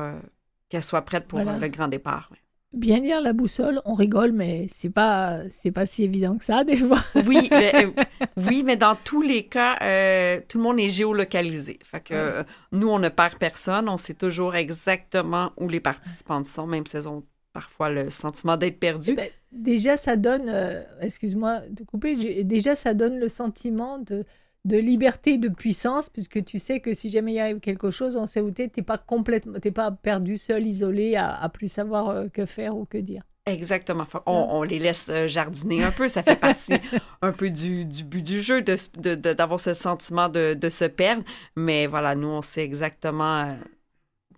qu'elles 0.70 0.82
soient 0.84 1.02
prêtes 1.04 1.28
pour 1.28 1.40
Voilà. 1.44 1.58
le 1.58 1.68
grand 1.68 1.88
départ. 1.88 2.30
Bien 2.74 3.00
lire 3.00 3.20
la 3.20 3.34
boussole, 3.34 3.82
on 3.84 3.96
rigole, 3.96 4.32
mais 4.32 4.68
c'est 4.70 4.90
pas, 4.90 5.42
c'est 5.50 5.72
pas 5.72 5.86
si 5.86 6.06
évident 6.06 6.38
que 6.38 6.46
ça, 6.46 6.64
des 6.64 6.78
fois. 6.78 7.04
Oui, 7.28 7.50
mais, 7.52 7.86
euh, 7.86 7.92
oui, 8.38 8.64
mais 8.66 8.78
dans 8.78 8.96
tous 8.96 9.22
les 9.22 9.44
cas, 9.44 9.78
euh, 9.82 10.40
tout 10.48 10.58
le 10.58 10.64
monde 10.64 10.80
est 10.80 10.90
géolocalisé. 10.90 11.80
Fait 11.84 12.02
que 12.02 12.14
euh, 12.14 12.44
nous, 12.72 12.88
on 12.88 13.00
ne 13.00 13.10
perd 13.10 13.38
personne. 13.38 13.90
On 13.90 13.98
sait 13.98 14.14
toujours 14.14 14.56
exactement 14.56 15.52
où 15.58 15.68
les 15.68 15.82
participantes 15.82 16.46
sont, 16.46 16.66
même 16.66 16.86
si 16.86 16.96
elles 16.96 17.10
ont 17.10 17.24
parfois 17.54 17.90
le 17.90 18.10
sentiment 18.10 18.58
d'être 18.58 18.80
perdues. 18.80 19.16
Ben, 19.16 19.30
déjà, 19.52 19.98
ça 19.98 20.16
donne, 20.16 20.50
euh, 20.50 20.82
excuse-moi 21.02 21.62
de 21.70 21.84
couper, 21.84 22.44
déjà, 22.44 22.76
ça 22.76 22.94
donne 22.94 23.20
le 23.20 23.28
sentiment 23.28 24.00
de, 24.00 24.26
de 24.66 24.78
liberté, 24.78 25.38
de 25.38 25.50
puissance, 25.50 26.10
puisque 26.10 26.44
tu 26.46 26.60
sais 26.60 26.80
que 26.82 26.94
si 26.94 27.10
jamais 27.10 27.34
il 27.34 27.40
arrive 27.40 27.60
quelque 27.60 27.90
chose, 27.90 28.16
on 28.16 28.28
sait 28.28 28.42
où 28.42 28.52
t'es, 28.52 28.68
t'es 28.68 28.84
pas 28.84 28.98
complètement, 29.00 29.60
t'es 29.60 29.72
pas 29.72 29.92
perdu 29.92 30.38
seul, 30.38 30.68
isolé, 30.68 31.16
à, 31.16 31.34
à 31.34 31.50
plus 31.50 31.68
savoir 31.72 32.10
euh, 32.10 32.28
que 32.28 32.46
faire 32.46 32.76
ou 32.78 32.86
que 32.86 32.98
dire. 33.00 33.24
Exactement. 33.48 34.04
On, 34.28 34.32
on 34.52 34.62
les 34.64 34.78
laisse 34.78 35.10
euh, 35.10 35.28
jardiner 35.28 35.84
un 35.84 35.92
peu. 35.92 36.08
Ça 36.08 36.22
fait 36.22 36.36
partie 36.36 36.76
un 37.24 37.32
peu 37.32 37.50
du, 37.50 37.86
du 37.86 38.04
but 38.04 38.22
du 38.22 38.40
jeu 38.40 38.62
de, 38.62 38.76
de- 39.00 39.16
de- 39.16 39.34
d'avoir 39.34 39.60
ce 39.60 39.74
sentiment 39.74 40.30
de, 40.30 40.54
de 40.54 40.70
se 40.70 40.86
perdre. 40.86 41.24
Mais 41.56 41.88
voilà, 41.88 42.14
nous, 42.14 42.28
on 42.28 42.44
sait 42.44 42.64
exactement 42.64 43.40
euh, 43.40 43.54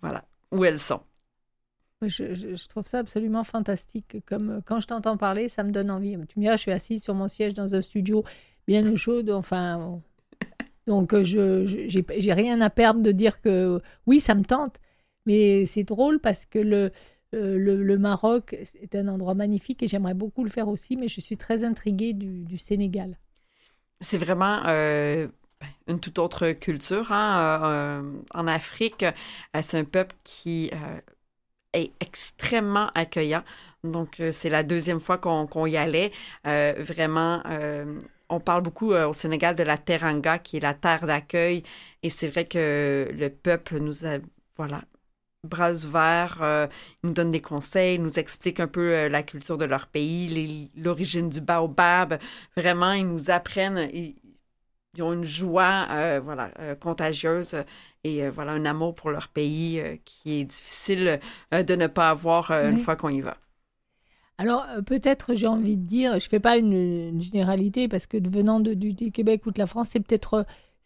voilà, 0.00 0.24
où 0.52 0.64
elles 0.64 0.78
sont. 0.78 1.00
Je, 2.02 2.34
je- 2.34 2.54
je 2.54 2.68
trouve 2.68 2.86
ça 2.86 2.98
absolument 3.00 3.44
fantastique. 3.44 4.16
Comme 4.26 4.60
quand 4.64 4.80
je 4.80 4.86
t'entends 4.86 5.16
parler, 5.16 5.48
ça 5.48 5.64
me 5.64 5.70
donne 5.70 5.90
envie. 5.90 6.16
Tu 6.28 6.38
me 6.38 6.44
diras, 6.44 6.56
je 6.56 6.62
suis 6.62 6.72
assise 6.72 7.02
sur 7.02 7.14
mon 7.14 7.28
siège 7.28 7.54
dans 7.54 7.74
un 7.74 7.80
studio 7.82 8.24
bien 8.66 8.90
au 8.90 8.96
chaud. 8.96 9.22
Enfin. 9.30 10.00
Donc 10.86 11.14
euh, 11.14 11.24
je 11.24 11.64
j'ai 11.88 12.32
rien 12.32 12.60
à 12.60 12.70
perdre 12.70 13.00
de 13.00 13.12
dire 13.12 13.40
que 13.40 13.80
oui, 14.06 14.20
ça 14.20 14.34
me 14.34 14.44
tente. 14.44 14.76
Mais 15.26 15.64
c'est 15.64 15.84
drôle 15.84 16.20
parce 16.20 16.44
que 16.44 16.58
le, 16.58 16.92
euh, 17.34 17.56
le, 17.56 17.98
Maroc 17.98 18.52
est 18.52 18.94
un 18.94 19.08
endroit 19.08 19.32
magnifique 19.32 19.82
et 19.82 19.86
j'aimerais 19.86 20.12
beaucoup 20.12 20.44
le 20.44 20.50
faire 20.50 20.68
aussi, 20.68 20.96
mais 20.96 21.08
je 21.08 21.20
suis 21.20 21.38
très 21.38 21.64
intriguée 21.64 22.12
du, 22.12 22.44
du 22.44 22.58
Sénégal. 22.58 23.18
C'est 24.00 24.18
vraiment 24.18 24.60
euh, 24.66 25.26
ben, 25.60 25.66
une 25.88 26.00
toute 26.00 26.18
autre 26.18 26.52
culture. 26.52 27.10
hein. 27.10 28.04
En 28.34 28.46
Afrique, 28.46 29.06
c'est 29.62 29.78
un 29.78 29.84
peuple 29.84 30.14
qui 30.24 30.70
est 31.72 31.90
extrêmement 32.00 32.90
accueillant. 32.94 33.42
Donc, 33.82 34.20
c'est 34.30 34.50
la 34.50 34.62
deuxième 34.62 35.00
fois 35.00 35.16
qu'on 35.16 35.66
y 35.66 35.78
allait. 35.78 36.10
Vraiment, 36.44 37.42
on 38.28 38.40
parle 38.40 38.62
beaucoup 38.62 38.92
euh, 38.92 39.08
au 39.08 39.12
Sénégal 39.12 39.54
de 39.54 39.62
la 39.62 39.78
teranga, 39.78 40.38
qui 40.38 40.56
est 40.56 40.60
la 40.60 40.74
terre 40.74 41.06
d'accueil. 41.06 41.62
Et 42.02 42.10
c'est 42.10 42.26
vrai 42.26 42.44
que 42.44 43.08
le 43.12 43.28
peuple 43.28 43.78
nous 43.78 44.06
a, 44.06 44.18
voilà, 44.56 44.82
bras 45.44 45.72
ouverts, 45.72 46.38
euh, 46.42 46.66
ils 47.02 47.08
nous 47.08 47.12
donnent 47.12 47.30
des 47.30 47.42
conseils, 47.42 47.98
nous 47.98 48.18
expliquent 48.18 48.60
un 48.60 48.68
peu 48.68 48.94
euh, 48.94 49.08
la 49.08 49.22
culture 49.22 49.58
de 49.58 49.64
leur 49.66 49.86
pays, 49.88 50.70
l'origine 50.76 51.28
du 51.28 51.40
baobab. 51.40 52.18
Vraiment, 52.56 52.92
ils 52.92 53.06
nous 53.06 53.30
apprennent, 53.30 53.88
ils, 53.92 54.16
ils 54.96 55.02
ont 55.02 55.12
une 55.12 55.24
joie, 55.24 55.88
voilà, 56.20 56.50
contagieuse 56.80 57.56
et 58.04 58.28
voilà, 58.28 58.52
un 58.52 58.64
amour 58.64 58.94
pour 58.94 59.10
leur 59.10 59.26
pays 59.26 59.82
qui 60.04 60.40
est 60.40 60.44
difficile 60.44 61.18
de 61.50 61.74
ne 61.74 61.88
pas 61.88 62.10
avoir 62.10 62.52
une 62.52 62.78
fois 62.78 62.94
qu'on 62.94 63.08
y 63.08 63.20
va. 63.20 63.36
Alors, 64.38 64.66
euh, 64.70 64.82
peut-être, 64.82 65.34
j'ai 65.34 65.46
envie 65.46 65.76
de 65.76 65.86
dire, 65.86 66.18
je 66.18 66.28
fais 66.28 66.40
pas 66.40 66.56
une, 66.56 67.20
généralité 67.20 67.88
parce 67.88 68.06
que 68.06 68.16
venant 68.16 68.60
de, 68.60 68.74
du, 68.74 69.12
Québec 69.12 69.46
ou 69.46 69.50
de 69.50 69.58
la 69.58 69.66
France, 69.66 69.88
c'est 69.90 70.00
peut-être 70.00 70.34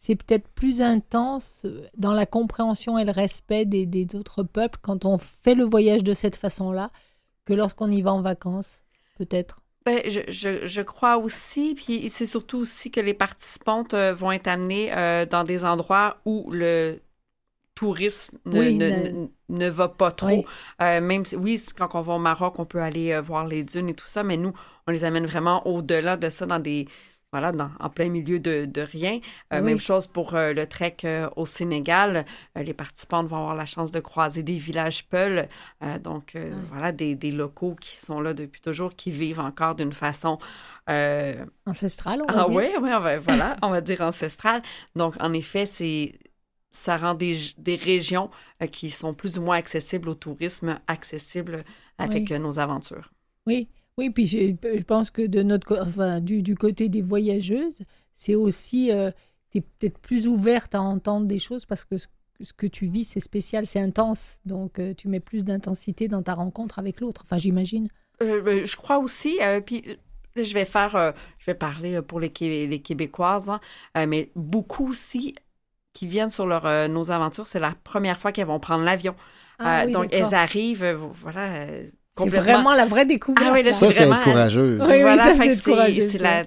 euh, 0.09 0.15
peut-être 0.15 0.49
plus 0.49 0.83
intense 0.83 1.63
euh, 1.65 1.87
dans 1.97 2.13
la 2.13 2.27
compréhension 2.27 2.99
et 2.99 3.05
le 3.05 3.13
respect 3.13 3.65
des, 3.65 3.87
des 3.87 4.07
autres 4.15 4.43
peuples 4.43 4.79
quand 4.83 5.05
on 5.05 5.19
fait 5.19 5.55
le 5.55 5.65
voyage 5.65 6.05
de 6.05 6.15
cette 6.15 6.37
façon-là 6.37 6.91
que 7.47 7.55
lorsqu'on 7.55 7.91
y 7.91 8.03
va 8.03 8.13
en 8.13 8.21
vacances, 8.21 8.83
peut-être. 9.17 9.61
Ben, 9.87 10.03
je, 10.07 10.67
je, 10.67 10.81
crois 10.83 11.17
aussi, 11.17 11.75
puis 11.75 12.11
c'est 12.11 12.27
surtout 12.27 12.59
aussi 12.59 12.91
que 12.91 13.01
les 13.01 13.15
participantes 13.15 13.95
vont 13.95 14.33
être 14.33 14.49
amenées 14.49 14.91
dans 15.31 15.45
des 15.45 15.65
endroits 15.65 16.19
où 16.27 16.51
le 16.51 17.01
tourisme 17.79 18.39
ne, 18.45 18.59
Oui, 18.59 19.29
ne, 19.49 19.69
va 19.69 19.89
pas 19.89 20.11
trop. 20.11 20.27
Oui. 20.29 20.45
Euh, 20.83 21.01
même 21.01 21.25
si, 21.25 21.37
oui, 21.37 21.63
quand 21.77 21.95
on 21.95 22.01
va 22.01 22.15
au 22.15 22.19
Maroc, 22.19 22.59
on 22.59 22.65
peut 22.65 22.83
aller 22.83 23.13
euh, 23.13 23.21
voir 23.21 23.47
les 23.47 23.63
dunes 23.63 23.91
et 23.91 23.95
tout 23.95 24.07
ça, 24.09 24.25
mais 24.25 24.37
nous, 24.37 24.53
on 24.87 24.91
les 24.91 25.05
amène 25.05 25.27
vraiment 25.27 25.65
au-delà 25.67 26.17
de 26.17 26.29
ça, 26.29 26.45
dans 26.47 26.59
des, 26.59 26.87
voilà, 27.33 27.53
dans, 27.53 27.71
en 27.79 27.91
plein 27.91 28.09
milieu 28.09 28.41
de, 28.41 28.65
de 28.65 28.81
rien. 28.81 29.21
Euh, 29.53 29.59
Oui. 29.61 29.67
Même 29.67 29.81
chose 29.81 30.07
pour 30.07 30.35
euh, 30.35 30.53
le 30.55 30.67
trek 30.67 30.97
euh, 31.05 31.29
au 31.37 31.47
Sénégal. 31.47 32.25
Les 32.57 32.75
participantes 32.75 33.27
vont 33.29 33.37
avoir 33.37 33.55
la 33.55 33.67
chance 33.67 33.93
de 33.93 34.01
croiser 34.01 34.43
des 34.43 34.57
villages 34.57 35.07
Peuls, 35.09 35.47
donc 36.03 36.37
voilà, 36.71 36.91
des, 36.93 37.15
des 37.15 37.31
locaux 37.31 37.77
qui 37.81 37.97
sont 37.97 38.21
là 38.21 38.35
depuis 38.35 38.61
toujours, 38.61 38.95
qui 38.97 39.11
vivent 39.11 39.41
encore 39.41 39.75
d'une 39.75 39.93
façon 39.93 40.39
euh, 40.89 41.45
Ancestral, 41.67 42.21
on 42.27 42.33
va 42.33 42.47
ah 42.47 42.49
dire. 42.49 42.57
oui, 42.57 42.67
va, 42.81 43.19
voilà, 43.19 43.57
on 43.63 43.69
va 43.69 43.81
dire 43.81 44.01
ancestrale. 44.01 44.63
Donc, 44.97 45.15
en 45.21 45.33
effet, 45.35 45.67
c'est 45.67 46.13
ça 46.71 46.97
rend 46.97 47.15
des, 47.15 47.37
des 47.59 47.77
régions 47.77 48.31
euh, 48.63 48.67
qui 48.67 48.91
sont 48.91 49.15
plus 49.15 49.39
ou 49.39 49.43
moins 49.43 49.57
accessibles 49.57 50.09
au 50.09 50.15
tourisme, 50.15 50.79
accessibles 50.87 51.65
avec 51.99 52.29
Oui. 52.29 52.35
euh, 52.37 52.39
nos 52.39 52.59
aventures. 52.59 53.13
Oui, 53.47 53.69
oui, 53.97 54.11
puis 54.11 54.27
je, 54.27 54.55
je 54.63 54.83
pense 54.83 55.11
que 55.11 55.27
de 55.27 55.43
notre, 55.43 55.79
enfin, 55.81 56.21
du, 56.21 56.43
du 56.43 56.55
côté 56.55 56.89
des 56.89 57.03
voyageuses, 57.03 57.79
c'est 58.15 58.35
aussi, 58.35 58.91
tu 59.51 59.59
es 59.59 59.61
peut-être 59.61 59.99
plus 59.99 60.29
ouverte 60.29 60.75
à 60.75 60.83
entendre 60.83 61.27
des 61.27 61.39
choses 61.39 61.65
parce 61.65 61.85
que 61.85 61.97
ce, 61.97 62.07
ce 62.41 62.53
que 62.53 62.67
tu 62.67 62.87
vis, 62.87 63.05
c'est 63.05 63.21
spécial, 63.21 63.67
c'est 63.67 63.81
intense. 63.81 64.39
Donc, 64.45 64.79
euh, 64.79 64.95
tu 64.95 65.09
mets 65.09 65.21
plus 65.21 65.45
d'intensité 65.45 66.07
dans 66.09 66.23
ta 66.23 66.35
rencontre 66.35 66.79
avec 66.79 67.01
l'autre. 67.01 67.23
Enfin, 67.25 67.39
j'imagine. 67.39 67.89
Euh, 68.23 68.43
ben, 68.43 68.65
je 68.65 68.77
crois 68.77 68.99
aussi, 68.99 69.39
euh, 69.43 69.61
puis 69.61 69.83
je 70.37 70.55
vais 70.55 70.65
faire, 70.65 70.95
euh, 70.95 71.13
je 71.39 71.47
vais 71.47 71.55
parler 71.55 71.95
euh, 71.95 72.03
pour 72.03 72.21
les, 72.21 72.31
les 72.67 72.83
Québécoises, 72.83 73.51
hein, 73.51 73.61
euh, 73.97 74.07
mais 74.07 74.31
beaucoup 74.37 74.89
aussi 74.91 75.35
qui 75.99 76.07
viennent 76.07 76.31
sur 76.31 76.47
leur, 76.47 76.65
euh, 76.65 76.87
nos 76.87 77.11
aventures, 77.11 77.45
c'est 77.45 77.59
la 77.59 77.73
première 77.83 78.21
fois 78.21 78.31
qu'elles 78.31 78.47
vont 78.47 78.61
prendre 78.61 78.85
l'avion. 78.85 79.17
Ah 79.59 79.81
Euh, 79.81 79.87
oui, 79.87 79.93
donc, 79.93 80.09
elles 80.13 80.33
arrivent, 80.33 80.85
euh, 80.85 80.95
voilà, 80.97 81.41
euh, 81.41 81.83
C'est 82.17 82.29
vraiment 82.29 82.73
la 82.75 82.87
vraie 82.87 83.05
découverte. 83.05 83.49
Ah 83.51 83.53
oui, 83.53 83.65
là. 83.65 83.73
Ça, 83.73 83.91
c'est 83.91 84.07
courageux. 84.23 84.79
Oui, 84.81 84.87
oui, 84.89 85.01
voilà, 85.03 85.35
c'est 85.35 86.19
la 86.19 86.45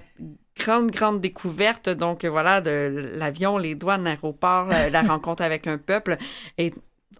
grande, 0.58 0.89
grande 0.91 1.20
découverte. 1.20 1.89
Donc, 1.89 2.24
voilà, 2.24 2.62
de 2.62 3.12
l'avion, 3.18 3.58
les 3.58 3.76
douanes, 3.76 4.06
l'aéroport, 4.06 4.68
la, 4.68 4.89
la 4.89 5.02
rencontre 5.02 5.43
avec 5.43 5.68
un 5.68 5.78
peuple. 5.78 6.16
Et 6.58 6.74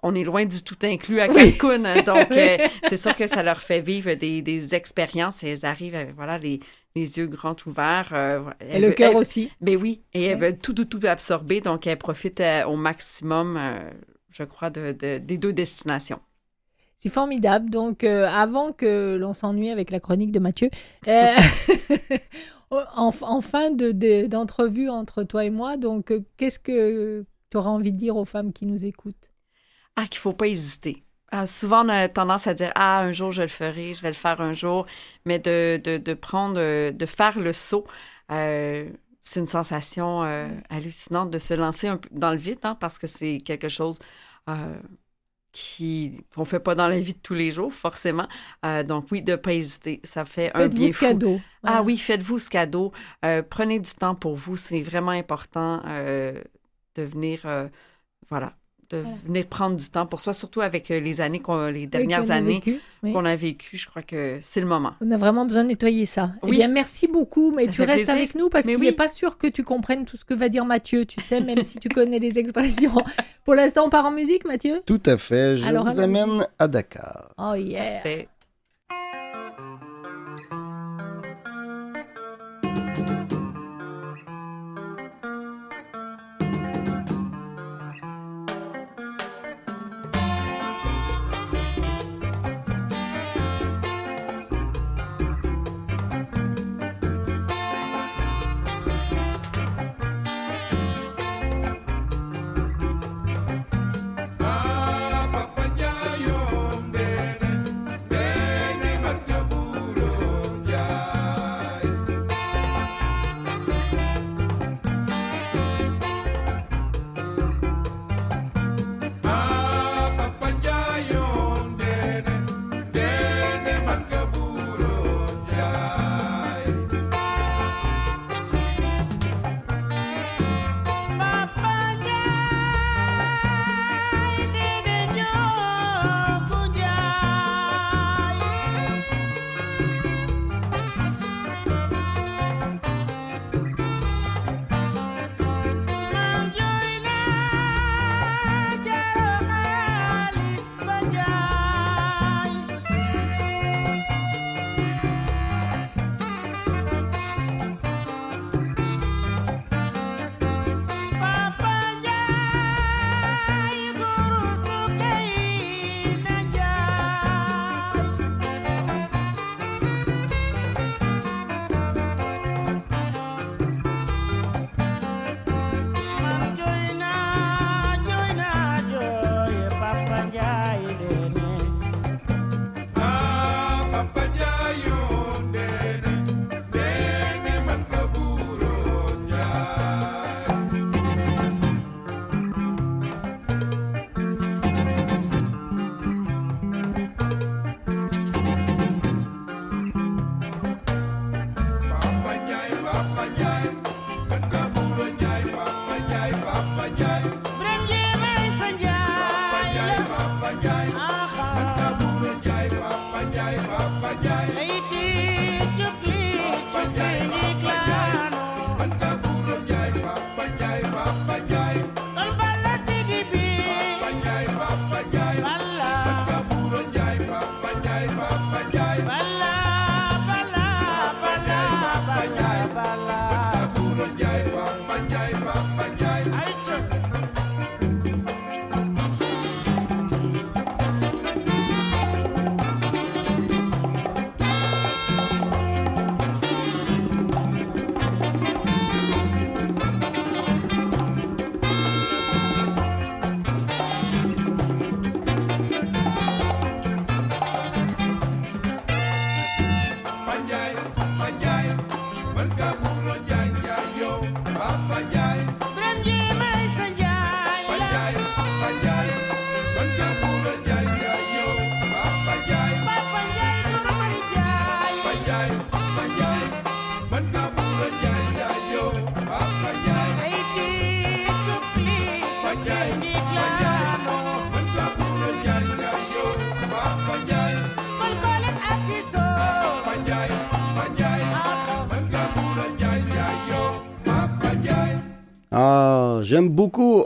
on 0.04 0.16
est 0.16 0.24
loin 0.24 0.46
du 0.46 0.64
tout 0.64 0.78
inclus 0.84 1.20
à 1.20 1.28
Cancun. 1.28 1.86
hein. 1.86 2.02
Donc, 2.04 2.32
euh, 2.38 2.58
c'est 2.88 2.98
sûr 2.98 3.16
que 3.16 3.28
ça 3.28 3.44
leur 3.44 3.62
fait 3.62 3.80
vivre 3.82 4.14
des, 4.14 4.42
des 4.42 4.76
expériences 4.76 5.44
et 5.44 5.50
elles 5.50 5.66
arrivent 5.66 5.96
avec, 5.96 6.16
voilà, 6.16 6.38
les, 6.38 6.60
les 6.96 7.18
yeux 7.18 7.28
grands 7.28 7.56
ouverts. 7.66 8.10
euh, 8.14 8.42
Et 8.74 8.80
le 8.80 8.92
cœur 8.92 9.16
aussi. 9.16 9.52
Ben 9.62 9.78
oui, 9.82 10.02
et 10.14 10.24
elles 10.24 10.38
veulent 10.38 10.58
tout, 10.58 10.74
tout, 10.74 10.86
tout 10.86 11.06
absorber. 11.06 11.62
Donc, 11.62 11.88
elles 11.88 11.98
profitent 11.98 12.40
euh, 12.42 12.66
au 12.66 12.76
maximum, 12.76 13.58
euh, 13.58 13.80
je 14.30 14.44
crois, 14.44 14.70
de, 14.70 14.92
de- 14.92 15.18
des 15.20 15.38
deux 15.38 15.54
destinations. 15.54 16.20
C'est 16.98 17.10
formidable. 17.10 17.70
Donc, 17.70 18.04
euh, 18.04 18.28
avant 18.28 18.74
que 18.74 19.18
l'on 19.20 19.34
s'ennuie 19.34 19.70
avec 19.72 19.90
la 19.92 20.00
chronique 20.00 20.32
de 20.32 20.40
Mathieu, 20.40 20.70
euh, 21.08 21.36
en, 22.72 23.12
en 23.22 23.42
fin 23.42 23.72
de- 23.72 23.92
de- 23.92 24.28
d'entrevue 24.28 24.90
entre 24.90 25.24
toi 25.24 25.46
et 25.46 25.50
moi, 25.50 25.78
donc, 25.78 26.12
euh, 26.12 26.24
qu'est-ce 26.38 26.60
que 26.60 27.26
tu 27.50 27.58
auras 27.58 27.70
envie 27.72 27.92
de 27.92 27.98
dire 27.98 28.16
aux 28.18 28.26
femmes 28.26 28.54
qui 28.54 28.66
nous 28.66 28.86
écoutent? 28.86 29.31
Ah, 29.96 30.08
qu'il 30.08 30.20
faut 30.20 30.34
pas 30.34 30.48
hésiter. 30.48 31.04
Euh, 31.34 31.46
souvent, 31.46 31.86
on 31.86 31.90
a 31.90 32.08
tendance 32.10 32.48
à 32.48 32.54
dire 32.54 32.72
Ah, 32.76 33.00
un 33.02 33.12
jour, 33.12 33.32
je 33.32 33.42
le 33.44 33.48
ferai, 33.48 33.94
je 33.94 34.02
vais 34.02 34.10
le 34.10 34.14
faire 34.14 34.42
un 34.42 34.54
jour. 34.54 34.86
Mais 35.26 35.40
de, 35.40 35.80
de, 35.84 35.98
de 35.98 36.14
prendre, 36.14 36.60
euh, 36.60 36.92
de 36.92 37.06
faire 37.06 37.40
le 37.40 37.54
saut, 37.54 37.86
euh, 38.32 38.90
c'est 39.22 39.40
une 39.40 39.48
sensation 39.48 40.24
euh, 40.24 40.48
hallucinante 40.70 41.30
de 41.30 41.38
se 41.38 41.54
lancer 41.54 41.88
un 41.88 41.98
peu 41.98 42.10
dans 42.12 42.32
le 42.32 42.38
vide, 42.38 42.60
hein, 42.64 42.76
parce 42.76 42.98
que 42.98 43.08
c'est 43.08 43.38
quelque 43.40 43.70
chose 43.70 44.00
qui 45.52 46.26
qu'on 46.34 46.46
fait 46.46 46.60
pas 46.62 46.76
dans 46.76 46.88
la 46.88 47.00
vie 47.00 47.14
de 47.14 47.20
tous 47.20 47.34
les 47.34 47.52
jours, 47.52 47.74
forcément. 47.74 48.28
Donc, 48.88 49.08
oui, 49.12 49.22
de 49.22 49.36
pas 49.36 49.54
hésiter. 49.54 50.00
Ça 50.04 50.26
fait 50.26 50.56
un 50.56 50.62
Faites-vous 50.64 50.78
bien 50.78 50.88
ce 50.88 50.98
fou. 50.98 51.06
cadeau. 51.06 51.42
Ah 51.64 51.84
oui, 51.84 51.98
faites-vous 51.98 52.40
ce 52.40 52.50
cadeau. 52.50 52.92
Prenez 53.50 53.80
du 53.80 53.92
temps 53.92 54.16
pour 54.16 54.36
vous. 54.36 54.56
C'est 54.58 54.82
vraiment 54.82 55.12
important 55.12 55.82
de 55.84 57.04
venir, 57.04 57.42
voilà, 58.30 58.54
de 58.92 58.98
Voilà. 59.02 59.18
venir 59.26 59.46
prendre 59.48 59.76
du 59.78 59.90
temps 59.90 60.06
pour 60.06 60.20
soi, 60.22 60.34
surtout 60.34 60.62
avec 60.62 60.92
euh, 60.92 61.00
les 61.00 61.22
années, 61.22 61.40
qu'on- 61.40 61.68
les 61.72 61.88
dernières 61.88 62.32
années 62.32 62.62
oui. 63.04 63.12
qu'on 63.14 63.26
a 63.26 63.36
vécues. 63.36 63.78
Je 63.78 63.88
crois 63.88 64.02
que 64.02 64.38
c'est 64.42 64.60
le 64.62 64.68
moment. 64.68 64.94
On 65.02 65.12
a 65.12 65.18
vraiment 65.18 65.46
besoin 65.46 65.64
de 65.64 65.70
nettoyer 65.70 66.06
ça. 66.06 66.32
Eh 66.44 66.48
Oui. 66.48 66.58
bien, 66.58 66.68
merci 66.68 67.08
beaucoup. 67.08 67.52
Mais 67.56 67.66
Ça 67.66 67.72
tu 67.72 67.82
restes 67.82 67.94
plaisir. 68.06 68.14
avec 68.14 68.36
nous 68.36 68.50
parce 68.50 68.66
qu'il 68.66 68.78
n'est 68.80 68.88
oui. 68.90 68.92
pas 68.92 69.08
sûr 69.08 69.38
que 69.38 69.48
tu 69.48 69.64
comprennes 69.64 70.06
tout 70.06 70.18
ce 70.18 70.26
que 70.26 70.34
va 70.34 70.50
dire 70.50 70.66
Mathieu, 70.66 71.06
tu 71.06 71.22
sais, 71.22 71.42
même 71.42 71.64
si 71.64 71.80
tu 71.80 71.90
connais 71.90 72.20
les 72.20 72.38
expressions. 72.40 72.94
Pour 73.46 73.56
l'instant, 73.56 73.86
on 73.86 73.90
part 73.90 74.06
en 74.06 74.12
musique, 74.12 74.46
Mathieu? 74.46 74.82
Tout 74.86 75.02
à 75.06 75.18
fait. 75.18 75.58
Je 75.58 75.66
Alors, 75.66 75.88
vous 75.90 76.00
amène 76.00 76.46
à 76.60 76.68
Dakar. 76.68 77.30
Oh 77.38 77.56
yeah 77.56 78.02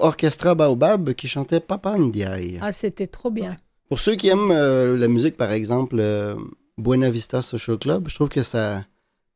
Orchestra 0.06 0.54
Baobab 0.56 1.14
qui 1.14 1.28
chantait 1.28 1.60
Papa 1.60 1.98
Ndiaye. 1.98 2.60
Ah, 2.62 2.72
c'était 2.72 3.08
trop 3.08 3.32
bien. 3.32 3.58
Pour 3.90 4.00
ceux 4.00 4.16
qui 4.16 4.28
aiment 4.30 4.52
euh, 4.52 4.98
la 4.98 5.08
musique, 5.08 5.36
par 5.36 5.52
exemple, 5.52 5.98
euh, 6.00 6.36
Buena 6.78 7.10
Vista 7.10 7.42
Social 7.42 7.78
Club, 7.78 8.08
je 8.08 8.16
trouve 8.16 8.30
que 8.30 8.44
ça. 8.44 8.84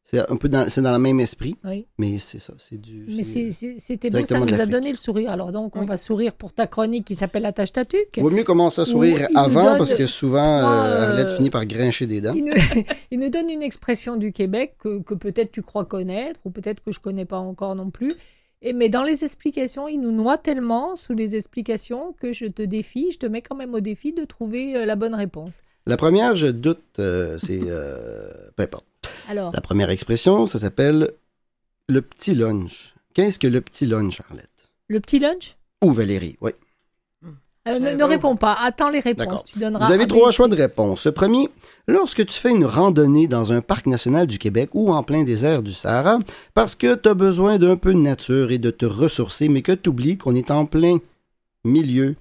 C'est 0.04 0.28
un 0.28 0.38
peu 0.38 0.50
dans, 0.50 0.68
c'est 0.70 0.82
dans 0.82 0.92
le 0.92 0.98
même 0.98 1.20
esprit, 1.20 1.56
Oui. 1.64 1.86
mais 2.00 2.18
c'est 2.18 2.40
ça. 2.40 2.54
C'est 2.58 2.80
du. 2.82 3.06
Mais 3.16 3.22
c'était 3.24 4.10
beau, 4.10 4.26
ça 4.26 4.40
nous 4.40 4.60
a 4.60 4.66
donné 4.66 4.90
le 4.90 4.98
sourire. 4.98 5.30
Alors 5.30 5.52
donc, 5.52 5.76
on 5.76 5.82
Oui. 5.82 5.86
va 5.86 5.98
sourire 5.98 6.34
pour 6.34 6.52
ta 6.52 6.66
chronique 6.66 7.06
qui 7.06 7.16
s'appelle 7.16 7.52
tatuc. 7.54 8.10
Il 8.18 8.24
vaut 8.24 8.32
mieux 8.32 8.44
commencer 8.44 8.82
à 8.82 8.86
sourire 8.86 9.28
avant 9.36 9.78
parce 9.78 9.94
que 9.94 10.08
souvent, 10.08 10.60
trois, 10.62 10.72
euh, 10.72 11.10
Arlette 11.10 11.28
euh, 11.28 11.36
finit 11.38 11.52
par 11.52 11.66
grincher 11.68 12.08
des 12.08 12.22
dents. 12.22 12.34
Il 12.36 12.46
nous, 12.46 12.54
il 13.12 13.20
nous 13.20 13.30
donne 13.30 13.52
une 13.52 13.62
expression 13.62 14.16
du 14.18 14.32
Québec 14.32 14.76
que, 14.80 15.00
que 15.04 15.14
peut-être 15.14 15.52
tu 15.52 15.62
crois 15.62 15.86
connaître 15.86 16.40
ou 16.44 16.50
peut-être 16.50 16.82
que 16.84 16.92
je 16.92 17.00
connais 17.00 17.26
pas 17.26 17.38
encore 17.38 17.76
non 17.76 17.92
plus. 17.92 18.14
Et, 18.62 18.74
mais 18.74 18.90
dans 18.90 19.04
les 19.04 19.24
explications, 19.24 19.88
il 19.88 20.00
nous 20.02 20.12
noie 20.12 20.38
tellement 20.38 20.96
sous 20.96 21.14
les 21.14 21.36
explications 21.36 22.14
que 22.20 22.34
je 22.34 22.46
te 22.46 22.62
défie, 22.62 23.10
je 23.12 23.18
te 23.18 23.26
mets 23.26 23.42
quand 23.42 23.56
même 23.56 23.74
au 23.74 23.80
défi 23.80 24.12
de 24.12 24.26
trouver 24.26 24.76
euh, 24.76 24.86
la 24.86 24.96
bonne 24.98 25.16
réponse. 25.16 25.62
La 25.86 25.96
première, 25.98 26.36
je 26.36 26.48
doute, 26.48 27.00
euh, 27.00 27.38
c'est. 27.38 27.62
euh, 27.64 28.32
peu 28.58 28.64
importe. 28.64 28.86
Alors, 29.30 29.52
La 29.54 29.62
première 29.62 29.90
expression, 29.90 30.46
ça 30.46 30.60
s'appelle 30.60 31.12
le 31.88 32.02
petit 32.02 32.36
lunch. 32.36 32.96
Qu'est-ce 33.14 33.40
que 33.40 33.48
le 33.48 33.62
petit 33.62 33.86
lunch, 33.86 34.20
Arlette? 34.30 34.50
le 34.88 35.00
petit 35.00 35.20
lunch? 35.20 35.56
Ou 35.84 35.92
Valérie, 35.94 36.36
oui. 36.42 36.52
Euh, 37.70 37.80
ne, 37.80 37.92
ne 37.92 38.04
réponds 38.04 38.36
pas, 38.36 38.58
attends 38.60 38.90
les 38.90 39.00
réponses. 39.00 39.46
Tu 39.46 39.60
donneras 39.60 39.86
Vous 39.86 39.92
avez 39.92 40.08
trois 40.08 40.32
choix 40.32 40.48
de 40.48 40.56
réponse. 40.56 41.06
Le 41.06 41.12
premier, 41.12 41.50
lorsque 41.88 42.26
tu 42.26 42.34
fais 42.34 42.52
une 42.52 42.66
randonnée 42.66 43.28
dans 43.28 43.52
un 43.54 43.62
parc 43.62 43.86
national 43.86 44.28
du 44.28 44.40
Québec 44.40 44.72
ou 44.74 44.92
en 44.92 45.04
plein 45.04 45.24
désert 45.24 45.62
du 45.62 45.72
Sahara, 45.72 46.20
parce 46.54 46.76
que 46.76 46.96
tu 46.96 47.08
as 47.08 47.14
besoin 47.14 47.58
d'un 47.60 47.78
peu 47.78 47.94
de 47.94 48.00
nature 48.00 48.52
et 48.52 48.58
de 48.58 48.72
te 48.72 48.86
ressourcer, 48.86 49.50
mais 49.50 49.62
que 49.62 49.72
tu 49.72 49.90
oublies 49.90 50.18
qu'on 50.18 50.36
est 50.36 50.52
en 50.52 50.66
plein 50.66 50.98
milieu 51.64 52.16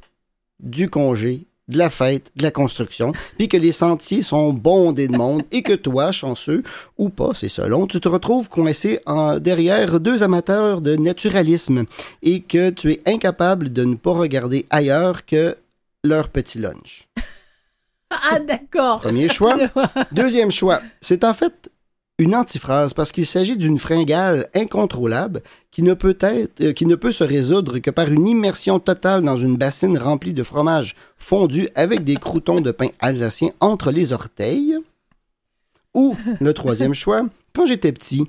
du 0.60 0.90
congé, 0.90 1.47
de 1.68 1.78
la 1.78 1.90
fête, 1.90 2.30
de 2.36 2.42
la 2.42 2.50
construction, 2.50 3.12
puis 3.36 3.48
que 3.48 3.56
les 3.56 3.72
sentiers 3.72 4.22
sont 4.22 4.52
bondés 4.52 5.08
de 5.08 5.16
monde 5.16 5.42
et 5.52 5.62
que 5.62 5.74
toi, 5.74 6.12
chanceux 6.12 6.62
ou 6.96 7.10
pas, 7.10 7.30
c'est 7.34 7.48
selon, 7.48 7.86
tu 7.86 8.00
te 8.00 8.08
retrouves 8.08 8.48
coincé 8.48 9.00
en- 9.06 9.38
derrière 9.38 10.00
deux 10.00 10.22
amateurs 10.22 10.80
de 10.80 10.96
naturalisme 10.96 11.84
et 12.22 12.40
que 12.40 12.70
tu 12.70 12.92
es 12.92 13.02
incapable 13.06 13.72
de 13.72 13.84
ne 13.84 13.94
pas 13.96 14.12
regarder 14.12 14.66
ailleurs 14.70 15.26
que 15.26 15.56
leur 16.04 16.28
petit 16.30 16.58
lunch. 16.58 17.06
Ah, 18.10 18.38
d'accord. 18.38 19.00
Premier 19.02 19.28
choix. 19.28 19.56
Deuxième 20.12 20.50
choix, 20.50 20.80
c'est 21.00 21.24
en 21.24 21.34
fait 21.34 21.70
une 22.18 22.34
antiphrase 22.34 22.94
parce 22.94 23.12
qu'il 23.12 23.26
s'agit 23.26 23.56
d'une 23.56 23.78
fringale 23.78 24.48
incontrôlable 24.54 25.40
qui 25.70 25.82
ne 25.82 25.94
peut 25.94 26.18
être, 26.20 26.60
euh, 26.60 26.72
qui 26.72 26.84
ne 26.84 26.96
peut 26.96 27.12
se 27.12 27.22
résoudre 27.22 27.78
que 27.78 27.90
par 27.90 28.10
une 28.10 28.26
immersion 28.26 28.80
totale 28.80 29.22
dans 29.22 29.36
une 29.36 29.56
bassine 29.56 29.96
remplie 29.96 30.34
de 30.34 30.42
fromage 30.42 30.96
fondu 31.16 31.68
avec 31.76 32.02
des 32.02 32.16
croutons 32.16 32.60
de 32.60 32.72
pain 32.72 32.88
alsacien 32.98 33.50
entre 33.60 33.92
les 33.92 34.12
orteils. 34.12 34.76
Ou 35.94 36.16
le 36.40 36.52
troisième 36.52 36.94
choix, 37.02 37.22
quand 37.54 37.66
j'étais 37.66 37.92
petit 37.92 38.26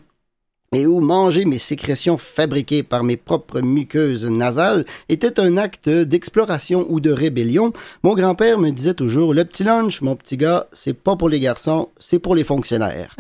et 0.71 0.85
où 0.85 0.99
manger 0.99 1.45
mes 1.45 1.57
sécrétions 1.57 2.17
fabriquées 2.17 2.83
par 2.83 3.03
mes 3.03 3.17
propres 3.17 3.61
muqueuses 3.61 4.27
nasales 4.27 4.85
était 5.09 5.39
un 5.39 5.57
acte 5.57 5.89
d'exploration 5.89 6.85
ou 6.89 6.99
de 6.99 7.09
rébellion, 7.09 7.73
mon 8.03 8.13
grand-père 8.13 8.59
me 8.59 8.69
disait 8.69 8.93
toujours 8.93 9.33
Le 9.33 9.45
petit 9.45 9.63
lunch, 9.63 10.01
mon 10.01 10.15
petit 10.15 10.37
gars, 10.37 10.67
c'est 10.71 10.93
pas 10.93 11.15
pour 11.15 11.27
les 11.27 11.39
garçons, 11.39 11.89
c'est 11.97 12.19
pour 12.19 12.35
les 12.35 12.43
fonctionnaires. 12.43 13.15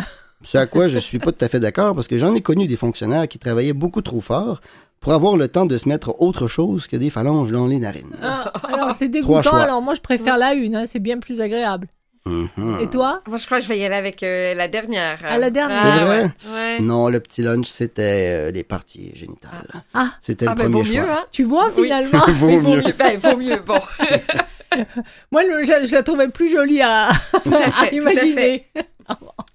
Ce 0.51 0.57
à 0.57 0.65
quoi 0.65 0.87
je 0.87 0.97
suis 0.97 1.19
pas 1.19 1.31
tout 1.31 1.45
à 1.45 1.47
fait 1.47 1.59
d'accord 1.59 1.93
parce 1.93 2.07
que 2.07 2.17
j'en 2.17 2.33
ai 2.33 2.41
connu 2.41 2.65
des 2.65 2.75
fonctionnaires 2.75 3.27
qui 3.27 3.37
travaillaient 3.37 3.73
beaucoup 3.73 4.01
trop 4.01 4.19
fort 4.19 4.61
pour 4.99 5.13
avoir 5.13 5.37
le 5.37 5.47
temps 5.47 5.67
de 5.67 5.77
se 5.77 5.87
mettre 5.87 6.19
autre 6.21 6.47
chose 6.47 6.87
que 6.87 6.97
des 6.97 7.11
phalanges 7.11 7.51
dans 7.51 7.67
les 7.67 7.77
narines. 7.77 8.15
Ah, 8.23 8.51
alors, 8.67 8.93
c'est 8.95 9.09
Trois 9.09 9.21
dégoûtant. 9.21 9.41
choix. 9.43 9.61
Alors, 9.61 9.81
moi, 9.83 9.93
je 9.93 10.01
préfère 10.01 10.37
la 10.39 10.53
une. 10.55 10.75
hein, 10.75 10.85
c'est 10.87 10.99
bien 10.99 11.19
plus 11.19 11.39
agréable. 11.39 11.87
Mhm. 12.25 12.79
Et 12.81 12.87
toi? 12.87 13.21
Moi, 13.27 13.37
je 13.37 13.45
crois 13.45 13.59
que 13.59 13.63
je 13.63 13.69
vais 13.69 13.77
y 13.79 13.85
aller 13.85 13.95
avec 13.95 14.23
euh, 14.23 14.53
la 14.55 14.67
dernière. 14.67 15.19
Ah, 15.23 15.37
la 15.37 15.51
dernière. 15.51 15.79
C'est 15.81 16.03
vrai? 16.05 16.21
ouais. 16.23 16.29
Ouais. 16.53 16.79
Non, 16.81 17.09
le 17.09 17.19
petit 17.19 17.43
lunch, 17.43 17.67
c'était 17.67 18.47
euh, 18.49 18.51
les 18.51 18.63
parties 18.63 19.11
génitales. 19.13 19.51
Ah. 19.93 20.09
C'était 20.19 20.47
Ah, 20.47 20.51
le 20.51 20.55
ben, 20.55 20.63
premier 20.63 20.83
vaut 20.83 20.83
choix. 20.93 21.01
mieux, 21.03 21.11
hein? 21.11 21.25
Tu 21.31 21.43
vois, 21.43 21.69
finalement? 21.71 22.25
Vaut 22.27 22.47
Oui, 22.47 22.57
vaut 22.57 22.71
mieux. 22.75 22.81
mieux. 22.87 22.93
Ben, 22.97 23.17
vaut 23.19 23.37
mieux, 23.37 23.59
bon. 23.65 23.79
Moi, 25.31 25.43
le- 25.43 25.63
je, 25.63 25.87
je 25.87 25.93
la 25.93 26.03
trouvais 26.03 26.29
plus 26.29 26.49
jolie 26.49 26.81
à, 26.81 27.09
Tout 27.43 27.53
à 27.53 27.57
à 27.67 27.71
fait, 27.71 27.97
tout 27.99 28.07
à 28.07 28.11
imaginer. 28.11 28.65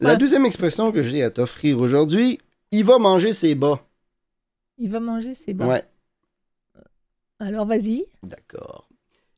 La 0.01 0.17
deuxième 0.17 0.45
expression 0.47 0.91
que 0.93 1.03
j'ai 1.03 1.23
à 1.23 1.31
t'offrir 1.31 1.79
aujourd'hui, 1.79 2.41
il 2.73 2.85
va 2.85 2.99
manger 2.99 3.33
ses 3.33 3.55
bas. 3.55 3.81
Il 4.79 4.91
va 4.91 4.99
manger, 5.01 5.35
c'est 5.35 5.55
bon. 5.55 5.69
Ouais, 5.69 5.85
Alors, 7.39 7.67
vas-y. 7.67 8.05
d'accord. 8.23 8.89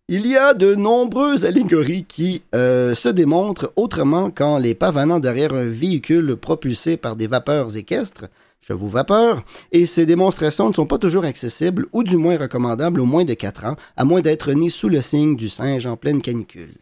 Il 0.08 0.24
y 0.26 0.36
a 0.36 0.54
de 0.54 0.76
nombreuses 0.76 1.44
allégories 1.44 2.04
qui 2.04 2.42
euh, 2.54 2.94
se 2.94 3.08
démontrent 3.08 3.72
autrement 3.74 4.30
quand 4.30 4.56
les 4.56 4.74
pavanants 4.76 5.18
derrière 5.18 5.52
un 5.52 5.64
véhicule 5.66 6.36
propulsé 6.36 6.96
par 6.96 7.16
des 7.16 7.26
vapeurs 7.26 7.76
équestres, 7.76 8.26
chevaux 8.66 8.88
vapeur, 8.88 9.44
et 9.70 9.86
ces 9.86 10.06
démonstrations 10.06 10.68
ne 10.68 10.74
sont 10.74 10.86
pas 10.86 10.98
toujours 10.98 11.24
accessibles 11.24 11.86
ou 11.92 12.02
du 12.02 12.16
moins 12.16 12.36
recommandables 12.36 13.00
au 13.00 13.04
moins 13.04 13.24
de 13.24 13.34
4 13.34 13.64
ans, 13.64 13.76
à 13.96 14.04
moins 14.04 14.20
d'être 14.20 14.52
né 14.52 14.68
sous 14.68 14.88
le 14.88 15.00
signe 15.02 15.36
du 15.36 15.48
singe 15.48 15.86
en 15.86 15.96
pleine 15.96 16.20
canicule. 16.20 16.74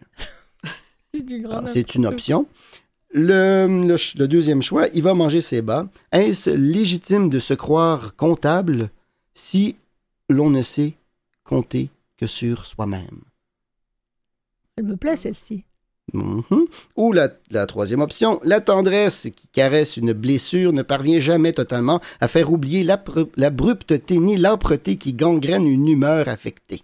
C'est 1.14 1.44
Alors, 1.44 1.68
C'est 1.68 1.94
une 1.94 2.06
option. 2.06 2.46
Le, 3.12 3.66
le 3.86 3.96
le 4.18 4.26
deuxième 4.26 4.62
choix, 4.62 4.88
il 4.92 5.02
va 5.02 5.14
manger 5.14 5.40
ses 5.40 5.62
bas. 5.62 5.86
Est-ce 6.10 6.50
légitime 6.50 7.28
de 7.28 7.38
se 7.38 7.54
croire 7.54 8.16
comptable 8.16 8.90
si 9.34 9.76
l'on 10.28 10.50
ne 10.50 10.62
sait 10.62 10.94
compter 11.44 11.90
que 12.16 12.26
sur 12.26 12.64
soi-même? 12.64 13.20
Elle 14.76 14.84
me 14.84 14.96
plaît, 14.96 15.16
celle-ci. 15.16 15.64
Mhm. 16.12 16.66
Ou 16.96 17.12
la, 17.12 17.28
la 17.50 17.66
troisième 17.66 18.00
option, 18.02 18.38
la 18.44 18.60
tendresse 18.60 19.28
qui 19.34 19.48
caresse 19.48 19.96
une 19.96 20.12
blessure 20.12 20.72
ne 20.72 20.82
parvient 20.82 21.18
jamais 21.18 21.52
totalement 21.52 22.00
à 22.20 22.28
faire 22.28 22.52
oublier 22.52 22.84
l'abrupteté 23.36 24.18
ni 24.18 24.36
l'âpreté 24.36 24.96
qui 24.96 25.14
gangrène 25.14 25.66
une 25.66 25.88
humeur 25.88 26.28
affectée. 26.28 26.82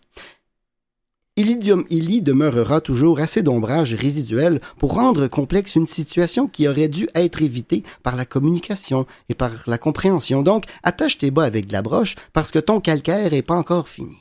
Il 1.36 1.50
y, 1.50 1.56
de- 1.56 1.84
il 1.90 2.10
y 2.10 2.22
demeurera 2.22 2.80
toujours 2.80 3.20
assez 3.20 3.42
d'ombrage 3.42 3.94
résiduel 3.94 4.60
pour 4.78 4.94
rendre 4.94 5.26
complexe 5.28 5.76
une 5.76 5.86
situation 5.86 6.48
qui 6.48 6.66
aurait 6.66 6.88
dû 6.88 7.08
être 7.14 7.40
évitée 7.42 7.82
par 8.02 8.16
la 8.16 8.24
communication 8.26 9.06
et 9.28 9.34
par 9.34 9.52
la 9.66 9.78
compréhension. 9.78 10.42
Donc, 10.42 10.64
attache 10.82 11.18
tes 11.18 11.30
bas 11.30 11.44
avec 11.44 11.66
de 11.66 11.72
la 11.72 11.82
broche 11.82 12.16
parce 12.32 12.50
que 12.50 12.58
ton 12.58 12.80
calcaire 12.80 13.32
est 13.32 13.42
pas 13.42 13.54
encore 13.54 13.88
fini. 13.88 14.16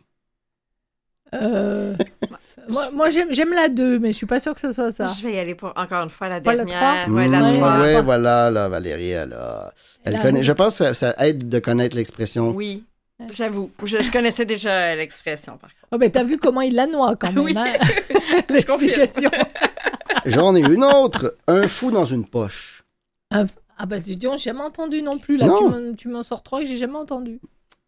Euh, 1.34 1.96
moi, 2.70 2.90
moi, 2.94 3.10
j'aime 3.10 3.28
j'aime 3.32 3.52
la 3.54 3.68
2, 3.70 4.00
mais 4.00 4.12
je 4.12 4.18
suis 4.18 4.26
pas 4.26 4.40
sûre 4.40 4.54
que 4.54 4.60
ce 4.62 4.72
soit 4.72 4.92
ça. 4.92 5.08
Je 5.08 5.22
vais 5.24 5.34
y 5.34 5.40
aller 5.40 5.56
pour, 5.56 5.74
encore 5.76 6.04
une 6.04 6.10
fois, 6.10 6.30
la 6.30 6.40
Pas 6.42 6.56
la 6.56 6.66
dernière. 6.66 7.04
trois? 7.06 7.14
Ouais, 7.16 7.28
la 7.28 7.42
Mm, 7.42 7.54
trois. 7.54 7.80
ouais, 7.82 8.02
voilà, 8.02 8.50
là, 8.52 8.70
Valérie, 8.70 9.10
elle, 9.10 9.34
a- 9.34 9.74
elle 10.04 10.20
connaît. 10.20 10.44
Je 10.44 10.52
pense 10.52 10.78
que 10.80 10.94
ça, 10.94 10.94
ça 10.94 11.28
aide 11.28 11.50
de 11.50 11.60
connaître 11.60 11.96
l'expression. 11.96 12.50
Oui, 12.52 12.84
j'avoue. 13.32 13.72
Je, 13.84 14.02
je 14.02 14.12
connaissais 14.12 14.46
déjà 14.46 14.96
l'expression, 14.96 15.58
par 15.58 15.70
contre. 15.72 15.88
Oh, 15.92 15.98
ben, 15.98 16.10
t'as 16.12 16.24
vu 16.24 16.38
comment 16.38 16.62
il 16.62 16.76
la 16.76 16.88
noie 16.88 17.16
quand 17.16 17.32
même. 17.34 17.44
Oui. 17.44 17.54
hein, 17.58 17.66
Je 18.50 18.66
confirme. 18.66 19.32
J'en 20.26 20.56
ai 20.56 20.62
une 20.62 20.84
autre. 20.84 21.36
Un 21.48 21.68
fou 21.68 21.92
dans 21.92 22.06
une 22.06 22.26
poche. 22.26 22.84
Ah, 23.32 23.44
ah 23.78 23.86
bah 23.86 24.00
dis 24.00 24.18
donc, 24.18 24.38
j'ai 24.38 24.46
jamais 24.46 24.62
entendu 24.64 25.02
non 25.02 25.18
plus. 25.18 25.38
Là, 25.38 25.46
Non. 25.48 25.58
tu 25.58 25.64
m'en- 25.66 25.94
tu 25.96 26.08
m'en 26.10 26.24
sors 26.24 26.44
trois 26.44 26.60
que 26.62 26.66
j'ai 26.66 26.78
jamais 26.78 26.98
entendu. 26.98 27.40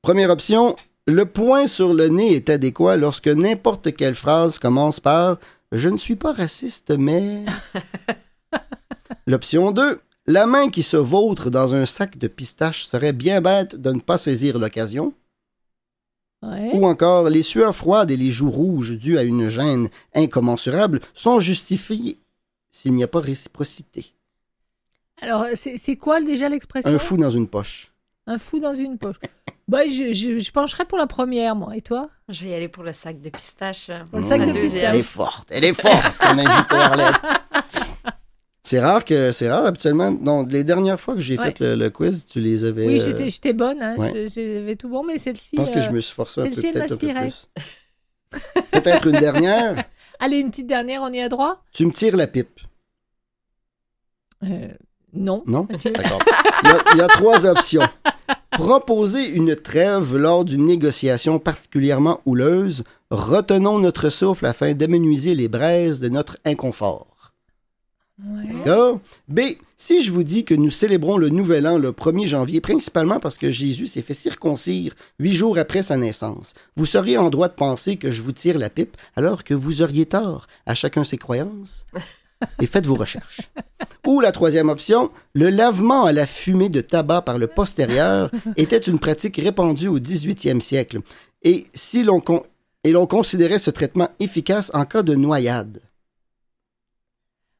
Première 0.01 0.29
option. 0.29 0.75
Le 1.08 1.26
point 1.26 1.66
sur 1.66 1.93
le 1.93 2.10
nez 2.10 2.36
est 2.36 2.49
adéquat 2.49 2.95
lorsque 2.95 3.28
n'importe 3.28 3.93
quelle 3.93 4.16
phrase 4.16 4.60
commence 4.60 4.99
par 4.99 5.39
Je 5.72 5.89
ne 5.89 5.97
suis 5.97 6.16
pas 6.16 6.32
raciste, 6.32 6.91
mais. 6.91 7.45
L'option 9.28 9.72
2. 9.72 9.99
La 10.28 10.45
main 10.45 10.70
qui 10.70 10.84
se 10.84 10.97
vautre 10.97 11.49
dans 11.49 11.74
un 11.74 11.88
sac 11.88 12.18
de 12.18 12.28
pistaches 12.28 12.86
serait 12.86 13.14
bien 13.14 13.41
bête 13.41 13.76
de 13.76 13.91
ne 13.91 13.99
pas 13.99 14.18
saisir 14.18 14.60
l'occasion. 14.60 15.14
Ouais. 16.43 16.72
Ou 16.74 16.86
encore, 16.86 17.30
les 17.30 17.41
sueurs 17.41 17.76
froides 17.76 18.12
et 18.12 18.18
les 18.18 18.32
joues 18.32 18.52
rouges 18.52 18.97
dues 18.97 19.18
à 19.18 19.24
une 19.24 19.47
gêne 19.47 19.89
incommensurable 20.14 21.02
sont 21.14 21.39
justifiées 21.39 22.20
s'il 22.70 22.93
n'y 22.93 23.04
a 23.04 23.08
pas 23.08 23.20
réciprocité. 23.20 24.14
Alors, 25.22 25.45
c'est 25.56 25.78
c'est 25.78 25.97
quoi 25.97 26.22
déjà 26.22 26.49
l'expression? 26.49 26.91
Un 26.91 26.97
fou 26.97 27.18
dans 27.18 27.30
une 27.30 27.47
poche. 27.47 27.91
Un 28.28 28.38
fou 28.38 28.59
dans 28.59 28.74
une 28.74 28.97
poche. 28.97 29.17
bah, 29.67 29.86
je, 29.88 30.13
je, 30.13 30.38
je 30.39 30.51
pencherais 30.51 30.86
pour 30.86 30.97
la 30.97 31.07
première, 31.07 31.55
moi. 31.55 31.76
Et 31.76 31.82
toi? 31.82 32.09
Je 32.30 32.43
vais 32.45 32.51
y 32.51 32.53
aller 32.53 32.67
pour 32.69 32.84
le 32.84 32.93
sac 32.93 33.19
de 33.19 33.30
pistache. 33.30 33.89
Pour 34.09 34.19
le 34.19 34.26
sac 34.26 34.41
de 34.45 34.51
deuxième. 34.53 34.93
Elle 34.93 34.99
est 34.99 35.03
forte, 35.03 35.49
elle 35.51 35.63
est 35.65 35.74
forte, 35.74 36.15
mon 36.26 36.39
invité 36.39 36.76
Arlette. 36.76 37.15
C'est 38.63 38.80
rare 38.80 39.03
que 39.03 39.32
c'est 39.32 39.49
rare 39.49 39.65
habituellement. 39.65 40.11
Non, 40.11 40.45
les 40.45 40.63
dernières 40.63 40.99
fois 40.99 41.15
que 41.15 41.19
j'ai 41.19 41.36
Ouais. 41.36 41.45
fait 41.45 41.59
le, 41.61 41.74
le 41.74 41.89
quiz, 41.89 42.28
tu 42.28 42.39
les 42.39 42.63
avais. 42.63 42.86
Oui, 42.86 43.01
euh, 43.01 43.05
j'étais 43.05 43.28
j'étais 43.28 43.53
bonne. 43.53 43.82
Hein, 43.82 43.95
ouais. 43.97 44.28
je- 44.28 44.59
J'avais 44.59 44.76
tout 44.76 44.88
bon, 44.88 45.03
mais 45.03 45.17
celle-ci. 45.17 45.49
Je 45.53 45.57
pense 45.57 45.72
que 45.72 45.80
euh, 45.80 45.82
je 45.82 45.89
me 45.89 45.99
suis 45.99 46.13
forcé 46.13 46.41
un 46.41 46.43
peu, 46.45 46.51
celle-ci, 46.51 46.67
elle 46.67 46.74
peut-être 46.74 46.91
un 46.91 46.97
peu 46.97 47.07
plus. 47.11 47.47
Peut-être 48.72 49.07
une 49.07 49.17
dernière. 49.19 49.84
Allez, 50.19 50.38
une 50.38 50.51
petite 50.51 50.67
dernière, 50.67 51.01
on 51.01 51.11
y 51.11 51.19
a 51.19 51.28
droit 51.28 51.63
Tu 51.74 51.88
me 51.88 51.91
tires 51.91 52.15
la 52.15 52.28
pipe. 52.28 52.59
Euh, 54.43 54.67
Non. 55.14 55.43
Non? 55.45 55.68
D'accord. 55.86 56.22
Il 56.64 56.70
y, 56.70 56.72
a, 56.72 56.84
il 56.93 56.97
y 56.97 57.01
a 57.01 57.07
trois 57.07 57.45
options. 57.45 57.82
Proposer 58.51 59.30
une 59.30 59.55
trêve 59.55 60.16
lors 60.16 60.45
d'une 60.45 60.66
négociation 60.66 61.39
particulièrement 61.39 62.22
houleuse. 62.26 62.84
Retenons 63.09 63.80
notre 63.80 64.09
souffle 64.09 64.45
afin 64.45 64.74
d'amenuiser 64.74 65.36
les 65.36 65.47
braises 65.47 65.99
de 65.99 66.09
notre 66.09 66.38
inconfort. 66.45 67.07
Ouais. 68.24 68.53
D'accord? 68.53 68.99
B. 69.28 69.39
Si 69.78 70.03
je 70.03 70.12
vous 70.12 70.22
dis 70.22 70.45
que 70.45 70.53
nous 70.53 70.70
célébrons 70.70 71.18
le 71.18 71.30
Nouvel 71.30 71.66
An 71.66 71.80
le 71.80 71.91
1er 71.91 72.28
janvier, 72.28 72.62
principalement 72.62 73.20
parce 73.20 73.39
que 73.39 73.49
Jésus 73.49 73.88
s'est 73.88 74.03
fait 74.03 74.14
circoncire 74.14 74.93
huit 75.18 75.34
jours 75.34 75.57
après 75.57 75.82
sa 75.82 75.97
naissance, 75.97 76.53
vous 76.76 76.86
seriez 76.86 77.18
en 77.18 77.32
droit 77.32 77.47
de 77.47 77.55
penser 77.55 77.97
que 77.97 78.12
je 78.12 78.22
vous 78.22 78.32
tire 78.32 78.59
la 78.59 78.70
pipe 78.70 78.95
alors 79.16 79.43
que 79.43 79.55
vous 79.55 79.82
auriez 79.82 80.05
tort. 80.05 80.45
À 80.68 80.76
chacun 80.76 81.03
ses 81.03 81.18
croyances? 81.18 81.88
Et 82.62 82.68
faites 82.68 82.86
vos 82.86 82.96
recherches. 82.96 83.42
Ou 84.08 84.20
la 84.20 84.32
troisième 84.32 84.70
option, 84.70 85.12
le 85.34 85.50
lavement 85.50 86.06
à 86.06 86.12
la 86.12 86.26
fumée 86.26 86.70
de 86.70 86.82
tabac 86.82 87.22
par 87.22 87.38
le 87.38 87.48
postérieur 87.48 88.30
était 88.56 88.78
une 88.78 89.00
pratique 89.00 89.38
répandue 89.38 89.88
au 89.88 90.00
18e 90.00 90.60
siècle. 90.60 91.00
Et 91.44 91.66
si 91.74 92.04
l'on 92.04 92.20
considérait 93.08 93.60
ce 93.60 93.72
traitement 93.72 94.10
efficace 94.20 94.72
en 94.74 94.86
cas 94.86 95.04
de 95.04 95.16
noyade? 95.16 95.82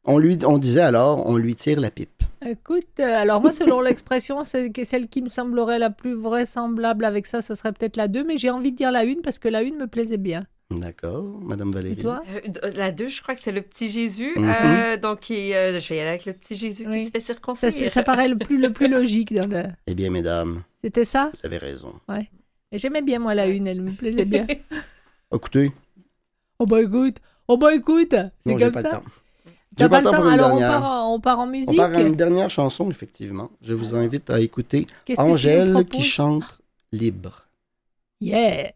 On, 0.04 0.18
lui, 0.18 0.38
on 0.46 0.58
disait 0.58 0.82
alors, 0.82 1.28
on 1.28 1.38
lui 1.38 1.54
tire 1.54 1.80
la 1.80 1.92
pipe. 1.92 2.24
Écoute, 2.44 3.00
euh, 3.00 3.04
alors 3.04 3.40
moi, 3.40 3.52
selon 3.52 3.82
l'expression, 3.82 4.44
celle 4.44 5.08
qui 5.10 5.22
me 5.22 5.30
semblerait 5.30 5.78
la 5.78 5.92
plus 5.92 6.16
vraisemblable 6.16 7.06
avec 7.06 7.28
ça, 7.28 7.44
ce 7.44 7.54
serait 7.54 7.72
peut-être 7.72 7.98
la 7.98 8.08
2, 8.08 8.24
mais 8.24 8.38
j'ai 8.38 8.50
envie 8.50 8.72
de 8.72 8.78
dire 8.78 8.92
la 8.92 9.02
1 9.02 9.22
parce 9.24 9.38
que 9.38 9.48
la 9.48 9.60
1 9.60 9.78
me 9.78 9.86
plaisait 9.86 10.18
bien. 10.18 10.48
D'accord, 10.80 11.24
Madame 11.42 11.72
Valérie. 11.72 11.94
Et 11.94 12.02
toi? 12.02 12.22
Euh, 12.64 12.72
La 12.76 12.92
2, 12.92 13.08
je 13.08 13.22
crois 13.22 13.36
que 13.36 13.42
c'est 13.42 13.52
le 13.52 13.62
petit 13.62 13.90
Jésus. 13.90 14.34
Mhm. 14.38 14.54
euh, 14.64 14.98
donc, 14.98 15.20
qui, 15.22 15.54
euh, 15.54 15.80
je 15.80 15.90
vais 15.90 15.98
y 15.98 16.00
aller 16.00 16.10
avec 16.10 16.26
le 16.26 16.34
petit 16.34 16.56
Jésus 16.56 16.86
Oui. 16.88 17.00
qui 17.02 17.06
se 17.08 17.12
fait 17.12 17.20
circoncire. 17.20 17.72
c'est- 17.74 17.90
ça 17.90 18.04
paraît 18.04 18.28
le 18.28 18.38
plus, 18.38 18.58
le 18.60 18.72
plus 18.72 18.88
logique. 18.88 19.34
dans 19.34 19.48
le- 19.50 19.66
Eh 19.88 19.94
bien, 19.94 20.10
mesdames, 20.10 20.64
C'était 20.84 21.06
ça? 21.06 21.32
vous 21.34 21.46
avez 21.46 21.58
raison. 21.58 21.94
Et 22.72 22.78
J'aimais 22.78 23.02
bien, 23.02 23.20
moi, 23.20 23.34
la 23.36 23.48
1, 23.48 23.66
elle 23.66 23.82
me 23.82 23.92
plaisait 23.92 24.26
bien. 24.26 24.48
Écoutez, 25.34 25.72
oh 26.60 26.66
bah 26.66 26.82
écoute, 26.82 27.18
oh 27.48 27.58
bah 27.58 27.74
écoute, 27.74 28.16
c'est 28.40 28.56
comme 28.56 28.72
pas 28.72 28.82
ça. 28.82 28.88
le 28.90 28.94
temps. 28.96 29.04
J'ai 29.78 29.88
pas 29.90 30.00
le 30.02 30.04
pour 30.04 30.16
temps, 30.18 30.24
une 30.24 30.30
alors 30.34 30.54
on 30.56 30.60
part, 30.60 30.84
en- 30.84 31.14
on 31.16 31.20
part 31.22 31.40
en 31.40 31.44
On 31.44 31.48
musique. 31.48 31.78
part 31.78 31.94
à 31.94 32.02
une 32.02 32.16
dernière 32.16 32.50
chanson, 32.50 32.90
effectivement. 32.90 33.50
Je 33.62 33.74
vous 33.74 33.96
invite 33.96 34.30
à 34.30 34.40
écouter 34.42 34.86
Qu'est-ce 35.06 35.18
que 35.18 35.24
tu 35.24 35.28
nous 35.28 35.34
Angèle 35.34 35.86
qui 35.90 36.02
chante 36.04 36.44
Libre. 36.92 37.48
Yeah! 38.20 38.74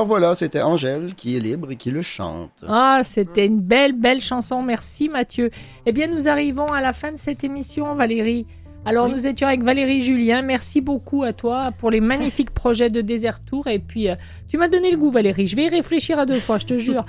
Alors 0.00 0.08
voilà, 0.08 0.34
c'était 0.34 0.62
Angèle 0.62 1.14
qui 1.14 1.36
est 1.36 1.40
libre 1.40 1.72
et 1.72 1.76
qui 1.76 1.90
le 1.90 2.00
chante. 2.00 2.64
Ah, 2.66 3.02
c'était 3.04 3.44
une 3.44 3.60
belle, 3.60 3.92
belle 3.92 4.22
chanson. 4.22 4.62
Merci 4.62 5.10
Mathieu. 5.10 5.50
Eh 5.84 5.92
bien, 5.92 6.06
nous 6.06 6.26
arrivons 6.26 6.72
à 6.72 6.80
la 6.80 6.94
fin 6.94 7.12
de 7.12 7.18
cette 7.18 7.44
émission, 7.44 7.94
Valérie. 7.94 8.46
Alors, 8.86 9.10
nous 9.10 9.26
étions 9.26 9.46
avec 9.46 9.62
Valérie 9.62 10.00
Julien. 10.00 10.40
Merci 10.40 10.80
beaucoup 10.80 11.22
à 11.22 11.34
toi 11.34 11.70
pour 11.76 11.90
les 11.90 12.00
magnifiques 12.00 12.48
projets 12.48 12.88
de 12.88 13.02
Désert 13.02 13.44
Tour. 13.44 13.66
Et 13.66 13.78
puis, 13.78 14.08
euh, 14.08 14.14
tu 14.48 14.56
m'as 14.56 14.68
donné 14.68 14.90
le 14.90 14.96
goût, 14.96 15.10
Valérie. 15.10 15.46
Je 15.46 15.54
vais 15.54 15.64
y 15.64 15.68
réfléchir 15.68 16.18
à 16.18 16.24
deux 16.24 16.40
fois, 16.40 16.56
je 16.56 16.64
te 16.64 16.78
jure. 16.78 17.04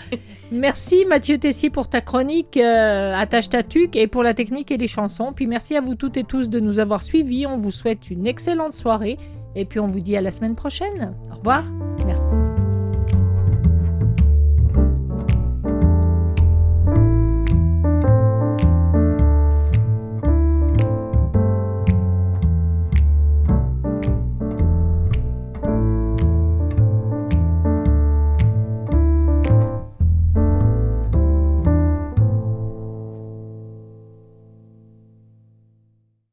merci 0.51 1.05
Mathieu 1.05 1.37
Tessier 1.37 1.69
pour 1.69 1.87
ta 1.87 2.01
chronique 2.01 2.57
euh, 2.57 3.15
Attache 3.15 3.47
ta 3.47 3.63
tuque 3.63 3.95
et 3.95 4.07
pour 4.07 4.21
la 4.21 4.33
technique 4.33 4.69
et 4.69 4.75
les 4.75 4.89
chansons. 4.89 5.31
Puis 5.33 5.47
merci 5.47 5.77
à 5.77 5.81
vous 5.81 5.95
toutes 5.95 6.17
et 6.17 6.25
tous 6.25 6.49
de 6.49 6.59
nous 6.59 6.79
avoir 6.79 7.01
suivis. 7.01 7.47
On 7.47 7.55
vous 7.55 7.71
souhaite 7.71 8.09
une 8.09 8.27
excellente 8.27 8.73
soirée. 8.73 9.17
Et 9.55 9.63
puis, 9.63 9.79
on 9.79 9.87
vous 9.87 10.01
dit 10.01 10.17
à 10.17 10.21
la 10.21 10.31
semaine 10.31 10.55
prochaine. 10.55 11.15
Au 11.31 11.37
revoir. 11.37 11.63
Merci. 12.05 12.21